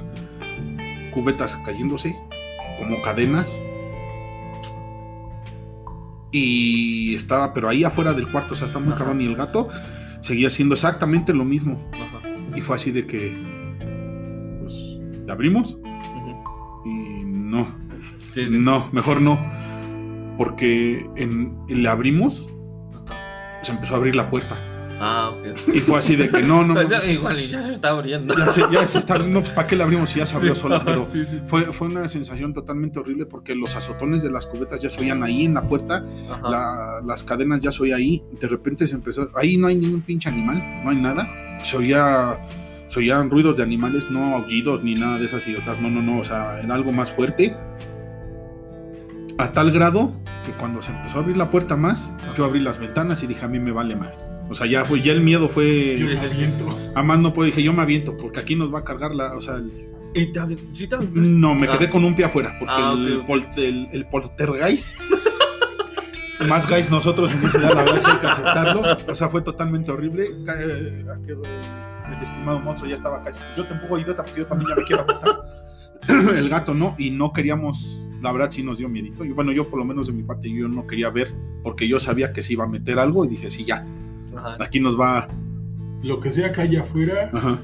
cubetas 1.14 1.56
cayéndose, 1.66 2.18
como 2.80 3.02
cadenas. 3.04 3.60
Y 6.32 7.14
estaba, 7.14 7.54
pero 7.54 7.70
ahí 7.70 7.84
afuera 7.84 8.14
del 8.14 8.32
cuarto, 8.32 8.56
o 8.56 8.58
sea, 8.58 8.66
está 8.66 8.80
muy 8.80 8.94
cabrón. 8.96 9.22
Y 9.22 9.26
el 9.26 9.36
gato 9.36 9.70
seguía 10.22 10.48
haciendo 10.48 10.74
exactamente 10.74 11.34
lo 11.34 11.46
mismo. 11.46 11.80
Ajá. 11.94 12.22
Y 12.56 12.62
fue 12.62 12.76
así 12.76 12.92
de 12.92 13.06
que, 13.06 13.38
pues, 14.62 14.74
¿le 15.28 15.32
abrimos? 15.32 15.78
Y 16.86 17.24
no, 17.24 17.68
Sí, 18.32 18.48
sí. 18.48 18.58
no, 18.58 18.90
mejor 18.92 19.22
no. 19.22 19.40
Porque 20.38 21.06
en, 21.16 21.56
le 21.68 21.88
abrimos, 21.90 22.48
se 23.62 23.72
empezó 23.72 23.94
a 23.94 23.98
abrir 23.98 24.16
la 24.16 24.30
puerta. 24.30 24.58
Ah, 25.06 25.32
ok. 25.34 25.76
Y 25.76 25.80
fue 25.80 26.00
así 26.00 26.16
de 26.16 26.30
que 26.30 26.42
no, 26.44 26.64
no, 26.64 26.74
no. 26.84 27.04
Igual 27.06 27.40
y 27.40 27.50
ya 27.50 27.62
se 27.62 27.74
está 27.74 27.90
abriendo. 27.90 28.34
Ya 28.38 28.48
se, 28.48 28.62
ya 28.72 28.88
se 28.88 29.00
está 29.00 29.16
abriendo, 29.16 29.42
pues 29.42 29.52
¿para 29.52 29.68
qué 29.68 29.76
la 29.76 29.84
abrimos 29.84 30.10
si 30.10 30.20
ya 30.20 30.26
se 30.26 30.36
abrió 30.36 30.56
sola? 30.56 30.82
Pero 30.86 31.06
Sí, 31.06 31.26
sí, 31.26 31.40
sí. 31.40 31.40
fue, 31.44 31.64
fue 31.74 31.88
una 31.90 32.08
sensación 32.08 32.54
totalmente 32.54 33.00
horrible 33.00 33.26
porque 33.26 33.54
los 33.54 33.76
azotones 33.76 34.24
de 34.24 34.32
las 34.32 34.48
cubetas 34.48 34.82
ya 34.82 34.90
se 34.90 35.02
oían 35.02 35.22
ahí 35.24 35.44
en 35.46 35.56
la 35.56 35.68
puerta, 35.68 36.06
la- 36.44 37.02
las 37.04 37.24
cadenas 37.24 37.62
ya 37.62 37.72
se 37.72 37.84
oía 37.84 37.98
ahí. 37.98 38.24
De 38.40 38.48
repente 38.48 38.88
se 38.88 38.96
empezó, 38.96 39.30
ahí 39.36 39.58
no 39.58 39.68
hay 39.68 39.76
ningún 39.76 40.02
pinche 40.02 40.30
animal, 40.30 40.64
no 40.84 40.90
hay 40.92 40.98
nada. 40.98 41.28
Se 41.64 41.76
oía, 41.78 42.40
se 42.88 43.00
oían 43.00 43.30
ruidos 43.30 43.58
de 43.58 43.64
animales, 43.64 44.10
no 44.10 44.36
aullidos 44.38 44.84
ni 44.84 44.96
nada 44.96 45.18
de 45.18 45.26
esas 45.26 45.46
idiotas, 45.48 45.82
no, 45.82 45.90
no, 45.90 46.02
no, 46.02 46.20
o 46.20 46.24
sea, 46.24 46.60
era 46.62 46.76
algo 46.76 46.92
más 46.94 47.12
fuerte. 47.12 47.56
A 49.38 49.52
tal 49.52 49.72
grado 49.72 50.14
que 50.44 50.52
cuando 50.52 50.82
se 50.82 50.92
empezó 50.92 51.18
a 51.18 51.22
abrir 51.22 51.38
la 51.38 51.50
puerta 51.50 51.76
más, 51.76 52.14
yo 52.36 52.46
abrí 52.46 52.60
las 52.60 52.78
ventanas 52.80 53.24
y 53.24 53.28
dije, 53.28 53.46
a 53.46 53.48
mí 53.48 53.60
me 53.60 53.72
vale 53.72 53.96
mal. 53.96 54.14
O 54.50 54.56
sea, 54.56 54.68
ya 54.68 54.86
fue, 54.86 55.02
ya 55.02 55.14
el 55.14 55.22
miedo 55.22 55.48
fue... 55.50 55.98
yo 55.98 56.08
Sí, 56.10 56.14
me 56.14 56.20
aviento. 56.20 56.78
A 56.96 57.02
más 57.02 57.18
no 57.20 57.34
puedo, 57.34 57.46
dije, 57.48 57.64
yo 57.64 57.74
me 57.74 57.82
aviento, 57.82 58.16
porque 58.18 58.40
aquí 58.40 58.56
nos 58.56 58.74
va 58.74 58.80
a 58.80 58.84
cargar 58.84 59.16
la, 59.16 59.36
o 59.36 59.42
sea, 59.42 59.56
el- 59.56 59.72
¿Y 60.16 60.32
te 60.32 60.40
no, 61.16 61.56
me 61.56 61.68
Ah. 61.68 61.78
quedé 61.78 61.90
con 61.90 62.04
un 62.04 62.14
pie 62.16 62.26
afuera, 62.26 62.56
porque 62.60 62.74
Ah, 62.78 62.94
el, 62.96 63.24
pol- 63.26 63.48
el, 63.58 63.88
el 63.92 64.06
poltergeist, 64.06 65.00
más 66.48 66.70
guys 66.70 66.90
nosotros 66.92 67.32
en 67.34 67.44
edad, 67.44 67.74
la 67.74 67.84
verdad 67.84 68.00
sí 68.00 68.10
hay 68.12 68.18
que 68.20 68.28
aceptarlo, 68.28 68.82
o 69.08 69.16
sea, 69.16 69.30
fue 69.30 69.42
totalmente 69.42 69.92
horrible, 69.92 70.26
eh, 70.26 70.30
eh, 70.60 71.04
el 71.28 72.24
estimado 72.24 72.60
monstruo 72.60 72.90
ya 72.90 72.96
estaba 72.96 73.24
casi, 73.24 73.40
pues 73.40 73.56
yo 73.56 73.66
tampoco 73.66 73.98
idiota, 73.98 74.24
porque 74.24 74.42
yo 74.42 74.46
también 74.48 74.70
ya 74.70 74.76
me 74.76 74.84
quiero 74.84 75.04
aventar, 75.04 76.36
el 76.38 76.50
gato 76.50 76.74
no, 76.76 76.96
y 77.00 77.10
no 77.12 77.32
queríamos, 77.34 78.00
la 78.24 78.32
verdad 78.32 78.50
sí 78.50 78.64
nos 78.64 78.78
dio 78.80 78.90
miedito, 78.90 79.24
y 79.26 79.32
bueno, 79.32 79.52
yo 79.52 79.68
por 79.70 79.78
lo 79.78 79.86
menos 79.86 80.08
de 80.08 80.14
mi 80.14 80.24
parte, 80.24 80.50
yo 80.50 80.68
no 80.68 80.88
quería 80.88 81.10
ver, 81.12 81.32
porque 81.62 81.88
yo 81.88 82.00
sabía 82.00 82.34
que 82.34 82.42
se 82.42 82.54
iba 82.54 82.64
a 82.64 82.68
meter 82.68 82.98
algo, 82.98 83.26
y 83.26 83.28
dije, 83.28 83.52
sí, 83.52 83.66
ya, 83.66 83.86
Ajá. 84.36 84.58
aquí 84.60 84.80
nos 84.80 85.00
va, 85.00 85.28
Lo 86.02 86.20
que 86.20 86.32
sea 86.32 86.52
que 86.52 86.62
haya 86.62 86.82
afuera 86.82 87.30
ajá, 87.34 87.60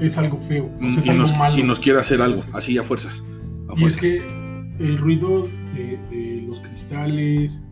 es 0.00 0.16
algo 0.18 0.36
feo. 0.38 0.70
es 0.80 1.06
y, 1.06 1.10
algo 1.10 1.22
nos, 1.22 1.36
malo. 1.38 1.58
y 1.58 1.62
nos 1.62 1.78
quiere 1.78 1.98
hacer 1.98 2.20
algo, 2.22 2.38
sí, 2.38 2.44
sí. 2.44 2.50
así 2.54 2.78
a 2.78 2.82
fuerzas. 2.84 3.24
a 3.68 3.80
Y 3.80 3.84
es 3.86 3.96
que 3.96 4.18
el 4.78 4.98
ruido 4.98 5.48
de, 5.74 5.98
de 6.10 6.44
los 6.46 6.60
cristales, 6.60 7.62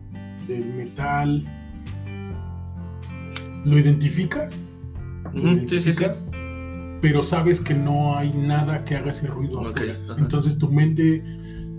del 0.47 0.65
metal, 0.75 1.45
¿lo 3.65 3.77
identificas? 3.79 4.53
¿Lo 5.33 5.53
Sí, 5.53 5.79
sí, 5.79 5.93
sí. 5.93 6.03
identificas? 6.03 6.17
pero 7.01 7.23
sabes 7.23 7.59
que 7.61 7.73
no 7.73 8.15
hay 8.15 8.31
nada 8.31 8.85
que 8.85 8.95
haga 8.95 9.09
ese 9.09 9.25
ruido 9.25 9.61
afuera. 9.67 9.97
Entonces 10.19 10.59
tu 10.59 10.69
mente, 10.71 11.23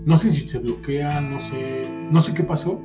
no 0.05 0.17
sé 0.17 0.31
si 0.31 0.47
se 0.47 0.59
bloquea, 0.59 1.21
no 1.21 1.39
sé, 1.39 1.89
no 2.11 2.21
sé 2.21 2.33
qué 2.33 2.43
pasó, 2.43 2.81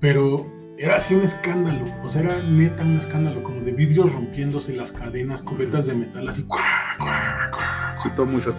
pero 0.00 0.46
era 0.78 0.96
así 0.96 1.14
un 1.14 1.22
escándalo. 1.22 1.84
O 2.02 2.08
sea, 2.08 2.22
era 2.22 2.42
neta 2.42 2.82
un 2.82 2.96
escándalo, 2.96 3.42
como 3.42 3.60
de 3.60 3.72
vidrios 3.72 4.12
rompiéndose, 4.12 4.74
las 4.74 4.92
cadenas, 4.92 5.42
cubetas 5.42 5.86
de 5.86 5.94
metal, 5.94 6.28
así. 6.28 6.42
¡cuá, 6.42 6.96
cuá, 6.98 7.50
cuá! 7.52 7.94
Sí, 8.02 8.08
todo 8.16 8.26
muy 8.26 8.40
feo. 8.40 8.54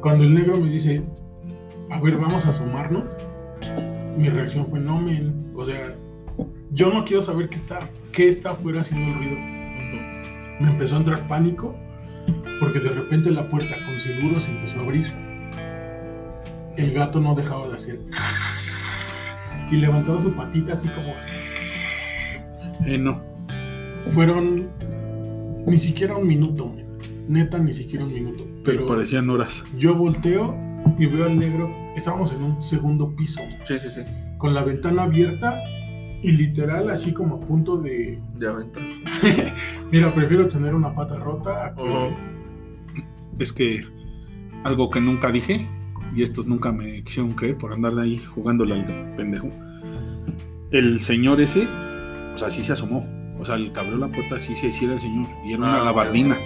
Cuando 0.00 0.24
el 0.24 0.34
negro 0.34 0.58
me 0.58 0.68
dice, 0.68 1.02
a 1.90 2.00
ver, 2.00 2.16
vamos 2.18 2.44
a 2.46 2.50
asomarnos, 2.50 3.04
mi 4.16 4.28
reacción 4.28 4.66
fue, 4.66 4.80
no, 4.80 5.00
men. 5.00 5.52
O 5.54 5.64
sea, 5.64 5.94
yo 6.72 6.90
no 6.92 7.04
quiero 7.04 7.22
saber 7.22 7.48
qué 7.48 7.56
está, 7.56 7.78
qué 8.12 8.28
está 8.28 8.50
afuera 8.50 8.80
haciendo 8.80 9.12
el 9.12 9.14
ruido. 9.14 9.36
Me 10.60 10.70
empezó 10.70 10.96
a 10.96 10.98
entrar 10.98 11.26
pánico 11.28 11.74
porque 12.60 12.80
de 12.80 12.90
repente 12.90 13.30
la 13.30 13.48
puerta 13.48 13.76
con 13.86 14.00
seguro 14.00 14.40
se 14.40 14.50
empezó 14.50 14.80
a 14.80 14.82
abrir. 14.82 15.25
El 16.76 16.92
gato 16.92 17.20
no 17.20 17.34
dejaba 17.34 17.68
de 17.68 17.74
hacer. 17.76 18.00
Y 19.70 19.76
levantaba 19.76 20.18
su 20.18 20.32
patita 20.34 20.74
así 20.74 20.88
como... 20.88 21.12
Eh, 22.86 22.98
no. 22.98 23.22
Fueron 24.06 24.68
ni 25.66 25.76
siquiera 25.78 26.16
un 26.16 26.26
minuto, 26.26 26.72
neta, 27.28 27.58
ni 27.58 27.72
siquiera 27.74 28.04
un 28.04 28.12
minuto. 28.14 28.44
Pero 28.64 28.78
Pero 28.78 28.86
parecían 28.86 29.28
horas. 29.30 29.64
yo 29.76 29.94
volteo 29.94 30.54
y 30.98 31.06
veo 31.06 31.24
al 31.26 31.38
negro. 31.38 31.74
Estábamos 31.96 32.32
en 32.32 32.42
un 32.42 32.62
segundo 32.62 33.14
piso, 33.16 33.40
Sí, 33.64 33.78
sí, 33.78 33.88
sí. 33.90 34.02
con 34.38 34.54
la 34.54 34.62
ventana 34.62 35.04
abierta 35.04 35.58
y 36.22 36.30
literal 36.32 36.90
así 36.90 37.12
como 37.12 37.36
a 37.36 37.40
punto 37.40 37.78
de... 37.78 38.20
Ya 38.34 38.50
aventas. 38.50 38.82
Mira, 39.90 40.14
prefiero 40.14 40.46
tener 40.48 40.74
una 40.74 40.94
pata 40.94 41.16
rota 41.16 41.66
a 41.66 41.74
que... 41.74 41.82
Ujú. 41.82 42.14
Es 43.38 43.52
que 43.52 43.84
algo 44.64 44.90
que 44.90 45.00
nunca 45.00 45.32
dije, 45.32 45.68
y 46.16 46.22
estos 46.22 46.46
nunca 46.46 46.72
me 46.72 47.02
quisieron 47.02 47.32
creer 47.32 47.56
por 47.58 47.72
andar 47.72 47.94
de 47.94 48.02
ahí 48.02 48.18
jugándole 48.34 48.74
al 48.74 49.14
pendejo. 49.16 49.50
El 50.70 51.00
señor 51.02 51.40
ese, 51.40 51.68
o 52.34 52.38
sea, 52.38 52.50
sí 52.50 52.64
se 52.64 52.72
asomó. 52.72 53.06
O 53.38 53.44
sea, 53.44 53.54
el 53.56 53.70
que 53.72 53.78
abrió 53.80 53.98
la 53.98 54.08
puerta 54.08 54.38
sí 54.40 54.56
se 54.56 54.68
hiciera 54.68 54.94
el 54.94 55.00
señor. 55.00 55.28
Y 55.44 55.50
era 55.52 55.58
una 55.58 55.80
Ah, 55.80 55.84
gabardina. 55.84 56.38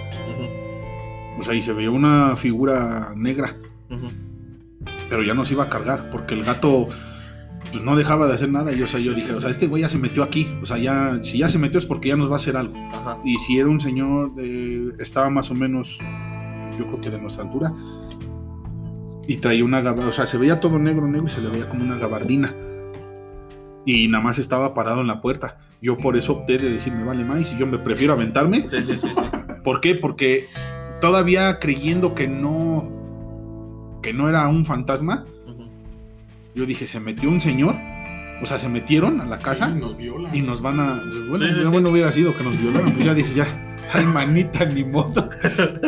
O 1.39 1.43
sea, 1.43 1.53
y 1.55 1.61
se 1.61 1.73
veía 1.73 1.89
una 1.89 2.35
figura 2.35 3.13
negra. 3.15 3.55
Pero 5.09 5.23
ya 5.23 5.33
nos 5.33 5.51
iba 5.51 5.63
a 5.63 5.69
cargar, 5.69 6.09
porque 6.09 6.33
el 6.35 6.43
gato 6.43 6.87
pues 7.71 7.83
no 7.83 7.95
dejaba 7.95 8.27
de 8.27 8.33
hacer 8.33 8.49
nada. 8.51 8.73
Y 8.73 8.81
o 8.81 8.87
sea, 8.87 8.99
yo 8.99 9.13
dije, 9.13 9.31
o 9.33 9.39
sea, 9.41 9.49
este 9.49 9.67
güey 9.67 9.81
ya 9.83 9.89
se 9.89 9.97
metió 9.97 10.23
aquí. 10.23 10.47
O 10.61 10.65
sea, 10.65 10.77
ya, 10.77 11.19
si 11.23 11.37
ya 11.39 11.47
se 11.47 11.57
metió 11.59 11.77
es 11.79 11.85
porque 11.85 12.09
ya 12.09 12.15
nos 12.17 12.27
va 12.29 12.33
a 12.33 12.35
hacer 12.37 12.57
algo. 12.57 12.73
Y 13.23 13.37
si 13.37 13.57
era 13.57 13.69
un 13.69 13.79
señor, 13.79 14.35
de- 14.35 14.93
estaba 14.99 15.29
más 15.29 15.49
o 15.49 15.53
menos, 15.55 15.97
yo 16.77 16.85
creo 16.87 17.01
que 17.01 17.09
de 17.09 17.19
nuestra 17.19 17.43
altura. 17.45 17.73
Y 19.31 19.37
traía 19.37 19.63
una 19.63 19.79
gabardina, 19.81 20.09
o 20.09 20.13
sea, 20.13 20.25
se 20.25 20.37
veía 20.37 20.59
todo 20.59 20.77
negro, 20.77 21.07
negro 21.07 21.27
y 21.27 21.29
se 21.29 21.39
le 21.41 21.49
veía 21.49 21.69
como 21.69 21.83
una 21.83 21.97
gabardina. 21.97 22.53
Y 23.85 24.07
nada 24.09 24.23
más 24.23 24.37
estaba 24.37 24.73
parado 24.73 25.01
en 25.01 25.07
la 25.07 25.21
puerta. 25.21 25.57
Yo 25.81 25.97
por 25.97 26.17
eso 26.17 26.33
opté 26.33 26.57
de 26.57 26.69
decir, 26.69 26.91
me 26.93 27.03
vale 27.03 27.23
más 27.23 27.51
y 27.53 27.57
yo 27.57 27.65
me 27.65 27.79
prefiero 27.79 28.13
aventarme. 28.13 28.67
Sí, 28.69 28.81
sí, 28.81 28.97
sí, 28.97 29.07
sí. 29.15 29.21
¿Por 29.63 29.79
qué? 29.81 29.95
Porque 29.95 30.45
todavía 30.99 31.59
creyendo 31.59 32.13
que 32.13 32.27
no, 32.27 33.99
que 34.03 34.13
no 34.13 34.27
era 34.27 34.47
un 34.49 34.65
fantasma, 34.65 35.25
yo 36.53 36.65
dije, 36.65 36.85
se 36.85 36.99
metió 36.99 37.29
un 37.29 37.39
señor, 37.39 37.75
o 38.41 38.45
sea, 38.45 38.57
se 38.57 38.67
metieron 38.67 39.21
a 39.21 39.25
la 39.25 39.39
casa 39.39 39.67
Sí, 39.67 39.79
nos 39.79 39.95
violan. 39.95 40.35
y 40.35 40.41
nos 40.41 40.61
van 40.61 40.79
a. 40.81 41.01
pues, 41.01 41.27
Bueno, 41.29 41.45
Sí, 41.45 41.53
sí, 41.53 41.59
ya 41.61 41.65
sí. 41.67 41.71
bueno 41.71 41.89
hubiera 41.89 42.11
sido 42.11 42.35
que 42.35 42.43
nos 42.43 42.57
violaran, 42.61 42.91
pues 42.93 43.05
ya 43.05 43.13
dices, 43.13 43.33
ya, 43.33 43.70
ay, 43.93 44.05
manita, 44.05 44.65
ni 44.65 44.83
modo. 44.83 45.29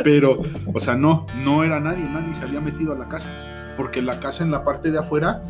Pero, 0.04 0.42
o 0.74 0.80
sea, 0.80 0.96
no, 0.96 1.28
no 1.44 1.64
era 1.64 1.80
nadie, 1.80 2.04
nadie 2.06 2.36
se 2.36 2.44
había 2.44 2.62
metido 2.62 2.94
a 2.94 2.98
la 2.98 3.08
casa. 3.08 3.30
Porque 3.78 4.02
la 4.02 4.20
casa 4.20 4.44
en 4.44 4.52
la 4.52 4.64
parte 4.64 4.92
de 4.92 5.00
afuera 5.00 5.44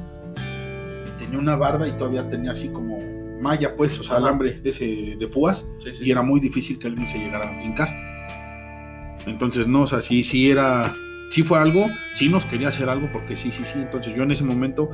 tenía 1.18 1.38
una 1.38 1.56
barda 1.56 1.88
y 1.88 1.92
todavía 1.94 2.30
tenía 2.30 2.52
así 2.52 2.70
como 2.70 3.00
malla, 3.42 3.76
pues, 3.76 4.00
o 4.00 4.04
sea, 4.04 4.18
alambre 4.18 4.54
de, 4.54 4.70
ese, 4.70 5.18
de 5.20 5.28
púas, 5.28 5.66
Sí, 5.80 5.94
sí, 5.94 6.04
y 6.06 6.12
era 6.12 6.22
muy 6.22 6.40
difícil 6.40 6.80
que 6.80 6.88
alguien 6.88 7.06
se 7.06 7.20
llegara 7.20 7.50
a 7.50 7.58
brincar. 7.58 7.90
Entonces, 9.26 9.68
no, 9.68 9.82
o 9.82 9.88
sea, 9.88 10.02
sí, 10.02 10.24
sí 10.24 10.50
era. 10.50 10.96
Sí 11.30 11.44
fue 11.44 11.58
algo, 11.58 11.88
sí 12.12 12.30
nos 12.30 12.46
quería 12.46 12.68
hacer 12.68 12.90
algo, 12.90 13.10
porque 13.12 13.36
sí, 13.36 13.52
sí, 13.52 13.64
sí. 13.66 13.80
Entonces, 13.80 14.14
yo 14.16 14.24
en 14.24 14.32
ese 14.32 14.44
momento, 14.44 14.90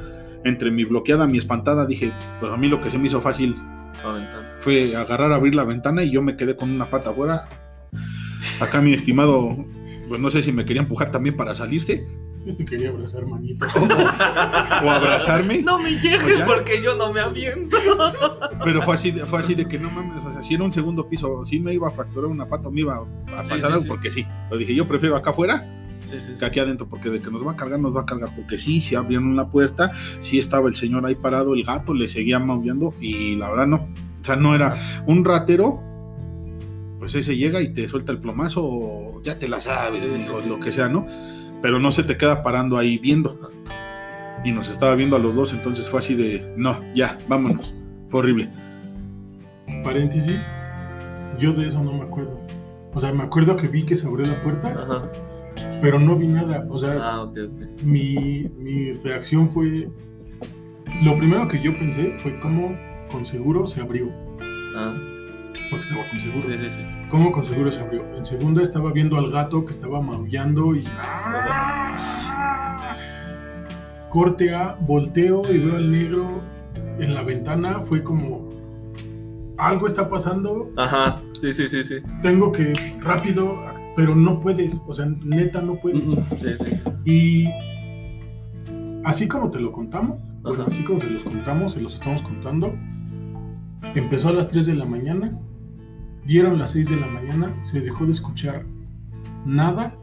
entre 0.45 0.71
mi 0.71 0.85
bloqueada, 0.85 1.27
mi 1.27 1.37
espantada, 1.37 1.85
dije, 1.85 2.13
pues 2.39 2.51
a 2.51 2.57
mí 2.57 2.69
lo 2.69 2.79
que 2.79 2.89
se 2.89 2.97
me 2.97 3.07
hizo 3.07 3.19
fácil 3.19 3.55
Aventar. 4.03 4.48
Fue 4.59 4.95
agarrar, 4.95 5.31
abrir 5.31 5.55
la 5.55 5.63
ventana 5.63 6.03
y 6.03 6.11
yo 6.11 6.21
me 6.21 6.35
quedé 6.37 6.55
con 6.55 6.69
una 6.71 6.89
pata 6.89 7.11
afuera. 7.11 7.41
Acá 8.59 8.81
mi 8.81 8.93
estimado, 8.93 9.55
pues 10.07 10.19
no 10.21 10.29
sé 10.29 10.41
si 10.41 10.51
me 10.51 10.65
quería 10.65 10.81
empujar 10.81 11.11
también 11.11 11.35
para 11.35 11.53
salirse 11.55 12.05
Yo 12.45 12.55
te 12.55 12.63
quería 12.65 12.89
abrazar, 12.89 13.25
manito. 13.25 13.65
o 13.75 14.89
abrazarme, 14.89 15.61
No 15.61 15.79
me 15.79 15.91
llegues 15.99 16.41
porque 16.45 16.81
yo 16.81 16.95
no 16.95 17.11
me 17.11 17.19
aviento. 17.21 17.77
pero 18.63 18.81
fue 18.81 18.93
así, 18.95 19.11
de, 19.11 19.25
fue 19.25 19.39
así 19.39 19.55
de 19.55 19.65
que 19.67 19.77
no 19.79 19.89
mames, 19.91 20.23
o 20.25 20.31
sea, 20.31 20.43
si 20.43 20.53
era 20.55 20.63
un 20.63 20.71
segundo 20.71 21.07
piso, 21.09 21.43
si 21.45 21.59
me 21.59 21.73
iba 21.73 21.87
a 21.87 21.91
fracturar 21.91 22.29
una 22.29 22.47
pata 22.47 22.69
o 22.69 22.71
me 22.71 22.81
iba 22.81 22.95
a 22.95 23.03
Sí, 23.43 23.49
pasar 23.49 23.59
sí, 23.59 23.65
algo, 23.65 23.81
sí. 23.81 23.87
porque 23.87 24.11
sí. 24.11 24.25
Lo 24.51 24.57
dije, 24.57 24.73
yo 24.75 24.87
prefiero 24.87 25.15
acá 25.15 25.31
afuera 25.31 25.67
Sí, 26.05 26.19
sí, 26.19 26.31
que 26.31 26.37
sí. 26.37 26.45
aquí 26.45 26.59
adentro, 26.59 26.87
porque 26.87 27.09
de 27.09 27.21
que 27.21 27.29
nos 27.29 27.45
va 27.45 27.51
a 27.51 27.55
cargar, 27.55 27.79
nos 27.79 27.95
va 27.95 28.01
a 28.01 28.05
cargar, 28.05 28.29
porque 28.35 28.57
sí, 28.57 28.79
si 28.81 28.95
abrieron 28.95 29.35
la 29.35 29.49
puerta, 29.49 29.91
sí 30.21 30.39
estaba 30.39 30.67
el 30.69 30.75
señor 30.75 31.05
ahí 31.05 31.15
parado, 31.15 31.53
el 31.53 31.63
gato 31.63 31.93
le 31.93 32.07
seguía 32.07 32.39
maullando 32.39 32.93
y 33.01 33.35
la 33.35 33.49
verdad 33.51 33.67
no. 33.67 33.87
O 34.21 34.23
sea, 34.23 34.35
no 34.35 34.53
era 34.55 34.75
un 35.05 35.23
ratero, 35.25 35.81
pues 36.99 37.15
ese 37.15 37.37
llega 37.37 37.61
y 37.61 37.69
te 37.73 37.87
suelta 37.87 38.11
el 38.11 38.17
plomazo 38.19 38.61
o 38.65 39.21
ya 39.23 39.39
te 39.39 39.47
la 39.47 39.59
sabes, 39.59 40.01
Sí, 40.01 40.05
sí, 40.05 40.11
mijo, 40.27 40.41
sí. 40.41 40.49
lo 40.49 40.59
que 40.59 40.71
sea, 40.71 40.89
¿no? 40.89 41.05
Pero 41.61 41.79
no 41.79 41.91
se 41.91 42.03
te 42.03 42.17
queda 42.17 42.43
parando 42.43 42.77
ahí 42.77 42.97
viendo. 42.97 43.49
Y 44.45 44.51
nos 44.53 44.69
estaba 44.69 44.95
viendo 44.95 45.15
a 45.15 45.19
los 45.19 45.35
dos, 45.35 45.51
entonces 45.53 45.89
fue 45.89 45.99
así 45.99 46.15
de, 46.15 46.53
no, 46.57 46.79
ya, 46.95 47.17
vámonos. 47.27 47.73
Fue 48.09 48.19
horrible. 48.21 48.49
Paréntesis, 49.83 50.41
yo 51.37 51.53
de 51.53 51.67
eso 51.67 51.83
no 51.83 51.93
me 51.93 52.03
acuerdo. 52.03 52.39
O 52.93 52.99
sea, 52.99 53.11
me 53.13 53.23
acuerdo 53.23 53.55
que 53.55 53.67
vi 53.67 53.83
que 53.83 53.95
se 53.95 54.07
abrió 54.07 54.25
la 54.25 54.41
puerta, 54.41 54.69
Ajá. 54.69 55.11
pero 55.81 55.99
no 55.99 56.15
vi 56.17 56.27
nada. 56.27 56.65
O 56.69 56.79
sea, 56.79 56.93
Ah, 57.01 57.21
ok, 57.23 57.37
ok. 57.45 57.81
mi, 57.83 58.49
mi 58.57 58.93
reacción 58.93 59.49
fue... 59.49 59.89
Lo 61.03 61.15
primero 61.17 61.47
que 61.47 61.61
yo 61.61 61.77
pensé 61.77 62.13
fue 62.17 62.39
cómo 62.39 62.75
con 63.09 63.25
seguro 63.25 63.67
se 63.67 63.81
abrió. 63.81 64.09
Ah, 64.75 64.93
Porque 65.69 65.85
estaba 65.85 66.09
con 66.09 66.19
seguro. 66.19 66.41
sí, 66.41 66.57
sí, 66.57 66.71
sí. 66.71 66.79
¿Cómo 67.09 67.31
con 67.31 67.43
seguro 67.43 67.71
se 67.71 67.79
abrió? 67.81 68.03
En 68.15 68.25
segunda 68.25 68.61
estaba 68.63 68.91
viendo 68.91 69.17
al 69.17 69.31
gato 69.31 69.65
que 69.65 69.71
estaba 69.71 70.01
maullando 70.01 70.75
y... 70.75 70.83
Corte 74.09 74.53
A, 74.55 74.75
volteo 74.81 75.43
y 75.51 75.59
veo 75.59 75.75
al 75.75 75.91
negro 75.91 76.41
en 76.99 77.13
la 77.13 77.23
ventana. 77.23 77.79
Fue 77.81 78.03
como... 78.03 78.49
Algo 79.57 79.87
está 79.87 80.09
pasando, 80.09 80.71
Ajá, 80.77 81.17
sí, 81.41 81.51
sí, 81.51 81.67
sí, 81.67 81.83
sí. 81.83 81.95
tengo 82.21 82.49
que 82.49 82.71
rápido, 83.01 83.59
pero 83.93 84.15
no 84.15 84.39
puedes, 84.39 84.81
o 84.87 84.93
sea, 84.93 85.05
neta 85.25 85.61
no 85.61 85.75
puedes. 85.75 86.07
Ujú. 86.07 86.15
Sí, 86.37 86.55
sí, 86.55 86.65
sí. 86.65 86.81
Y 87.03 87.49
así 89.03 89.27
como 89.27 89.51
te 89.51 89.59
lo 89.59 89.73
contamos, 89.73 90.17
bueno, 90.43 90.63
así 90.65 90.81
como 90.85 91.01
se 91.01 91.09
los 91.09 91.23
contamos, 91.23 91.73
se 91.73 91.81
los 91.81 91.93
estamos 91.95 92.21
contando, 92.21 92.73
empezó 93.95 94.29
a 94.29 94.33
las 94.33 94.49
3 94.49 94.65
de 94.67 94.75
la 94.75 94.85
mañana, 94.85 95.37
dieron 96.25 96.57
las 96.59 96.71
6 96.71 96.89
de 96.89 96.95
la 96.97 97.07
mañana, 97.07 97.55
se 97.63 97.81
dejó 97.81 98.05
de 98.05 98.11
escuchar 98.11 98.65
nada, 99.45 99.95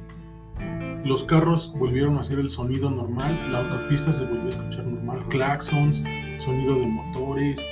los 1.05 1.24
carros 1.24 1.72
volvieron 1.78 2.16
a 2.18 2.20
hacer 2.20 2.39
el 2.39 2.51
sonido 2.51 2.91
normal, 2.91 3.53
la 3.53 3.59
autopista 3.61 4.12
se 4.12 4.24
volvió 4.24 4.47
a 4.47 4.49
escuchar 4.51 4.87
normal, 4.87 5.24
claxons, 5.28 6.03
sonido 6.39 6.74
de 6.80 6.87
motores, 6.87 7.64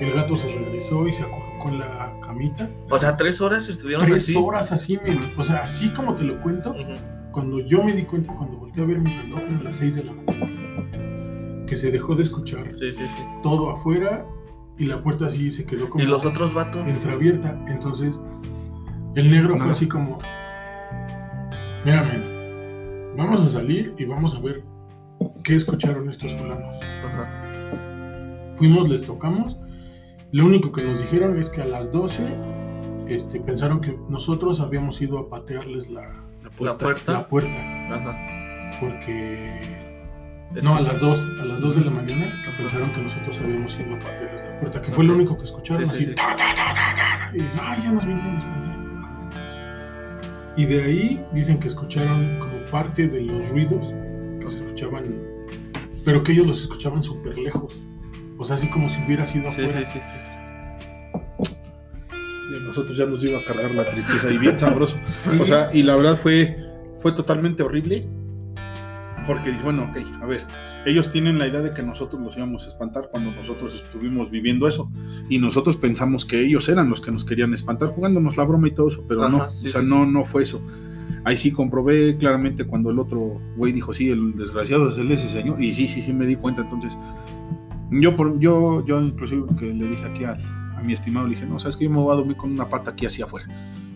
el 0.00 0.12
gato 0.12 0.36
se 0.36 0.48
regresó 0.48 1.06
y 1.06 1.12
se 1.12 1.22
acurrucó 1.22 1.68
en 1.68 1.78
la 1.78 2.12
camita. 2.20 2.68
O 2.90 2.98
sea, 2.98 3.16
tres 3.16 3.40
horas 3.40 3.68
estuvieron 3.68 4.04
Tres 4.04 4.24
así. 4.24 4.34
horas 4.36 4.72
así, 4.72 4.98
men. 5.04 5.20
o 5.38 5.42
sea, 5.44 5.62
así 5.62 5.90
como 5.90 6.14
te 6.14 6.24
lo 6.24 6.40
cuento, 6.40 6.74
cuando 7.30 7.60
yo 7.60 7.82
me 7.82 7.92
di 7.92 8.02
cuenta, 8.02 8.34
cuando 8.34 8.58
volteé 8.58 8.82
a 8.82 8.86
ver 8.86 8.98
mi 9.00 9.10
reloj, 9.16 9.40
eran 9.40 9.64
las 9.64 9.76
6 9.76 9.94
de 9.94 10.04
la 10.04 10.12
mañana, 10.12 11.66
que 11.66 11.76
se 11.76 11.90
dejó 11.90 12.14
de 12.14 12.24
escuchar 12.24 12.74
Sí, 12.74 12.92
sí, 12.92 13.04
sí. 13.08 13.22
todo 13.42 13.70
afuera 13.70 14.26
y 14.78 14.86
la 14.86 15.02
puerta 15.02 15.26
así 15.26 15.50
se 15.50 15.64
quedó 15.66 15.88
como 15.90 16.02
¿Y 16.02 16.06
los 16.06 16.24
otros 16.26 16.52
vatos? 16.54 16.86
entreabierta. 16.86 17.58
Entonces, 17.68 18.20
el 19.14 19.30
negro 19.30 19.58
fue 19.58 19.70
así 19.70 19.86
como: 19.88 20.18
Mira, 21.84 22.02
men, 22.04 23.14
vamos 23.16 23.40
a 23.40 23.48
salir 23.48 23.94
y 23.98 24.04
vamos 24.04 24.34
a 24.34 24.40
ver 24.40 24.64
qué 25.44 25.56
escucharon 25.56 26.08
estos 26.10 26.32
fulanos. 26.34 26.76
Ajá. 27.04 27.28
Fuimos, 28.56 28.88
les 28.88 29.02
tocamos. 29.02 29.58
Lo 30.32 30.46
único 30.46 30.72
que 30.72 30.82
nos 30.82 31.00
dijeron 31.00 31.38
es 31.38 31.50
que 31.50 31.62
a 31.62 31.66
las 31.66 31.90
12 31.92 32.26
este, 33.08 33.40
pensaron 33.40 33.80
que 33.80 33.98
nosotros 34.08 34.60
habíamos 34.60 35.00
ido 35.02 35.18
a 35.18 35.28
patearles 35.28 35.90
la, 35.90 36.02
La 36.02 36.50
La 36.60 36.78
puerta. 36.78 36.78
puerta. 36.78 37.12
la 37.12 37.28
puerta. 37.28 37.94
Ajá. 37.94 38.70
Porque 38.80 39.81
No, 40.62 40.76
a 40.76 40.80
las 40.80 41.00
2, 41.00 41.28
a 41.40 41.44
las 41.46 41.60
2 41.60 41.76
de 41.76 41.84
la 41.84 41.90
mañana 41.90 42.28
que 42.44 42.50
pensaron 42.62 42.92
que 42.92 43.00
nosotros 43.00 43.38
habíamos 43.42 43.74
ido 43.78 43.94
a 43.94 43.98
patearles 43.98 44.42
la 44.42 44.60
puerta, 44.60 44.82
que 44.82 44.90
fue 44.90 45.04
lo 45.04 45.14
único 45.14 45.36
que 45.38 45.44
escucharon 45.44 45.84
Sí, 45.86 45.90
sí, 45.90 45.96
así. 45.96 46.04
sí. 46.10 46.14
ta, 46.14 46.36
ta, 46.36 46.54
ta, 46.54 46.74
ta, 46.74 46.94
ta, 46.94 47.30
ta, 47.30 47.36
y 47.36 47.40
ay, 47.62 47.82
ya 47.82 47.92
nos 47.92 48.04
vinieron 48.06 48.34
a 48.36 48.38
espantar. 48.38 48.72
Y 50.56 50.66
de 50.66 50.82
ahí 50.84 51.24
dicen 51.32 51.58
que 51.58 51.68
escucharon 51.68 52.38
como 52.38 52.58
parte 52.70 53.08
de 53.08 53.22
los 53.22 53.48
ruidos 53.48 53.92
que 54.40 54.48
se 54.50 54.56
escuchaban, 54.58 55.04
pero 56.04 56.22
que 56.22 56.32
ellos 56.32 56.46
los 56.46 56.60
escuchaban 56.62 57.02
súper 57.02 57.38
lejos. 57.38 57.72
O 58.36 58.44
sea, 58.44 58.56
así 58.56 58.68
como 58.68 58.88
si 58.90 59.02
hubiera 59.06 59.24
sido 59.24 59.50
Sí, 59.50 59.62
afuera. 59.64 59.86
sí, 59.86 59.98
sí, 60.00 60.06
sí. 60.06 60.16
De 62.52 62.60
nosotros 62.60 62.96
ya 62.96 63.06
nos 63.06 63.24
iba 63.24 63.38
a 63.38 63.44
cargar 63.44 63.70
la 63.70 63.88
tristeza 63.88 64.30
y 64.30 64.36
bien 64.38 64.58
sabroso. 64.58 64.96
O 65.40 65.46
sea, 65.46 65.68
y 65.72 65.82
la 65.82 65.96
verdad 65.96 66.16
fue, 66.18 66.56
fue 67.00 67.12
totalmente 67.12 67.62
horrible. 67.62 68.06
Porque 69.26 69.50
dice, 69.50 69.62
bueno, 69.62 69.84
ok, 69.84 70.22
a 70.22 70.26
ver, 70.26 70.46
ellos 70.84 71.12
tienen 71.12 71.38
la 71.38 71.46
idea 71.46 71.60
de 71.60 71.72
que 71.72 71.82
nosotros 71.82 72.20
los 72.20 72.36
íbamos 72.36 72.64
a 72.64 72.68
espantar 72.68 73.08
cuando 73.10 73.30
nosotros 73.30 73.74
estuvimos 73.74 74.30
viviendo 74.30 74.66
eso. 74.66 74.90
Y 75.28 75.38
nosotros 75.38 75.76
pensamos 75.76 76.24
que 76.24 76.40
ellos 76.40 76.68
eran 76.68 76.90
los 76.90 77.00
que 77.00 77.12
nos 77.12 77.24
querían 77.24 77.54
espantar, 77.54 77.90
jugándonos 77.90 78.36
la 78.36 78.44
broma 78.44 78.68
y 78.68 78.72
todo 78.72 78.88
eso, 78.88 79.04
pero 79.08 79.24
Ajá, 79.24 79.36
no, 79.36 79.52
sí, 79.52 79.68
o 79.68 79.70
sea, 79.70 79.80
sí, 79.80 79.86
no, 79.86 80.06
no 80.06 80.24
fue 80.24 80.42
eso. 80.42 80.62
Ahí 81.24 81.36
sí 81.36 81.52
comprobé 81.52 82.16
claramente 82.16 82.64
cuando 82.64 82.90
el 82.90 82.98
otro 82.98 83.36
güey 83.56 83.72
dijo, 83.72 83.94
sí, 83.94 84.10
el 84.10 84.34
desgraciado 84.34 84.90
es 84.90 84.98
él 84.98 85.10
ese 85.12 85.28
señor. 85.28 85.62
Y 85.62 85.72
sí, 85.72 85.86
sí, 85.86 86.00
sí 86.00 86.12
me 86.12 86.26
di 86.26 86.34
cuenta. 86.34 86.62
Entonces, 86.62 86.98
yo, 87.90 88.16
por, 88.16 88.40
yo, 88.40 88.84
yo 88.84 89.00
inclusive 89.00 89.44
que 89.56 89.66
le 89.66 89.86
dije 89.86 90.04
aquí 90.04 90.24
a, 90.24 90.36
a 90.76 90.82
mi 90.82 90.94
estimado, 90.94 91.26
le 91.26 91.34
dije, 91.34 91.46
no, 91.46 91.60
sabes 91.60 91.76
que 91.76 91.84
yo 91.84 91.90
me 91.90 91.98
voy 91.98 92.12
a 92.12 92.16
dormir 92.16 92.36
con 92.36 92.50
una 92.50 92.64
pata 92.68 92.90
aquí 92.90 93.06
hacia 93.06 93.26
afuera. 93.26 93.46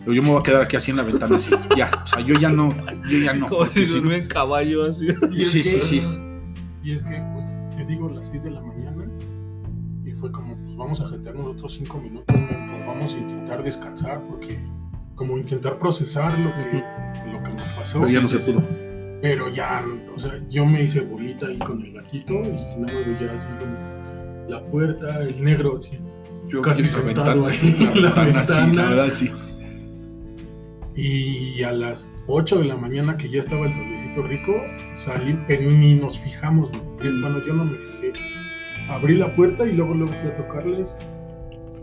Pero 0.07 0.15
yo 0.15 0.23
me 0.23 0.29
voy 0.29 0.39
a 0.39 0.43
quedar 0.43 0.61
aquí 0.61 0.77
así 0.77 0.91
en 0.91 0.97
la 0.97 1.03
ventana 1.03 1.35
así. 1.35 1.51
Ya, 1.75 1.91
o 2.01 2.07
sea, 2.07 2.21
yo 2.21 2.35
ya 2.39 2.47
no, 2.49 2.69
yo 3.09 3.17
ya 3.19 3.33
no. 3.33 3.45
Como 3.47 3.59
porque 3.65 3.85
si 3.85 3.93
durmiera 3.93 4.23
en 4.23 4.29
caballo 4.29 4.85
así. 4.89 5.05
Sí, 5.09 5.15
que- 5.61 5.69
sí, 5.69 5.79
sí. 5.81 6.01
Y 6.81 6.93
es 6.93 7.03
que, 7.03 7.21
pues, 7.33 7.45
te 7.75 7.83
digo, 7.85 8.07
las 8.09 8.29
6 8.29 8.41
de 8.45 8.51
la 8.51 8.61
mañana, 8.61 9.03
y 10.05 10.11
fue 10.13 10.31
como, 10.31 10.55
pues 10.63 10.77
vamos 10.77 11.01
a 11.01 11.09
jetearnos 11.09 11.47
otros 11.57 11.73
5 11.73 11.99
minutos, 11.99 12.23
pues 12.33 12.87
vamos 12.87 13.13
a 13.13 13.17
intentar 13.17 13.61
descansar, 13.63 14.21
porque, 14.29 14.57
como 15.15 15.37
intentar 15.37 15.77
procesar 15.77 16.39
lo 16.39 16.53
que, 16.55 16.81
lo 17.29 17.43
que 17.43 17.49
nos 17.53 17.67
pasó. 17.77 17.99
Pero 17.99 18.11
ya 18.13 18.21
no 18.21 18.29
se 18.29 18.37
pudo. 18.37 18.63
Pero 19.21 19.49
ya, 19.49 19.83
o 20.15 20.19
sea, 20.21 20.31
yo 20.49 20.65
me 20.65 20.83
hice 20.83 21.01
bolita 21.01 21.47
ahí 21.47 21.57
con 21.59 21.83
el 21.83 21.91
gatito, 21.91 22.33
y 22.35 22.47
nada 22.49 22.77
más 22.77 22.93
veía 23.19 23.31
así 23.37 23.47
como 23.59 24.47
la 24.47 24.63
puerta, 24.71 25.21
el 25.21 25.43
negro 25.43 25.75
así. 25.75 25.97
Yo 26.47 26.61
Casi 26.61 26.87
sentado 26.87 27.41
ventana, 27.43 27.49
ahí 27.49 27.91
la 27.95 28.09
la 28.09 28.23
ventana, 28.23 28.45
sí, 28.45 28.53
la 28.61 28.65
ventana. 28.67 28.89
verdad, 28.91 29.09
sí. 29.13 29.31
Y 30.97 31.61
a 31.61 31.71
las 31.71 32.11
8 32.25 32.57
de 32.57 32.65
la 32.65 32.75
mañana 32.75 33.17
que 33.17 33.29
ya 33.29 33.41
estaba 33.41 33.67
el 33.67 33.73
solecito 33.73 34.23
rico, 34.23 34.53
salí, 34.95 35.39
pero 35.47 35.69
ni 35.69 35.93
nos 35.93 36.17
fijamos. 36.17 36.71
¿no? 36.73 36.81
Bueno, 36.95 37.39
yo 37.45 37.53
no 37.53 37.65
me 37.65 37.77
fijé. 37.77 38.13
Abrí 38.89 39.15
la 39.15 39.29
puerta 39.35 39.63
y 39.65 39.73
luego, 39.73 39.93
luego 39.93 40.13
fui 40.13 40.27
a 40.27 40.35
tocarles 40.35 40.97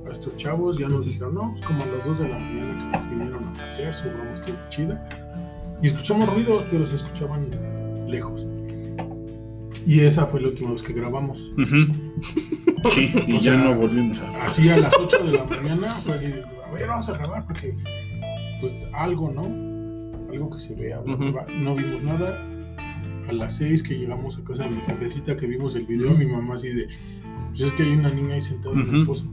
a 0.09 0.11
estos 0.11 0.37
chavos. 0.37 0.79
Ya 0.79 0.89
nos 0.89 1.07
dijeron, 1.07 1.35
no, 1.35 1.51
pues 1.53 1.63
como 1.63 1.83
a 1.85 1.87
las 1.87 2.05
2 2.05 2.19
de 2.19 2.29
la 2.29 2.39
mañana 2.39 2.91
que 2.93 2.99
nos 2.99 3.11
vinieron 3.11 3.45
a 3.45 3.53
patear, 3.53 3.95
su 3.95 4.09
broma 4.09 4.35
estuvo 4.35 4.57
chida. 4.69 5.09
Y 5.81 5.87
escuchamos 5.87 6.29
ruidos, 6.35 6.65
pero 6.69 6.85
se 6.85 6.97
escuchaban 6.97 7.47
lejos. 8.11 8.45
Y 9.87 10.01
esa 10.01 10.27
fue 10.27 10.41
la 10.41 10.49
última 10.49 10.73
vez 10.73 10.83
que 10.83 10.93
grabamos. 10.93 11.53
Sí, 12.91 13.11
y 13.27 13.37
O 13.39 13.41
ya 13.41 13.55
no 13.57 13.75
volvimos 13.75 14.19
a. 14.19 14.45
Así 14.45 14.69
a 14.69 14.77
las 14.77 14.93
8 14.95 15.25
de 15.25 15.33
la 15.33 15.45
mañana 15.45 15.95
fue 16.03 16.17
así, 16.17 16.27
a 16.27 16.71
ver, 16.71 16.87
vamos 16.87 17.09
a 17.09 17.17
grabar 17.17 17.47
porque, 17.47 17.75
pues, 18.73 18.95
algo, 18.95 19.31
¿no? 19.31 19.43
Algo 20.33 20.51
que 20.51 20.59
se 20.59 20.75
vea, 20.75 21.01
no 21.05 21.75
vimos 21.75 22.03
nada. 22.03 22.41
A 23.29 23.33
las 23.33 23.57
6 23.57 23.83
que 23.83 23.95
llegamos 23.99 24.37
a 24.39 24.45
casa 24.45 24.65
de 24.65 24.71
mi 24.71 24.81
jefecita 24.83 25.37
que 25.37 25.47
vimos 25.47 25.75
el 25.77 25.87
video, 25.87 26.11
mi 26.13 26.27
mamá 26.27 26.55
así 26.55 26.69
de, 26.69 26.89
pues 27.51 27.63
es 27.63 27.73
que 27.73 27.83
hay 27.85 27.93
una 27.93 28.11
niña 28.11 28.35
ahí 28.35 28.41
sentada 28.41 28.75
en 28.79 28.95
el 28.95 29.07
pozo. 29.07 29.25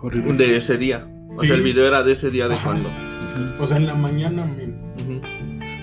Horrible. 0.00 0.32
De 0.34 0.56
ese 0.56 0.78
día. 0.78 1.06
O 1.36 1.40
Sí. 1.40 1.48
sea, 1.48 1.56
el 1.56 1.62
video 1.62 1.86
era 1.86 2.02
de 2.02 2.12
ese 2.12 2.30
día 2.30 2.48
de 2.48 2.54
Ajá. 2.54 2.64
cuando. 2.64 2.88
O 3.62 3.66
sea, 3.66 3.76
en 3.76 3.86
la 3.86 3.94
mañana, 3.94 4.44
men. 4.46 4.76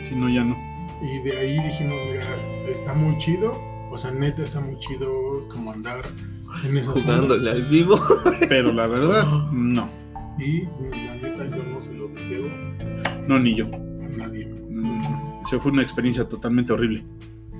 Si 0.10 0.16
no, 0.16 0.30
ya 0.30 0.44
no. 0.44 0.56
Y 1.02 1.24
de 1.30 1.38
ahí 1.38 1.64
dijimos, 1.64 1.96
mira, 2.12 2.26
está 2.68 2.94
muy 2.94 3.18
chido. 3.20 3.54
O 3.92 3.98
sea, 3.98 4.12
neta, 4.12 4.44
está 4.44 4.60
muy 4.60 4.78
chido 4.80 5.08
como 5.52 5.72
andar 5.72 6.02
en 6.68 6.78
esas 6.78 7.02
Jugándole 7.04 7.52
al 7.52 7.70
vivo. 7.70 8.00
Pero 8.50 8.74
la 8.74 8.88
verdad, 8.88 9.26
no. 9.52 9.88
Y 10.40 10.64
la 10.64 11.16
neta, 11.16 11.48
yo 11.48 11.64
no 11.64 11.82
se 11.82 11.94
lo 11.94 12.08
deseo 12.10 12.48
No, 13.28 13.40
ni 13.40 13.56
yo. 13.56 13.66
a 13.66 14.18
nadie. 14.18 14.48
No, 14.70 14.82
no, 14.82 15.10
no. 15.10 15.42
Eso 15.46 15.60
fue 15.60 15.72
una 15.72 15.82
experiencia 15.82 16.28
totalmente 16.28 16.74
horrible. 16.74 17.04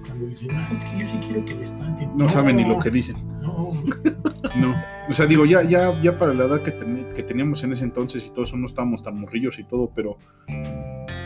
Cuando 0.06 0.28
dicen, 0.28 0.50
ah, 0.52 0.70
es 0.74 0.84
que 0.86 1.00
yo 1.00 1.06
sí 1.06 1.18
quiero 1.26 1.44
que 1.46 1.56
me 1.56 1.64
espanten. 1.64 2.12
No 2.16 2.30
saben 2.30 2.56
ni 2.58 2.66
lo 2.66 2.80
que 2.80 2.90
dicen. 2.92 3.16
No, 3.42 3.72
No. 4.56 4.76
O 5.10 5.14
sea, 5.14 5.26
digo, 5.26 5.46
ya, 5.46 5.64
ya, 5.64 6.00
ya 6.02 6.18
para 6.18 6.34
la 6.34 6.46
edad 6.46 6.62
que, 6.62 6.72
ten- 6.72 7.08
que 7.16 7.24
teníamos 7.24 7.64
en 7.64 7.74
ese 7.74 7.84
entonces 7.84 8.26
y 8.26 8.30
todo 8.30 8.44
eso, 8.44 8.58
no 8.58 8.66
estábamos 8.66 9.04
tan 9.04 9.20
morrillos 9.20 9.58
y 9.60 9.64
todo, 9.64 9.92
pero 9.94 10.18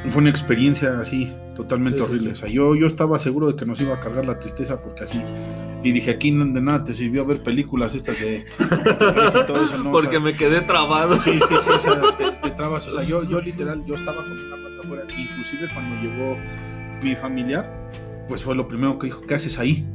fue 0.10 0.22
una 0.22 0.30
experiencia 0.32 1.00
así, 1.00 1.32
totalmente 1.56 2.00
Sí, 2.00 2.04
horrible. 2.04 2.30
sí. 2.30 2.34
O 2.34 2.36
sea, 2.36 2.50
yo, 2.50 2.76
yo 2.76 2.88
estaba 2.88 3.20
seguro 3.20 3.48
de 3.48 3.56
que 3.56 3.66
nos 3.66 3.80
iba 3.82 3.94
a 3.96 4.00
cargar 4.00 4.26
la 4.26 4.40
tristeza 4.40 4.82
porque 4.82 5.04
así. 5.04 5.22
Y 5.84 5.92
dije, 5.92 6.12
aquí 6.12 6.32
no- 6.32 6.46
de 6.46 6.62
nada 6.62 6.84
te 6.84 6.94
sirvió 6.94 7.26
ver 7.26 7.40
películas 7.44 7.94
estas 7.96 8.20
de. 8.20 8.46
todo 9.48 9.64
eso, 9.66 9.78
¿no? 9.84 9.90
O 9.90 9.94
Porque 9.94 10.12
sea, 10.12 10.20
me 10.20 10.34
quedé 10.34 10.62
trabado. 10.62 11.18
Sí, 11.20 11.34
sí, 11.48 11.56
sí, 11.64 11.70
o 11.70 11.80
sea, 11.80 12.02
te, 12.18 12.32
te 12.32 12.52
trabas. 12.56 12.88
O 12.88 12.92
sea, 12.92 13.04
yo, 13.04 13.24
yo 13.24 13.40
literal, 13.42 13.84
yo 13.86 13.96
estaba 13.96 14.24
con 14.24 14.32
una 14.34 14.56
pata 14.56 14.82
afuera. 14.84 15.04
Inclusive 15.16 15.68
cuando 15.74 15.96
llegó 16.02 16.38
mi 17.04 17.16
familiar, 17.16 17.90
pues 18.28 18.44
fue 18.44 18.56
lo 18.56 18.68
primero 18.68 18.98
que 19.00 19.08
dijo, 19.08 19.22
¿qué 19.22 19.36
haces 19.36 19.58
ahí? 19.60 19.88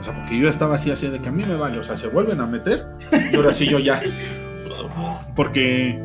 O 0.00 0.02
sea, 0.02 0.14
porque 0.14 0.38
yo 0.38 0.48
estaba 0.48 0.76
así, 0.76 0.90
así 0.90 1.08
de 1.08 1.18
que 1.20 1.28
a 1.28 1.32
mí 1.32 1.44
me 1.44 1.56
vale. 1.56 1.78
O 1.78 1.82
sea, 1.82 1.96
se 1.96 2.08
vuelven 2.08 2.40
a 2.40 2.46
meter. 2.46 2.84
Y 3.32 3.36
ahora 3.36 3.52
sí 3.52 3.66
yo 3.68 3.78
ya. 3.78 4.00
Porque 5.34 5.98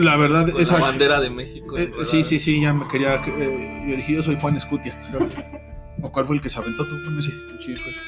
la 0.00 0.16
verdad, 0.16 0.50
Con 0.50 0.60
esa 0.62 0.78
la 0.78 0.84
bandera 0.86 1.20
de 1.20 1.30
México. 1.30 1.76
eh, 1.76 1.92
sí, 2.04 2.24
sí, 2.24 2.38
sí, 2.38 2.60
ya 2.60 2.72
me 2.72 2.86
quería. 2.88 3.16
eh, 3.16 3.84
yo 3.88 3.96
dije, 3.96 4.12
yo 4.14 4.22
soy 4.22 4.36
Juan 4.40 4.56
Escutia. 4.56 4.94
¿O 6.02 6.10
cuál 6.10 6.24
fue 6.26 6.36
el 6.36 6.42
que 6.42 6.48
se 6.48 6.58
aventó 6.58 6.86
tú 6.86 6.94
con 7.04 7.18
ese? 7.18 7.30
Sí, 7.58 7.74
pues. 7.84 8.00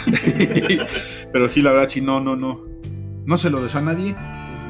Pero 1.32 1.48
sí, 1.48 1.60
la 1.60 1.72
verdad, 1.72 1.88
sí, 1.88 2.00
no, 2.00 2.20
no, 2.20 2.36
no. 2.36 2.60
No 3.24 3.36
se 3.36 3.50
lo 3.50 3.62
deseo 3.62 3.80
a 3.80 3.84
nadie. 3.84 4.16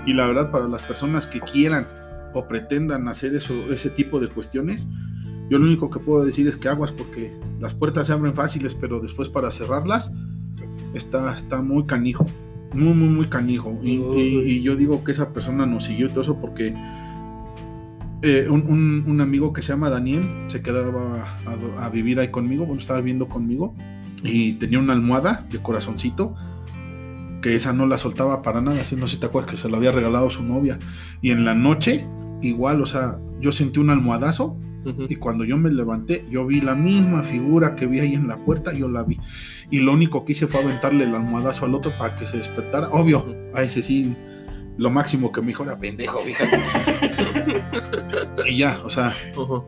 Y 0.07 0.12
la 0.14 0.26
verdad, 0.26 0.51
para 0.51 0.68
las 0.68 0.83
personas 0.83 1.26
que 1.26 1.41
quieran 1.41 1.89
o 2.35 2.47
pretendan 2.47 3.09
hacer 3.09 3.35
eso, 3.35 3.55
ese 3.72 3.91
tipo 3.91 4.20
de 4.20 4.28
cuestiones, 4.28 4.87
yo 5.49 5.59
lo 5.59 5.64
único 5.66 5.91
que 5.91 5.99
puedo 6.01 6.24
decir 6.24 6.47
es 6.49 6.57
que 6.57 6.68
aguas 6.68 6.93
porque 6.93 7.33
las 7.59 7.74
puertas 7.74 8.07
se 8.07 8.12
abren 8.12 8.35
fáciles, 8.35 8.74
pero 8.74 9.01
después 9.01 9.28
para 9.28 9.51
cerrarlas 9.51 10.12
está, 10.95 11.35
está 11.35 11.62
muy 11.62 11.87
canijo. 11.87 12.26
Muy, 12.73 12.95
muy, 12.95 13.09
muy 13.09 13.27
canijo. 13.27 13.79
Y, 13.83 13.93
y- 13.95 14.43
y 14.47 14.62
yo 14.62 14.77
digo 14.77 15.03
que 15.05 15.12
esa 15.12 15.33
persona 15.33 15.66
nos 15.66 15.85
siguió 15.85 16.09
todo 16.09 16.23
eso 16.23 16.39
porque 16.39 16.75
eh, 18.23 18.47
un, 18.51 18.62
un- 18.68 19.05
un 19.07 19.21
amigo 19.21 19.53
que 19.53 19.62
se 19.62 19.68
llama 19.73 19.89
Daniel 19.91 20.23
se 20.49 20.62
quedaba 20.62 21.25
a, 21.47 21.85
a 21.87 21.89
vivir 21.91 22.21
ahí 22.21 22.29
conmigo, 22.29 22.66
bueno, 22.66 22.81
estaba 22.81 23.01
viviendo 23.01 23.29
conmigo 23.29 23.75
y 24.23 24.53
tenía 24.55 24.79
una 24.79 24.93
almohada 24.93 25.47
de 25.51 25.59
corazoncito 25.61 26.35
que 27.41 27.55
esa 27.55 27.73
no 27.73 27.87
la 27.87 27.97
soltaba 27.97 28.43
para 28.43 28.61
nada, 28.61 28.79
así 28.83 28.95
no 28.97 29.07
sé 29.09 29.14
si 29.14 29.21
te 29.21 29.27
acuerdas 29.27 29.51
que 29.53 29.57
se 29.57 29.71
la 29.71 29.79
había 29.79 29.93
regalado 29.93 30.29
su 30.29 30.43
novia 30.43 30.79
y 31.23 31.31
en 31.31 31.47
la 31.47 31.55
noche 31.55 32.07
igual, 32.43 32.83
o 32.83 32.87
sea, 32.87 33.18
yo 33.41 33.51
sentí 33.53 33.81
un 33.81 33.89
almohadazo 33.89 34.59
Y 34.85 35.16
cuando 35.16 35.45
yo 35.45 35.59
me 35.59 35.70
levanté 35.70 36.24
yo 36.31 36.47
vi 36.47 36.61
la 36.61 36.74
misma 36.74 37.22
figura 37.22 37.76
que 37.76 37.87
vi 37.87 38.01
ahí 38.01 38.14
en 38.14 38.28
la 38.28 38.37
puerta, 38.39 38.72
yo 38.72 38.89
la 38.89 39.03
vi. 39.03 39.18
Y 39.70 39.81
lo 39.81 39.93
único 39.93 40.24
que 40.24 40.33
hice 40.33 40.47
fue 40.47 40.61
aventarle 40.61 41.05
el 41.05 41.14
almohadazo 41.14 41.66
al 41.66 41.74
otro 41.74 41.93
para 41.99 42.16
que 42.16 42.26
se 42.26 42.39
despertara, 42.39 42.89
obvio, 42.91 43.24
a 43.55 43.62
ese 43.62 43.83
sí 43.83 44.14
lo 44.81 44.91
máximo 44.91 45.31
que 45.31 45.43
me 45.43 45.49
dijo 45.49 45.62
era 45.64 45.78
pendejo, 45.78 46.20
fíjate. 46.20 46.59
y 48.47 48.57
ya, 48.57 48.81
o 48.83 48.89
sea, 48.89 49.14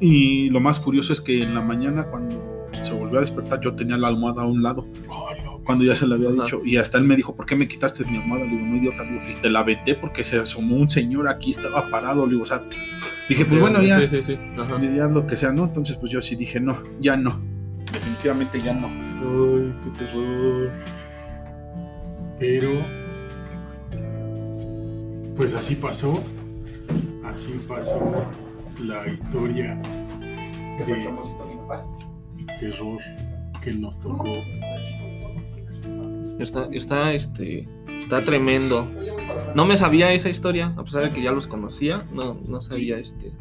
y 0.00 0.48
lo 0.48 0.60
más 0.60 0.80
curioso 0.80 1.12
es 1.12 1.20
que 1.20 1.42
en 1.42 1.54
la 1.54 1.60
mañana 1.60 2.04
cuando 2.04 2.66
se 2.80 2.92
volvió 2.92 3.18
a 3.18 3.20
despertar 3.20 3.60
yo 3.60 3.74
tenía 3.74 3.98
la 3.98 4.08
almohada 4.08 4.42
a 4.42 4.46
un 4.46 4.62
lado. 4.62 4.86
No, 5.06 5.26
cuando 5.64 5.84
ya 5.84 5.94
se 5.94 6.06
le 6.06 6.14
había 6.14 6.28
Ajá. 6.30 6.42
dicho. 6.44 6.60
Y 6.64 6.76
hasta 6.76 6.98
él 6.98 7.04
me 7.04 7.14
dijo, 7.16 7.34
¿por 7.36 7.46
qué 7.46 7.54
me 7.56 7.68
quitaste 7.68 8.04
mi 8.04 8.16
almohada? 8.18 8.44
Le 8.44 8.50
digo, 8.50 8.66
no, 8.66 8.76
idiota, 8.76 9.04
le 9.04 9.10
digo, 9.12 9.22
"Pues, 9.24 9.40
te 9.40 9.50
la 9.50 9.60
aventé 9.60 9.94
porque 9.94 10.24
se 10.24 10.36
asomó 10.38 10.76
un 10.76 10.90
señor 10.90 11.28
aquí, 11.28 11.50
estaba 11.50 11.88
parado, 11.90 12.26
le 12.26 12.32
digo, 12.32 12.42
o 12.42 12.46
sea, 12.46 12.62
dije, 13.28 13.44
pues 13.44 13.60
bueno, 13.60 13.82
ya, 13.82 14.00
Sí, 14.00 14.08
sí, 14.08 14.22
sí. 14.22 14.38
Ajá. 14.58 14.80
ya 14.80 15.06
lo 15.08 15.26
que 15.26 15.36
sea, 15.36 15.52
¿no? 15.52 15.64
Entonces, 15.64 15.96
pues 15.96 16.10
yo 16.10 16.20
sí 16.20 16.34
dije, 16.36 16.58
no, 16.60 16.78
ya 17.00 17.16
no, 17.16 17.40
definitivamente 17.92 18.60
ya 18.62 18.74
no. 18.74 18.88
Ay, 18.88 19.74
qué 19.84 20.04
terror. 20.04 20.70
Pero, 22.38 22.70
pues 25.36 25.54
así 25.54 25.74
pasó. 25.76 26.22
Así 27.24 27.52
pasó 27.66 28.26
la 28.82 29.06
historia 29.06 29.80
de 30.78 30.84
terror 32.60 32.98
que 33.62 33.72
nos 33.72 33.98
tocó. 34.00 34.34
Está, 36.42 36.68
está, 36.72 37.12
este, 37.12 37.66
está 37.98 38.24
tremendo. 38.24 38.88
No 39.54 39.64
me 39.64 39.76
sabía 39.76 40.12
esa 40.12 40.28
historia, 40.28 40.74
a 40.76 40.84
pesar 40.84 41.04
de 41.04 41.10
que 41.10 41.22
ya 41.22 41.32
los 41.32 41.46
conocía, 41.46 42.04
no, 42.12 42.38
no 42.48 42.60
sabía 42.60 42.98
este, 42.98 43.32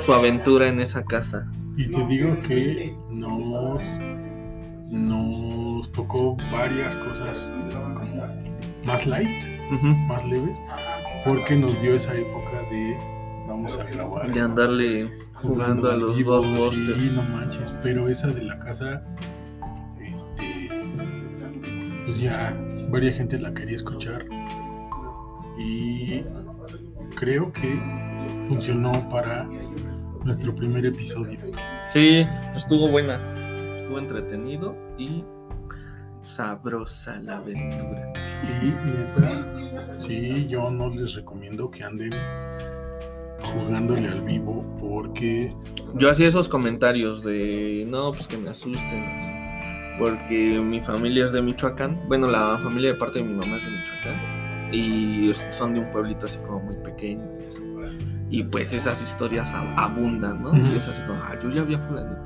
su 0.00 0.12
aventura 0.12 0.68
en 0.68 0.80
esa 0.80 1.04
casa. 1.04 1.50
Y 1.76 1.90
te 1.90 2.06
digo 2.06 2.34
que 2.46 2.94
nos, 3.10 3.82
nos 4.90 5.90
tocó 5.92 6.36
varias 6.52 6.96
cosas 6.96 7.50
como 7.72 8.26
más 8.84 9.06
light, 9.06 9.44
más 10.08 10.24
leves. 10.24 10.60
porque 11.24 11.56
nos 11.56 11.80
dio 11.80 11.94
esa 11.94 12.14
época 12.14 12.62
de 12.70 12.96
vamos 13.46 13.78
a 13.78 13.84
grabar. 13.84 14.32
De 14.32 14.40
andarle 14.40 15.10
jugando 15.34 15.90
a 15.90 15.96
los 15.96 16.22
Ghostbusters. 16.22 16.98
Sí, 16.98 17.10
no 17.14 17.22
manches, 17.22 17.74
pero 17.82 18.08
esa 18.08 18.28
de 18.28 18.42
la 18.42 18.58
casa, 18.58 19.02
pues 22.12 22.20
ya 22.20 22.54
varias 22.90 23.16
gente 23.16 23.38
la 23.38 23.54
quería 23.54 23.76
escuchar 23.76 24.26
y 25.58 26.22
creo 27.16 27.50
que 27.52 27.80
funcionó 28.48 28.92
para 29.08 29.48
nuestro 30.22 30.54
primer 30.54 30.84
episodio. 30.84 31.38
Sí, 31.90 32.26
estuvo 32.54 32.88
buena. 32.88 33.18
Estuvo 33.74 33.98
entretenido 33.98 34.76
y 34.98 35.24
sabrosa 36.20 37.16
la 37.16 37.38
aventura. 37.38 38.12
Y 38.62 38.66
neta, 38.90 39.98
sí, 39.98 40.46
yo 40.48 40.70
no 40.70 40.90
les 40.90 41.14
recomiendo 41.14 41.70
que 41.70 41.82
anden 41.82 42.12
jugándole 43.42 44.08
al 44.08 44.20
vivo 44.22 44.66
porque 44.78 45.54
Yo 45.94 46.10
hacía 46.10 46.28
esos 46.28 46.46
comentarios 46.46 47.24
de 47.24 47.86
no, 47.88 48.12
pues 48.12 48.26
que 48.26 48.36
me 48.36 48.50
asusten. 48.50 49.02
así, 49.16 49.32
Porque 50.04 50.58
mi 50.60 50.80
familia 50.80 51.24
es 51.24 51.32
de 51.32 51.40
Michoacán. 51.42 52.00
Bueno, 52.08 52.28
la 52.28 52.58
familia 52.58 52.90
de 52.92 52.96
parte 52.96 53.20
de 53.20 53.24
mi 53.24 53.34
mamá 53.34 53.56
es 53.58 53.64
de 53.64 53.70
Michoacán. 53.70 54.74
Y 54.74 55.30
son 55.50 55.74
de 55.74 55.80
un 55.80 55.90
pueblito 55.90 56.26
así 56.26 56.38
como 56.46 56.60
muy 56.60 56.76
pequeño. 56.76 57.24
y 58.30 58.42
pues 58.44 58.72
esas 58.72 59.02
historias 59.02 59.54
ab- 59.54 59.74
abundan, 59.76 60.42
¿no? 60.42 60.56
Y 60.56 60.76
es 60.76 60.88
así 60.88 61.02
como, 61.02 61.20
ah, 61.22 61.36
yo 61.42 61.50
ya 61.50 61.62
vi 61.64 61.74
a 61.74 61.78
fulanito. 61.78 62.16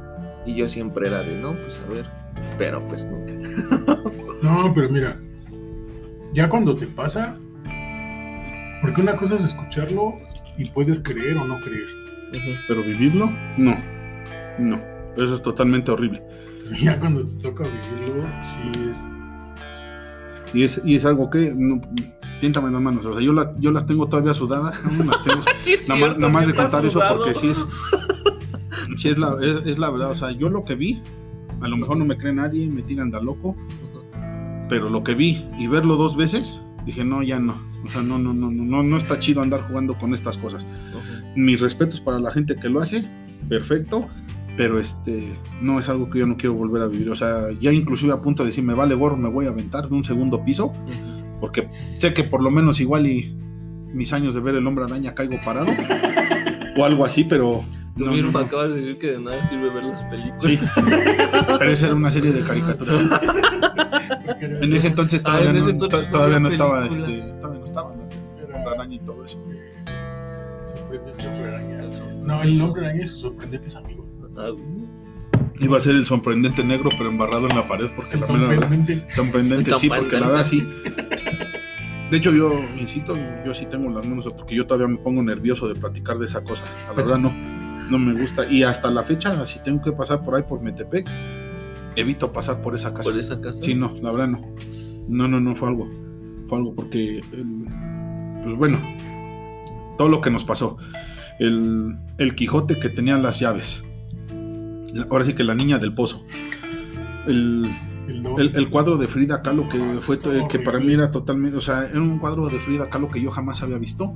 Y 0.46 0.54
yo 0.54 0.68
siempre 0.68 1.08
era 1.08 1.20
de, 1.22 1.34
no, 1.36 1.54
pues 1.56 1.80
a 1.84 1.88
ver. 1.92 2.06
Pero 2.58 2.86
pues 2.88 3.04
nunca. 3.06 3.32
No, 4.42 4.72
pero 4.74 4.88
mira, 4.90 5.16
ya 6.34 6.46
cuando 6.48 6.76
te 6.76 6.86
pasa, 6.86 7.36
porque 8.82 9.00
una 9.00 9.16
cosa 9.16 9.36
es 9.36 9.44
escucharlo 9.44 10.14
y 10.58 10.66
puedes 10.66 10.98
creer 11.00 11.38
o 11.38 11.44
no 11.46 11.58
creer. 11.60 11.86
Pero 12.68 12.82
vivirlo, 12.82 13.30
no. 13.56 13.74
No. 14.58 14.78
Eso 15.16 15.32
es 15.34 15.42
totalmente 15.42 15.90
horrible. 15.90 16.22
Pero 16.68 16.76
ya 16.82 16.98
cuando 17.00 17.24
te 17.24 17.34
toca 17.36 17.64
vivirlo, 17.64 18.24
sí 18.42 18.80
es. 18.90 19.00
Y 20.54 20.62
es, 20.62 20.80
y 20.84 20.94
es 20.94 21.04
algo 21.04 21.28
que. 21.30 21.52
No, 21.56 21.80
tiéntame 22.40 22.70
las 22.70 22.80
manos. 22.80 23.04
O 23.04 23.12
sea, 23.14 23.22
yo, 23.22 23.32
la- 23.32 23.54
yo 23.58 23.70
las 23.70 23.86
tengo 23.86 24.08
todavía 24.08 24.34
sudadas. 24.34 24.80
Las 24.84 25.22
tengo- 25.24 25.42
Sí, 25.60 25.74
nada 25.88 25.94
más, 25.94 25.98
cierto, 25.98 26.18
nada 26.20 26.32
más 26.32 26.46
de 26.46 26.54
contar 26.54 26.86
eso 26.86 27.00
porque 27.08 27.34
sí 27.34 27.48
es. 27.48 27.64
Sí 28.96 29.08
es 29.10 29.18
la, 29.18 29.36
es, 29.42 29.66
es 29.66 29.78
la 29.78 29.90
verdad. 29.90 30.10
O 30.12 30.14
sea, 30.14 30.30
yo 30.30 30.48
lo 30.48 30.64
que 30.64 30.74
vi, 30.74 31.02
a 31.60 31.68
lo 31.68 31.76
mejor 31.76 31.98
no 31.98 32.04
me 32.06 32.16
cree 32.16 32.32
nadie, 32.32 32.70
me 32.70 32.80
tiran 32.82 33.10
de 33.10 33.22
loco. 33.22 33.54
Pero 34.68 34.88
lo 34.88 35.04
que 35.04 35.14
vi 35.14 35.44
y 35.58 35.66
verlo 35.66 35.96
dos 35.96 36.16
veces, 36.16 36.62
dije, 36.86 37.04
no, 37.04 37.22
ya 37.22 37.38
no. 37.38 37.56
O 37.84 37.90
sea, 37.90 38.00
no, 38.02 38.18
no, 38.18 38.32
no, 38.32 38.50
no, 38.50 38.64
no, 38.64 38.82
no 38.82 38.96
está 38.96 39.18
chido 39.18 39.42
andar 39.42 39.60
jugando 39.68 39.94
con 39.94 40.14
estas 40.14 40.38
cosas. 40.38 40.64
Ujú. 40.64 41.38
mis 41.38 41.60
respetos 41.60 42.00
para 42.00 42.18
la 42.18 42.30
gente 42.30 42.56
que 42.56 42.68
lo 42.70 42.80
hace, 42.80 43.04
perfecto, 43.50 44.08
pero 44.56 44.78
este 44.78 45.38
no 45.60 45.78
es 45.78 45.88
algo 45.88 46.08
que 46.10 46.18
yo 46.20 46.26
no 46.26 46.36
quiero 46.36 46.54
volver 46.54 46.82
a 46.82 46.86
vivir. 46.86 47.10
O 47.10 47.16
sea, 47.16 47.48
ya 47.60 47.72
inclusive 47.72 48.12
a 48.12 48.20
punto 48.20 48.42
de 48.42 48.48
decir, 48.50 48.64
me 48.64 48.74
vale 48.74 48.94
gorro, 48.94 49.16
me 49.16 49.28
voy 49.28 49.46
a 49.46 49.50
aventar 49.50 49.88
de 49.88 49.94
un 49.94 50.04
segundo 50.04 50.44
piso, 50.44 50.72
porque 51.40 51.68
sé 51.98 52.14
que 52.14 52.24
por 52.24 52.42
lo 52.42 52.50
menos 52.50 52.80
igual 52.80 53.06
y 53.06 53.36
mis 53.92 54.12
años 54.12 54.34
de 54.34 54.40
ver 54.40 54.54
el 54.56 54.66
hombre 54.66 54.84
araña 54.84 55.14
caigo 55.14 55.36
parado, 55.44 55.68
o 56.76 56.84
algo 56.84 57.04
así, 57.04 57.24
pero... 57.24 57.64
Tú 57.96 58.04
no, 58.04 58.12
mismo 58.12 58.30
no, 58.30 58.40
no. 58.40 58.44
acabas 58.44 58.70
de 58.70 58.76
decir 58.80 58.98
que 58.98 59.12
de 59.12 59.18
nada 59.20 59.42
sirve 59.48 59.70
ver 59.70 59.84
las 59.84 60.04
películas. 60.04 60.42
Sí, 60.42 60.58
pero 61.58 61.70
esa 61.70 61.86
era 61.86 61.94
una 61.94 62.10
serie 62.10 62.30
de 62.30 62.42
caricaturas. 62.42 63.02
En 64.60 64.70
ese 64.74 64.88
entonces 64.88 65.22
Ah, 65.24 65.30
todavía, 65.38 65.50
en 65.50 65.56
ese 65.56 65.64
no, 65.66 65.70
entonces 65.72 66.00
to- 66.00 66.04
no 66.04 66.10
todavía 66.10 66.40
no 66.40 66.48
estaba, 66.48 66.82
películas. 66.82 67.08
este, 67.10 67.30
todavía 67.40 67.58
no 67.58 67.64
estaba 67.64 67.94
el 67.94 68.54
hombre 68.54 68.74
araña 68.74 68.94
y 68.96 68.98
todo 68.98 69.24
eso. 69.24 69.38
Sorprendente 70.66 71.26
hombre 71.26 71.48
araña. 71.48 71.82
No, 72.22 72.42
el 72.42 72.60
hombre 72.60 72.86
araña 72.86 73.02
y 73.02 73.06
sus 73.06 73.20
sorprendentes 73.20 73.76
amigos. 73.76 74.05
Iba 75.58 75.78
a 75.78 75.80
ser 75.80 75.94
el 75.96 76.04
sorprendente 76.04 76.62
negro, 76.62 76.90
pero 76.98 77.08
embarrado 77.08 77.46
en 77.50 77.56
la 77.56 77.66
pared, 77.66 77.88
porque 77.96 78.18
la 78.18 78.26
mera 78.26 78.48
verdad- 78.48 78.60
Sorprendente. 78.62 79.14
Sorprendente, 79.14 79.70
sí, 79.78 79.88
porque 79.88 80.20
la 80.20 80.28
verdad 80.28 80.46
sí. 80.46 80.66
De 82.10 82.18
hecho, 82.18 82.32
yo 82.32 82.52
insisto, 82.78 83.16
yo 83.44 83.52
sí 83.54 83.66
tengo 83.66 83.90
las 83.90 84.06
manos, 84.06 84.26
porque 84.36 84.54
yo 84.54 84.64
todavía 84.66 84.86
me 84.86 84.98
pongo 85.02 85.22
nervioso 85.22 85.66
de 85.66 85.74
platicar 85.74 86.18
de 86.18 86.26
esa 86.26 86.44
cosa. 86.44 86.62
La 86.86 86.92
verdad 86.92 87.18
no, 87.18 87.32
no 87.90 87.98
me 87.98 88.12
gusta. 88.20 88.46
Y 88.48 88.62
hasta 88.62 88.90
la 88.92 89.02
fecha, 89.02 89.44
si 89.44 89.58
tengo 89.60 89.82
que 89.82 89.90
pasar 89.92 90.22
por 90.22 90.36
ahí 90.36 90.44
por 90.48 90.60
Metepec, 90.62 91.04
evito 91.96 92.32
pasar 92.32 92.60
por 92.60 92.74
esa 92.76 92.92
casa. 92.94 93.10
Por 93.10 93.18
esa 93.18 93.40
casa. 93.40 93.60
Sí, 93.60 93.74
no, 93.74 93.92
la 94.00 94.12
verdad 94.12 94.28
no. 94.28 94.40
No, 95.08 95.26
no, 95.26 95.40
no 95.40 95.56
fue 95.56 95.68
algo. 95.68 95.90
Fue 96.48 96.58
algo 96.58 96.74
porque, 96.76 97.18
el- 97.32 97.66
pues 98.44 98.56
bueno, 98.56 98.80
todo 99.98 100.08
lo 100.08 100.20
que 100.20 100.30
nos 100.30 100.44
pasó. 100.44 100.76
El, 101.40 101.96
el 102.18 102.34
Quijote 102.36 102.78
que 102.78 102.88
tenía 102.88 103.16
las 103.18 103.40
llaves. 103.40 103.82
Ahora 105.10 105.24
sí 105.24 105.34
que 105.34 105.44
la 105.44 105.54
niña 105.54 105.78
del 105.78 105.94
pozo. 105.94 106.24
El, 107.26 107.68
El, 108.08 108.22
don. 108.22 108.40
el, 108.40 108.52
el 108.54 108.70
cuadro 108.70 108.96
de 108.96 109.08
Frida 109.08 109.42
Kahlo 109.42 109.68
que 109.68 109.78
Ah, 109.78 109.94
fue 109.96 110.18
que 110.48 110.58
para 110.60 110.78
mí 110.78 110.92
era 110.92 111.10
totalmente, 111.10 111.56
o 111.56 111.60
sea, 111.60 111.84
era 111.88 112.00
un 112.00 112.18
cuadro 112.18 112.48
de 112.48 112.58
Frida 112.60 112.88
Kahlo 112.88 113.08
que 113.10 113.20
yo 113.20 113.30
jamás 113.30 113.62
había 113.62 113.78
visto, 113.78 114.14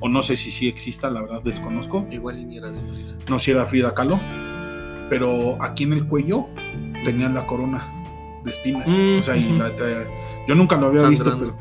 o 0.00 0.08
no 0.08 0.22
sé 0.22 0.34
si 0.36 0.50
sí 0.50 0.66
exista, 0.68 1.10
la 1.10 1.22
verdad 1.22 1.42
desconozco, 1.44 2.06
Igual 2.10 2.48
ni 2.48 2.56
era 2.56 2.70
de 2.72 2.80
Frida. 2.80 3.16
no 3.28 3.38
si 3.38 3.52
era 3.52 3.66
Frida 3.66 3.94
Kahlo, 3.94 4.18
pero 5.08 5.56
aquí 5.62 5.84
en 5.84 5.92
el 5.92 6.06
cuello 6.06 6.46
tenía 7.04 7.28
la 7.28 7.46
corona 7.46 7.86
de 8.44 8.50
espinas, 8.50 8.88
Mm, 8.88 9.18
o 9.20 9.22
sea, 9.22 9.36
y 9.36 9.52
la- 9.56 9.74
te- 9.76 10.08
yo 10.48 10.54
nunca 10.56 10.76
lo 10.76 10.86
había 10.86 11.02
visto, 11.08 11.36
pero. 11.38 11.56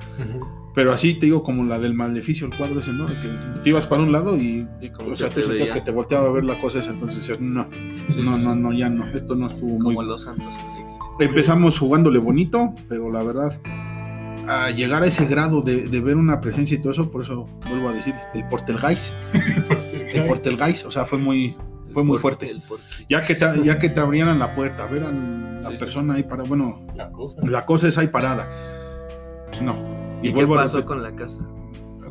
Pero 0.73 0.91
así 0.93 1.15
te 1.15 1.25
digo 1.25 1.43
como 1.43 1.63
la 1.63 1.79
del 1.79 1.93
maleficio, 1.93 2.47
el 2.47 2.55
cuadro 2.57 2.79
ese, 2.79 2.93
¿no? 2.93 3.07
De 3.07 3.19
que 3.19 3.27
te 3.63 3.69
ibas 3.69 3.87
para 3.87 4.03
un 4.03 4.11
lado 4.11 4.37
y, 4.37 4.67
Y 4.81 4.89
como 4.91 5.11
o 5.13 5.15
sea, 5.15 5.29
tú 5.29 5.35
te 5.41 5.43
sentías 5.47 5.71
que 5.71 5.81
te 5.81 5.91
volteaba 5.91 6.27
a 6.27 6.31
ver 6.31 6.45
la 6.45 6.59
cosa 6.61 6.79
esa, 6.79 6.91
entonces 6.91 7.19
decías, 7.19 7.39
no, 7.41 7.67
Sí, 8.09 8.21
no, 8.21 8.39
sí, 8.39 8.45
no, 8.45 8.53
sí. 8.53 8.59
no, 8.59 8.73
ya 8.73 8.89
no, 8.89 9.07
esto 9.13 9.35
no 9.35 9.47
estuvo 9.47 9.79
muy 9.79 9.95
Como 9.95 10.03
los 10.03 10.23
santos 10.23 10.55
en 10.57 10.67
la 10.67 10.79
iglesia. 10.79 11.11
empezamos 11.19 11.77
jugándole 11.79 12.19
bonito, 12.19 12.73
pero 12.87 13.11
la 13.11 13.23
verdad, 13.23 13.59
a 14.47 14.71
llegar 14.71 15.03
a 15.03 15.05
ese 15.07 15.25
grado 15.25 15.61
de, 15.61 15.87
de 15.87 15.99
ver 16.01 16.15
una 16.17 16.39
presencia 16.41 16.75
y 16.75 16.81
todo 16.81 16.91
eso, 16.93 17.11
por 17.11 17.21
eso 17.23 17.45
vuelvo 17.67 17.89
a 17.89 17.93
decir, 17.93 18.13
el 18.33 18.45
Portelgeist, 18.47 19.13
el 20.13 20.25
Portelgeist, 20.25 20.85
o 20.85 20.91
sea, 20.91 21.05
fue 21.05 21.17
muy, 21.19 21.55
fue 21.93 22.03
muy 22.03 22.17
fuerte. 22.19 22.55
ya 23.07 23.21
que 23.25 23.35
te, 23.35 23.45
ya 23.63 23.77
que 23.79 23.89
te 23.89 23.99
abrieran 23.99 24.39
la 24.39 24.53
puerta, 24.53 24.85
ver 24.87 25.03
a 25.03 25.11
la 25.11 25.59
Sí, 25.59 25.73
sí, 25.73 25.77
persona 25.77 26.13
ahí 26.13 26.23
para, 26.23 26.43
bueno, 26.45 26.81
La 26.95 27.11
cosa. 27.11 27.41
la 27.45 27.65
cosa 27.65 27.87
es 27.89 27.97
ahí 27.97 28.07
parada. 28.07 28.47
No. 29.61 29.98
¿Y, 30.21 30.27
qué 30.29 30.33
vuelvo 30.33 30.55
a 30.59 30.63
pasó 30.63 30.83
con 30.85 31.01
la 31.03 31.15
casa? 31.15 31.41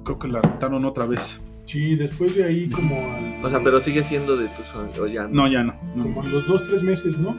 Creo 0.05 0.19
que 0.19 0.29
la 0.29 0.41
rentaron 0.41 0.85
otra 0.85 1.07
vez. 1.07 1.43
Sí, 1.67 1.95
después 1.97 2.35
de 2.35 2.45
ahí 2.45 2.71
como 2.71 2.97
al- 3.15 3.45
O 3.45 3.51
sea, 3.51 3.63
pero 3.63 3.79
sigue 3.81 4.03
siendo 4.03 4.37
de 4.37 4.49
tu 4.49 4.63
sueño, 4.63 4.91
o 5.03 5.07
ya 5.07 5.29
No, 5.29 5.47
ya 5.51 5.63
no. 5.63 5.75
no. 5.95 6.05
como 6.05 6.23
a 6.23 6.25
los 6.27 6.47
dos, 6.47 6.63
tres 6.65 6.83
meses, 6.83 7.19
¿no? 7.19 7.37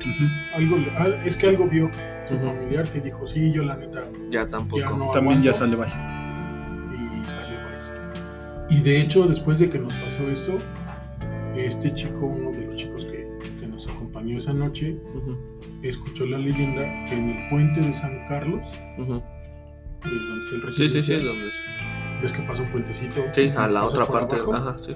Algo, 0.55 0.77
le- 0.77 0.91
ah, 0.97 1.07
es 1.25 1.35
que 1.35 1.47
algo 1.47 1.67
vio 1.67 1.89
tu 2.27 2.37
familiar 2.37 2.87
que 2.91 3.01
dijo, 3.01 3.25
sí, 3.25 3.51
yo 3.51 3.63
la 3.63 3.75
neta, 3.75 4.03
Ya 4.29 4.47
tampoco. 4.47 4.79
ya 4.81 4.89
no 4.91 5.09
También 5.11 5.41
ya 5.41 5.49
aguanto", 5.51 5.53
sale 5.53 5.75
bajo. 5.75 5.97
y 6.93 7.25
salió 7.25 7.57
bye. 8.69 8.77
Y 8.77 8.81
de 8.83 9.01
hecho, 9.01 9.25
después 9.25 9.57
de 9.57 9.67
que 9.69 9.79
nos 9.79 9.93
pasó 9.95 10.29
esto, 10.29 10.57
este 11.55 11.91
chico, 11.95 12.27
uno 12.27 12.51
de 12.51 12.65
los 12.67 12.75
chicos 12.75 13.05
que, 13.05 13.27
que 13.59 13.65
nos 13.65 13.87
acompañó 13.87 14.37
esa 14.37 14.53
noche, 14.53 14.95
escuchó 15.81 16.27
la 16.27 16.37
leyenda 16.37 16.83
que 17.09 17.15
en 17.15 17.29
el 17.31 17.49
puente 17.49 17.81
de 17.81 17.93
San 17.93 18.27
Carlos, 18.27 18.63
donde 20.03 20.45
es 20.45 20.51
el 20.51 20.71
Sí, 20.73 20.87
sí, 20.87 21.01
sí, 21.01 21.13
donde 21.15 21.47
es. 21.47 21.55
ves 22.21 22.31
que 22.31 22.41
pasa 22.43 22.61
un 22.63 22.69
puentecito. 22.69 23.21
Sí, 23.33 23.49
a 23.55 23.67
la 23.67 23.83
otra 23.83 24.05
parte. 24.05 24.35
abajo, 24.37 24.53
Ajá, 24.53 24.77
sí. 24.79 24.95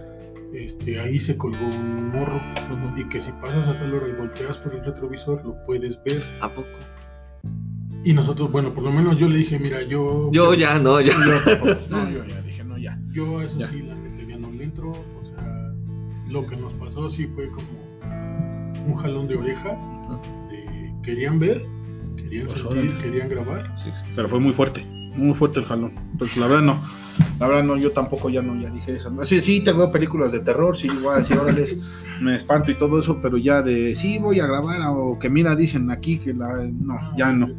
Este, 0.54 1.00
ahí 1.00 1.20
se 1.20 1.36
colgó 1.36 1.66
un 1.66 2.10
morro 2.12 2.40
Ujú. 2.72 3.00
y 3.00 3.10
que 3.10 3.20
si 3.20 3.32
pasas 3.34 3.68
a 3.68 3.78
tal 3.80 3.94
hora 3.94 4.08
y 4.08 4.12
volteas 4.12 4.58
por 4.60 4.76
el 4.76 4.86
retrovisor 4.86 5.44
lo 5.44 5.56
puedes 5.66 6.00
ver. 6.04 6.24
¿A 6.42 6.50
poco? 6.54 6.68
Y 8.06 8.14
nosotros, 8.14 8.52
bueno, 8.52 8.74
por 8.74 8.84
lo 8.84 8.92
menos 8.92 9.18
yo 9.18 9.28
le 9.30 9.38
dije, 9.38 9.58
mira, 9.58 9.82
yo... 9.82 10.30
Yo 10.32 10.54
ya, 10.54 10.78
no, 10.78 11.00
ya. 11.02 11.14
Yo. 11.14 11.76
No, 11.90 12.10
yo 12.10 12.24
ya 12.26 12.42
dije, 12.42 12.64
no, 12.64 12.78
ya. 12.78 13.00
Yo 13.12 13.42
eso 13.42 13.58
Ya. 13.60 13.68
sí, 13.68 13.82
la 13.82 13.96
neta, 13.96 14.24
ya 14.28 14.38
no 14.38 14.52
le 14.52 14.64
entro. 14.66 14.92
O 14.92 15.26
sea, 15.26 15.74
lo 16.30 16.46
que 16.46 16.56
nos 16.58 16.74
pasó 16.74 17.10
sí 17.10 17.26
fue 17.28 17.50
como 17.50 17.68
un 18.86 18.94
jalón 18.96 19.28
de 19.28 19.36
orejas. 19.38 19.82
de- 20.52 20.94
querían 21.02 21.40
ver, 21.40 21.64
querían 22.34 22.48
Pues, 22.48 22.60
sentir, 22.62 22.96
querían 23.02 23.30
grabar. 23.30 23.72
Sí, 23.78 23.90
sí. 23.94 24.06
pero 24.16 24.28
fue 24.30 24.40
muy 24.40 24.54
fuerte, 24.54 24.86
muy 25.16 25.34
fuerte 25.36 25.60
el 25.60 25.66
jalón. 25.66 25.94
Entonces, 26.12 26.38
la 26.38 26.48
verdad 26.48 26.64
no, 26.64 26.84
la 27.40 27.48
verdad 27.48 27.64
no, 27.64 27.78
yo 27.78 27.92
tampoco 27.92 28.30
ya 28.30 28.42
no, 28.42 28.60
ya 28.60 28.70
dije 28.70 28.94
eso. 28.94 29.12
Sí, 29.26 29.42
sí, 29.42 29.64
te 29.64 29.72
veo 29.74 29.92
películas 29.92 30.32
de 30.32 30.40
terror, 30.40 30.76
sí, 30.76 30.88
voy 31.02 31.14
a 31.16 31.18
decir, 31.20 31.38
órale, 31.38 31.66
me 32.22 32.36
espanto 32.36 32.72
y 32.72 32.78
todo 32.78 33.00
eso, 33.00 33.20
pero 33.22 33.38
ya 33.38 33.62
de, 33.62 33.96
sí, 33.96 34.18
voy 34.20 34.40
a 34.40 34.48
grabar, 34.48 34.80
o 34.90 35.18
que 35.20 35.30
mira, 35.30 35.56
dicen 35.56 35.90
aquí 35.92 36.18
que 36.20 36.34
la, 36.34 36.64
no, 36.72 36.98
ya 37.18 37.32
no, 37.32 37.50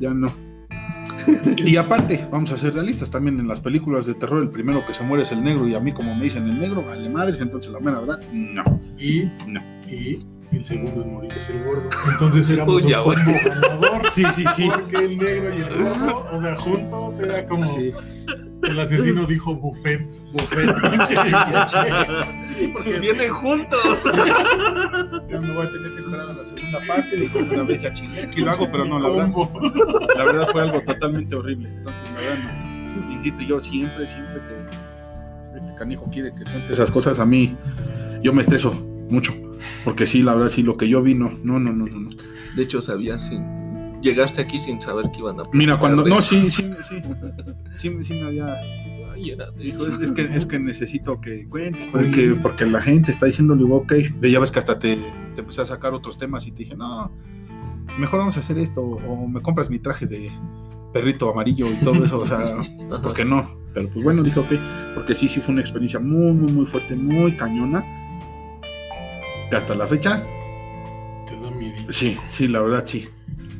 ya 0.00 0.14
no. 0.14 0.32
Y 1.64 1.76
aparte, 1.76 2.26
vamos 2.30 2.50
a 2.50 2.58
ser 2.58 2.74
realistas, 2.74 3.10
también 3.10 3.38
en 3.38 3.48
las 3.48 3.60
películas 3.60 4.04
de 4.06 4.14
terror, 4.14 4.42
el 4.42 4.50
primero 4.50 4.84
que 4.84 4.92
se 4.92 5.02
muere 5.02 5.22
es 5.22 5.32
el 5.32 5.42
negro, 5.42 5.66
y 5.68 5.74
a 5.74 5.80
mí 5.80 5.92
como 5.92 6.14
me 6.14 6.24
dicen 6.24 6.46
el 6.48 6.58
negro, 6.58 6.84
vale 6.84 7.08
madres, 7.08 7.40
entonces 7.40 7.72
la 7.72 7.80
mera 7.80 8.00
verdad, 8.00 8.20
no. 8.32 8.64
Y, 8.98 9.22
No. 9.46 9.60
y 9.88 10.24
el 10.56 10.64
segundo 10.64 11.02
en 11.02 11.12
morir 11.12 11.32
es 11.32 11.48
el 11.48 11.64
gordo. 11.64 11.88
Entonces 12.10 12.50
éramos 12.50 12.84
Uy, 12.84 12.92
un 12.94 13.02
combo 13.02 13.14
ganador. 13.44 14.02
Sí, 14.10 14.24
sí, 14.32 14.44
sí. 14.54 14.68
Porque 14.72 14.96
el 15.04 15.18
negro 15.18 15.54
y 15.54 15.62
el 15.62 15.68
gordo, 15.68 16.24
o 16.32 16.40
sea, 16.40 16.56
juntos 16.56 17.18
era 17.20 17.46
como... 17.46 17.64
Sí. 17.76 17.92
El 18.62 18.80
asesino 18.80 19.26
dijo 19.26 19.54
buffet. 19.54 20.08
Buffet. 20.32 20.70
Sí, 22.54 22.68
porque 22.68 23.00
Vienen 23.00 23.32
juntos. 23.32 24.04
yo 25.28 25.42
me 25.42 25.54
voy 25.54 25.66
a 25.66 25.72
tener 25.72 25.92
que 25.92 25.98
esperar 25.98 26.30
a 26.30 26.32
la 26.34 26.44
segunda 26.44 26.78
parte. 26.86 27.16
Digo, 27.16 27.40
una 27.40 27.64
vez 27.64 27.82
ya 27.82 27.92
chingué, 27.92 28.22
aquí 28.22 28.42
lo 28.42 28.52
hago, 28.52 28.70
pero 28.70 28.84
no, 28.84 29.00
la 29.00 29.08
verdad, 29.08 29.32
la 30.16 30.24
verdad 30.24 30.48
fue 30.52 30.62
algo 30.62 30.80
totalmente 30.82 31.34
horrible. 31.34 31.68
Entonces, 31.68 32.04
la 32.14 32.20
verdad, 32.20 32.94
no. 32.96 33.12
Insisto, 33.12 33.40
yo 33.42 33.58
siempre, 33.60 34.06
siempre 34.06 34.40
que 34.48 35.58
este 35.58 35.74
canijo 35.74 36.08
quiere 36.12 36.32
que 36.32 36.44
cuente 36.44 36.72
esas 36.72 36.92
cosas, 36.92 37.18
a 37.18 37.26
mí, 37.26 37.56
yo 38.22 38.32
me 38.32 38.42
estreso 38.42 38.72
mucho. 39.10 39.34
Porque 39.84 40.06
sí, 40.06 40.22
la 40.22 40.34
verdad, 40.34 40.50
sí, 40.50 40.62
lo 40.62 40.76
que 40.76 40.88
yo 40.88 41.02
vi, 41.02 41.14
no, 41.14 41.32
no, 41.42 41.58
no, 41.58 41.72
no, 41.72 41.86
no. 41.86 42.00
no. 42.00 42.10
De 42.56 42.62
hecho, 42.62 42.80
sabías 42.82 43.26
sin. 43.28 43.42
Llegaste 44.00 44.42
aquí 44.42 44.58
sin 44.58 44.80
saber 44.82 45.10
que 45.12 45.20
iban 45.20 45.40
a. 45.40 45.44
Mira, 45.52 45.78
cuando, 45.78 46.04
no, 46.06 46.20
sí, 46.22 46.38
sí, 46.50 46.70
sí, 46.88 47.02
sí, 47.76 48.04
sí 48.04 48.12
me 48.14 48.22
había 48.26 48.46
de- 48.46 48.94
Ay, 49.14 49.30
era 49.30 49.50
de 49.52 49.62
Dijo, 49.62 49.86
eso. 49.86 50.00
es 50.02 50.10
que, 50.10 50.22
es 50.22 50.44
que 50.44 50.58
necesito 50.58 51.20
que 51.20 51.48
cuentes, 51.48 51.86
porque, 51.86 52.36
porque 52.42 52.66
la 52.66 52.80
gente 52.80 53.12
está 53.12 53.26
diciéndole, 53.26 53.62
ok, 53.64 53.92
ya 54.22 54.40
ves 54.40 54.50
que 54.50 54.58
hasta 54.58 54.78
te, 54.78 54.96
te 55.36 55.40
empecé 55.40 55.62
a 55.62 55.66
sacar 55.66 55.94
otros 55.94 56.18
temas 56.18 56.46
y 56.48 56.50
te 56.50 56.64
dije, 56.64 56.76
no, 56.76 57.12
mejor 57.96 58.18
vamos 58.18 58.36
a 58.36 58.40
hacer 58.40 58.58
esto, 58.58 58.80
o 58.82 59.28
me 59.28 59.40
compras 59.40 59.70
mi 59.70 59.78
traje 59.78 60.06
de 60.06 60.32
perrito 60.92 61.30
amarillo 61.30 61.66
y 61.70 61.76
todo 61.84 62.04
eso, 62.04 62.18
o 62.20 62.26
sea. 62.26 62.56
¿por 63.02 63.14
qué 63.14 63.24
no? 63.24 63.56
Pero 63.72 63.88
pues 63.88 64.04
bueno, 64.04 64.22
dije, 64.24 64.38
ok, 64.40 64.52
porque 64.94 65.14
sí, 65.14 65.28
sí 65.28 65.40
fue 65.40 65.52
una 65.52 65.60
experiencia 65.60 66.00
muy, 66.00 66.32
muy, 66.32 66.50
muy 66.52 66.66
fuerte, 66.66 66.96
muy 66.96 67.36
cañona, 67.36 67.84
hasta 69.56 69.74
la 69.74 69.86
fecha, 69.86 70.24
Te 71.26 71.38
da 71.40 71.50
miedo. 71.50 71.74
sí, 71.90 72.18
sí, 72.28 72.48
la 72.48 72.60
verdad, 72.62 72.84
sí, 72.86 73.08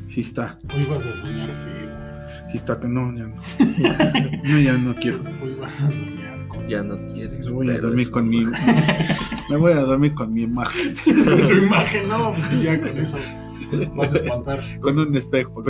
sí 0.09 0.21
está, 0.21 0.57
Hoy 0.73 0.85
vas 0.85 1.05
a 1.05 1.15
soñar 1.15 1.49
feo. 1.49 2.47
sí 2.49 2.57
está, 2.57 2.79
que 2.79 2.87
no, 2.87 3.13
ya 3.15 3.25
no, 3.27 3.35
no, 4.43 4.59
ya 4.59 4.73
no 4.73 4.95
quiero. 4.95 5.23
Hoy 5.41 5.55
vas 5.55 5.81
a 5.81 5.91
soñar 5.91 6.47
con 6.47 6.67
Ya 6.67 6.81
no 6.83 6.97
quieres. 7.07 7.45
Me 7.47 7.51
voy 7.51 7.69
a 7.69 7.77
dormir 7.79 8.09
con 8.11 8.27
mi, 8.29 8.45
me 9.49 9.57
voy 9.57 9.73
a 9.73 9.81
dormir 9.81 10.13
con 10.13 10.33
mi 10.33 10.43
imagen. 10.43 10.95
tu 11.03 11.09
imagen. 11.11 12.07
No, 12.07 12.31
pues 12.31 12.43
sí, 12.49 12.61
ya 12.63 12.79
con 12.79 12.97
eso 12.97 13.17
vas 13.95 14.13
a 14.13 14.17
espantar. 14.17 14.59
con 14.81 14.97
un 14.99 15.15
espejo. 15.15 15.63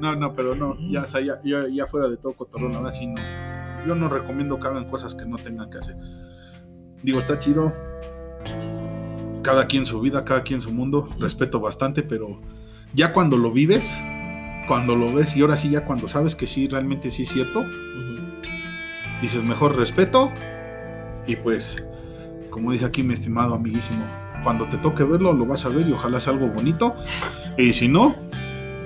No, 0.00 0.16
no, 0.16 0.34
pero 0.34 0.54
no, 0.54 0.76
ya, 0.90 1.02
o 1.02 1.08
sea, 1.08 1.20
ya, 1.20 1.38
ya, 1.44 1.68
ya 1.68 1.86
fuera 1.86 2.08
de 2.08 2.16
todo 2.16 2.32
cotorrón, 2.32 2.74
ahora 2.74 2.90
sí 2.92 3.06
no. 3.06 3.20
Yo 3.86 3.94
no 3.94 4.08
recomiendo 4.08 4.58
que 4.58 4.66
hagan 4.66 4.88
cosas 4.90 5.14
que 5.14 5.26
no 5.26 5.36
tengan 5.36 5.68
que 5.70 5.78
hacer. 5.78 5.96
Digo, 7.02 7.18
está 7.18 7.38
chido. 7.38 7.72
Cada 9.42 9.66
quien 9.66 9.86
su 9.86 10.00
vida, 10.00 10.24
cada 10.24 10.42
quien 10.42 10.60
su 10.60 10.70
mundo. 10.70 11.08
Respeto 11.18 11.60
bastante, 11.60 12.02
pero 12.02 12.40
ya 12.94 13.12
cuando 13.12 13.38
lo 13.38 13.52
vives, 13.52 13.90
cuando 14.66 14.94
lo 14.94 15.12
ves 15.12 15.36
y 15.36 15.40
ahora 15.40 15.56
sí, 15.56 15.70
ya 15.70 15.84
cuando 15.84 16.08
sabes 16.08 16.34
que 16.34 16.46
sí, 16.46 16.68
realmente 16.68 17.10
sí 17.10 17.22
es 17.22 17.30
cierto, 17.30 17.64
dices 19.22 19.42
mejor 19.42 19.76
respeto. 19.76 20.30
Y 21.26 21.36
pues, 21.36 21.84
como 22.50 22.72
dice 22.72 22.84
aquí 22.84 23.02
mi 23.02 23.14
estimado 23.14 23.54
amiguísimo, 23.54 24.04
cuando 24.42 24.68
te 24.68 24.78
toque 24.78 25.04
verlo, 25.04 25.32
lo 25.32 25.46
vas 25.46 25.64
a 25.64 25.68
ver 25.68 25.88
y 25.88 25.92
ojalá 25.92 26.20
sea 26.20 26.32
algo 26.32 26.48
bonito. 26.48 26.94
Y 27.56 27.72
si 27.72 27.88
no, 27.88 28.16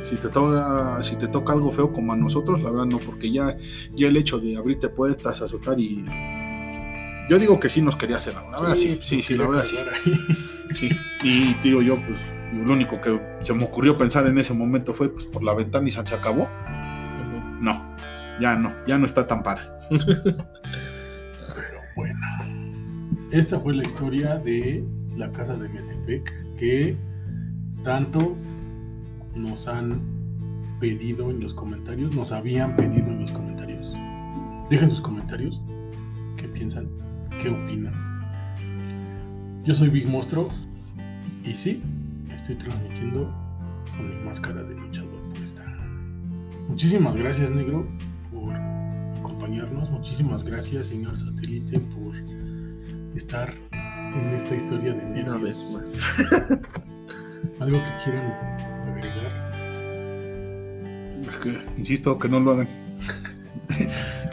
si 0.03 0.17
te 0.17 0.29
toca, 0.29 1.03
si 1.03 1.17
te 1.17 1.29
toca 1.29 1.53
algo 1.53 1.73
feo 1.73 1.93
como 1.93 2.13
a 2.13 2.17
nosotros, 2.17 2.63
la 2.63 2.71
verdad 2.71 2.87
no, 2.87 2.99
porque 2.99 3.31
ya, 3.31 3.57
ya 3.93 4.09
el 4.09 4.17
hecho 4.17 4.39
de 4.39 4.57
abrirte 4.57 4.89
puertas, 4.89 5.41
azotar 5.43 5.81
y. 5.81 6.05
Yo 7.29 7.39
digo 7.39 7.59
que 7.59 7.69
sí 7.69 7.81
nos 7.81 7.97
quería 7.97 8.17
hacer, 8.17 8.35
la 8.35 8.61
verdad 8.61 8.75
sí, 8.75 8.99
sí, 9.01 9.23
sí, 9.23 9.37
la 9.37 9.47
verdad 9.47 9.65
sí. 9.65 9.77
sí. 10.75 10.91
Y 11.23 11.55
digo 11.63 11.81
yo, 11.81 11.97
pues, 11.97 12.19
lo 12.63 12.73
único 12.73 13.01
que 13.01 13.21
se 13.41 13.55
me 13.55 13.65
ocurrió 13.65 13.97
pensar 13.97 14.27
en 14.27 14.39
ese 14.39 14.53
momento 14.55 14.93
fue 14.93 15.09
pues 15.09 15.25
por 15.27 15.43
la 15.43 15.55
ventana 15.55 15.89
y 15.89 15.91
se 15.91 16.01
acabó. 16.01 16.49
No, 17.61 17.97
ya 18.41 18.57
no, 18.57 18.73
ya 18.87 18.99
no 18.99 19.07
está 19.07 19.27
tan 19.27 19.43
padre. 19.43 19.65
Pero 19.89 21.81
bueno. 21.97 22.21
Esta 23.31 23.59
fue 23.59 23.75
la 23.75 23.83
historia 23.85 24.37
de 24.37 24.85
la 25.17 25.33
casa 25.33 25.57
de 25.57 25.69
Metepec 25.69 26.55
que 26.57 26.97
tanto 27.83 28.37
nos 29.35 29.67
han 29.67 30.01
pedido 30.79 31.31
en 31.31 31.41
los 31.41 31.55
comentarios, 31.55 32.15
nos 32.15 32.31
habían 32.33 32.77
pedido 32.77 33.09
en 33.09 33.21
los 33.21 33.33
comentarios. 33.33 33.93
Dejen 34.71 34.91
sus 34.91 35.01
comentarios. 35.01 35.63
¿Qué 36.37 36.47
piensan? 36.49 36.89
¿Qué 37.41 37.49
opinan? 37.49 37.95
Yo 39.65 39.75
soy 39.75 39.89
Big 39.89 40.09
Monstro 40.09 40.49
y 41.45 41.55
sí, 41.55 41.83
estoy 42.33 42.55
transmitiendo 42.57 43.33
con 43.97 44.09
mi 44.09 44.15
máscara 44.25 44.63
de 44.63 44.75
luchador 44.75 45.21
puesta. 45.35 45.65
Muchísimas 46.69 47.17
gracias, 47.17 47.51
negro, 47.51 47.87
por 48.33 48.55
acompañarnos. 48.55 49.91
Muchísimas 49.91 50.45
gracias, 50.45 50.87
señor 50.87 51.17
satélite, 51.17 51.81
por 51.81 52.15
estar 53.17 53.55
en 53.73 54.35
esta 54.35 54.55
historia 54.55 54.95
de 54.95 55.05
nervios. 55.05 55.27
Una 55.29 55.45
vez 55.45 55.75
más. 55.75 56.07
¿Algo 57.61 57.79
que 57.83 57.91
quieran 58.05 58.33
agregar? 58.89 59.55
Es 61.29 61.37
que, 61.37 61.59
insisto, 61.79 62.19
que 62.19 62.29
no 62.29 62.41
lo 62.41 62.53
hagan. 62.53 62.69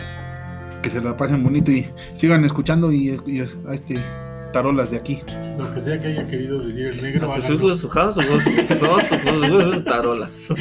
que 0.82 0.90
se 0.90 1.02
la 1.02 1.16
pasen 1.16 1.44
bonito 1.44 1.72
y 1.72 1.88
sigan 2.18 2.44
escuchando 2.46 2.92
y, 2.92 3.20
y 3.26 3.40
a 3.40 3.74
este 3.74 4.04
tarolas 4.52 4.92
de 4.92 4.98
aquí. 4.98 5.20
Lo 5.58 5.74
que 5.74 5.80
sea 5.80 6.00
que 6.00 6.08
haya 6.08 6.28
querido 6.28 6.60
decir 6.62 6.88
el 6.88 7.02
negro, 7.02 7.28
Pues, 7.28 7.46
sus 7.46 7.60
sus 7.80 7.96
no, 7.96 8.12
sus 8.12 8.26
hijos, 8.28 9.08
sus 9.08 9.46
hijos, 9.46 9.84
tarolas. 9.86 10.54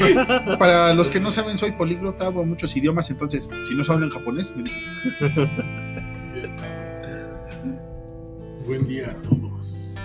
Para 0.59 0.93
los 0.93 1.09
que 1.09 1.19
no 1.19 1.31
saben, 1.31 1.57
soy 1.57 1.71
políglota, 1.71 2.27
hablo 2.27 2.43
muchos 2.43 2.75
idiomas, 2.75 3.09
entonces 3.09 3.49
si 3.67 3.75
no 3.75 3.83
se 3.83 3.91
hablan 3.91 4.09
japonés, 4.09 4.55
me 4.55 4.63
dicen. 4.63 4.81
Ya 6.35 6.43
está. 6.43 6.67
Buen 8.65 8.87
día 8.87 9.11
a 9.11 9.21
todos. 9.21 9.95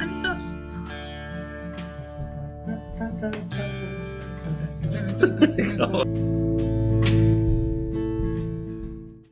Adiós. 0.00 0.42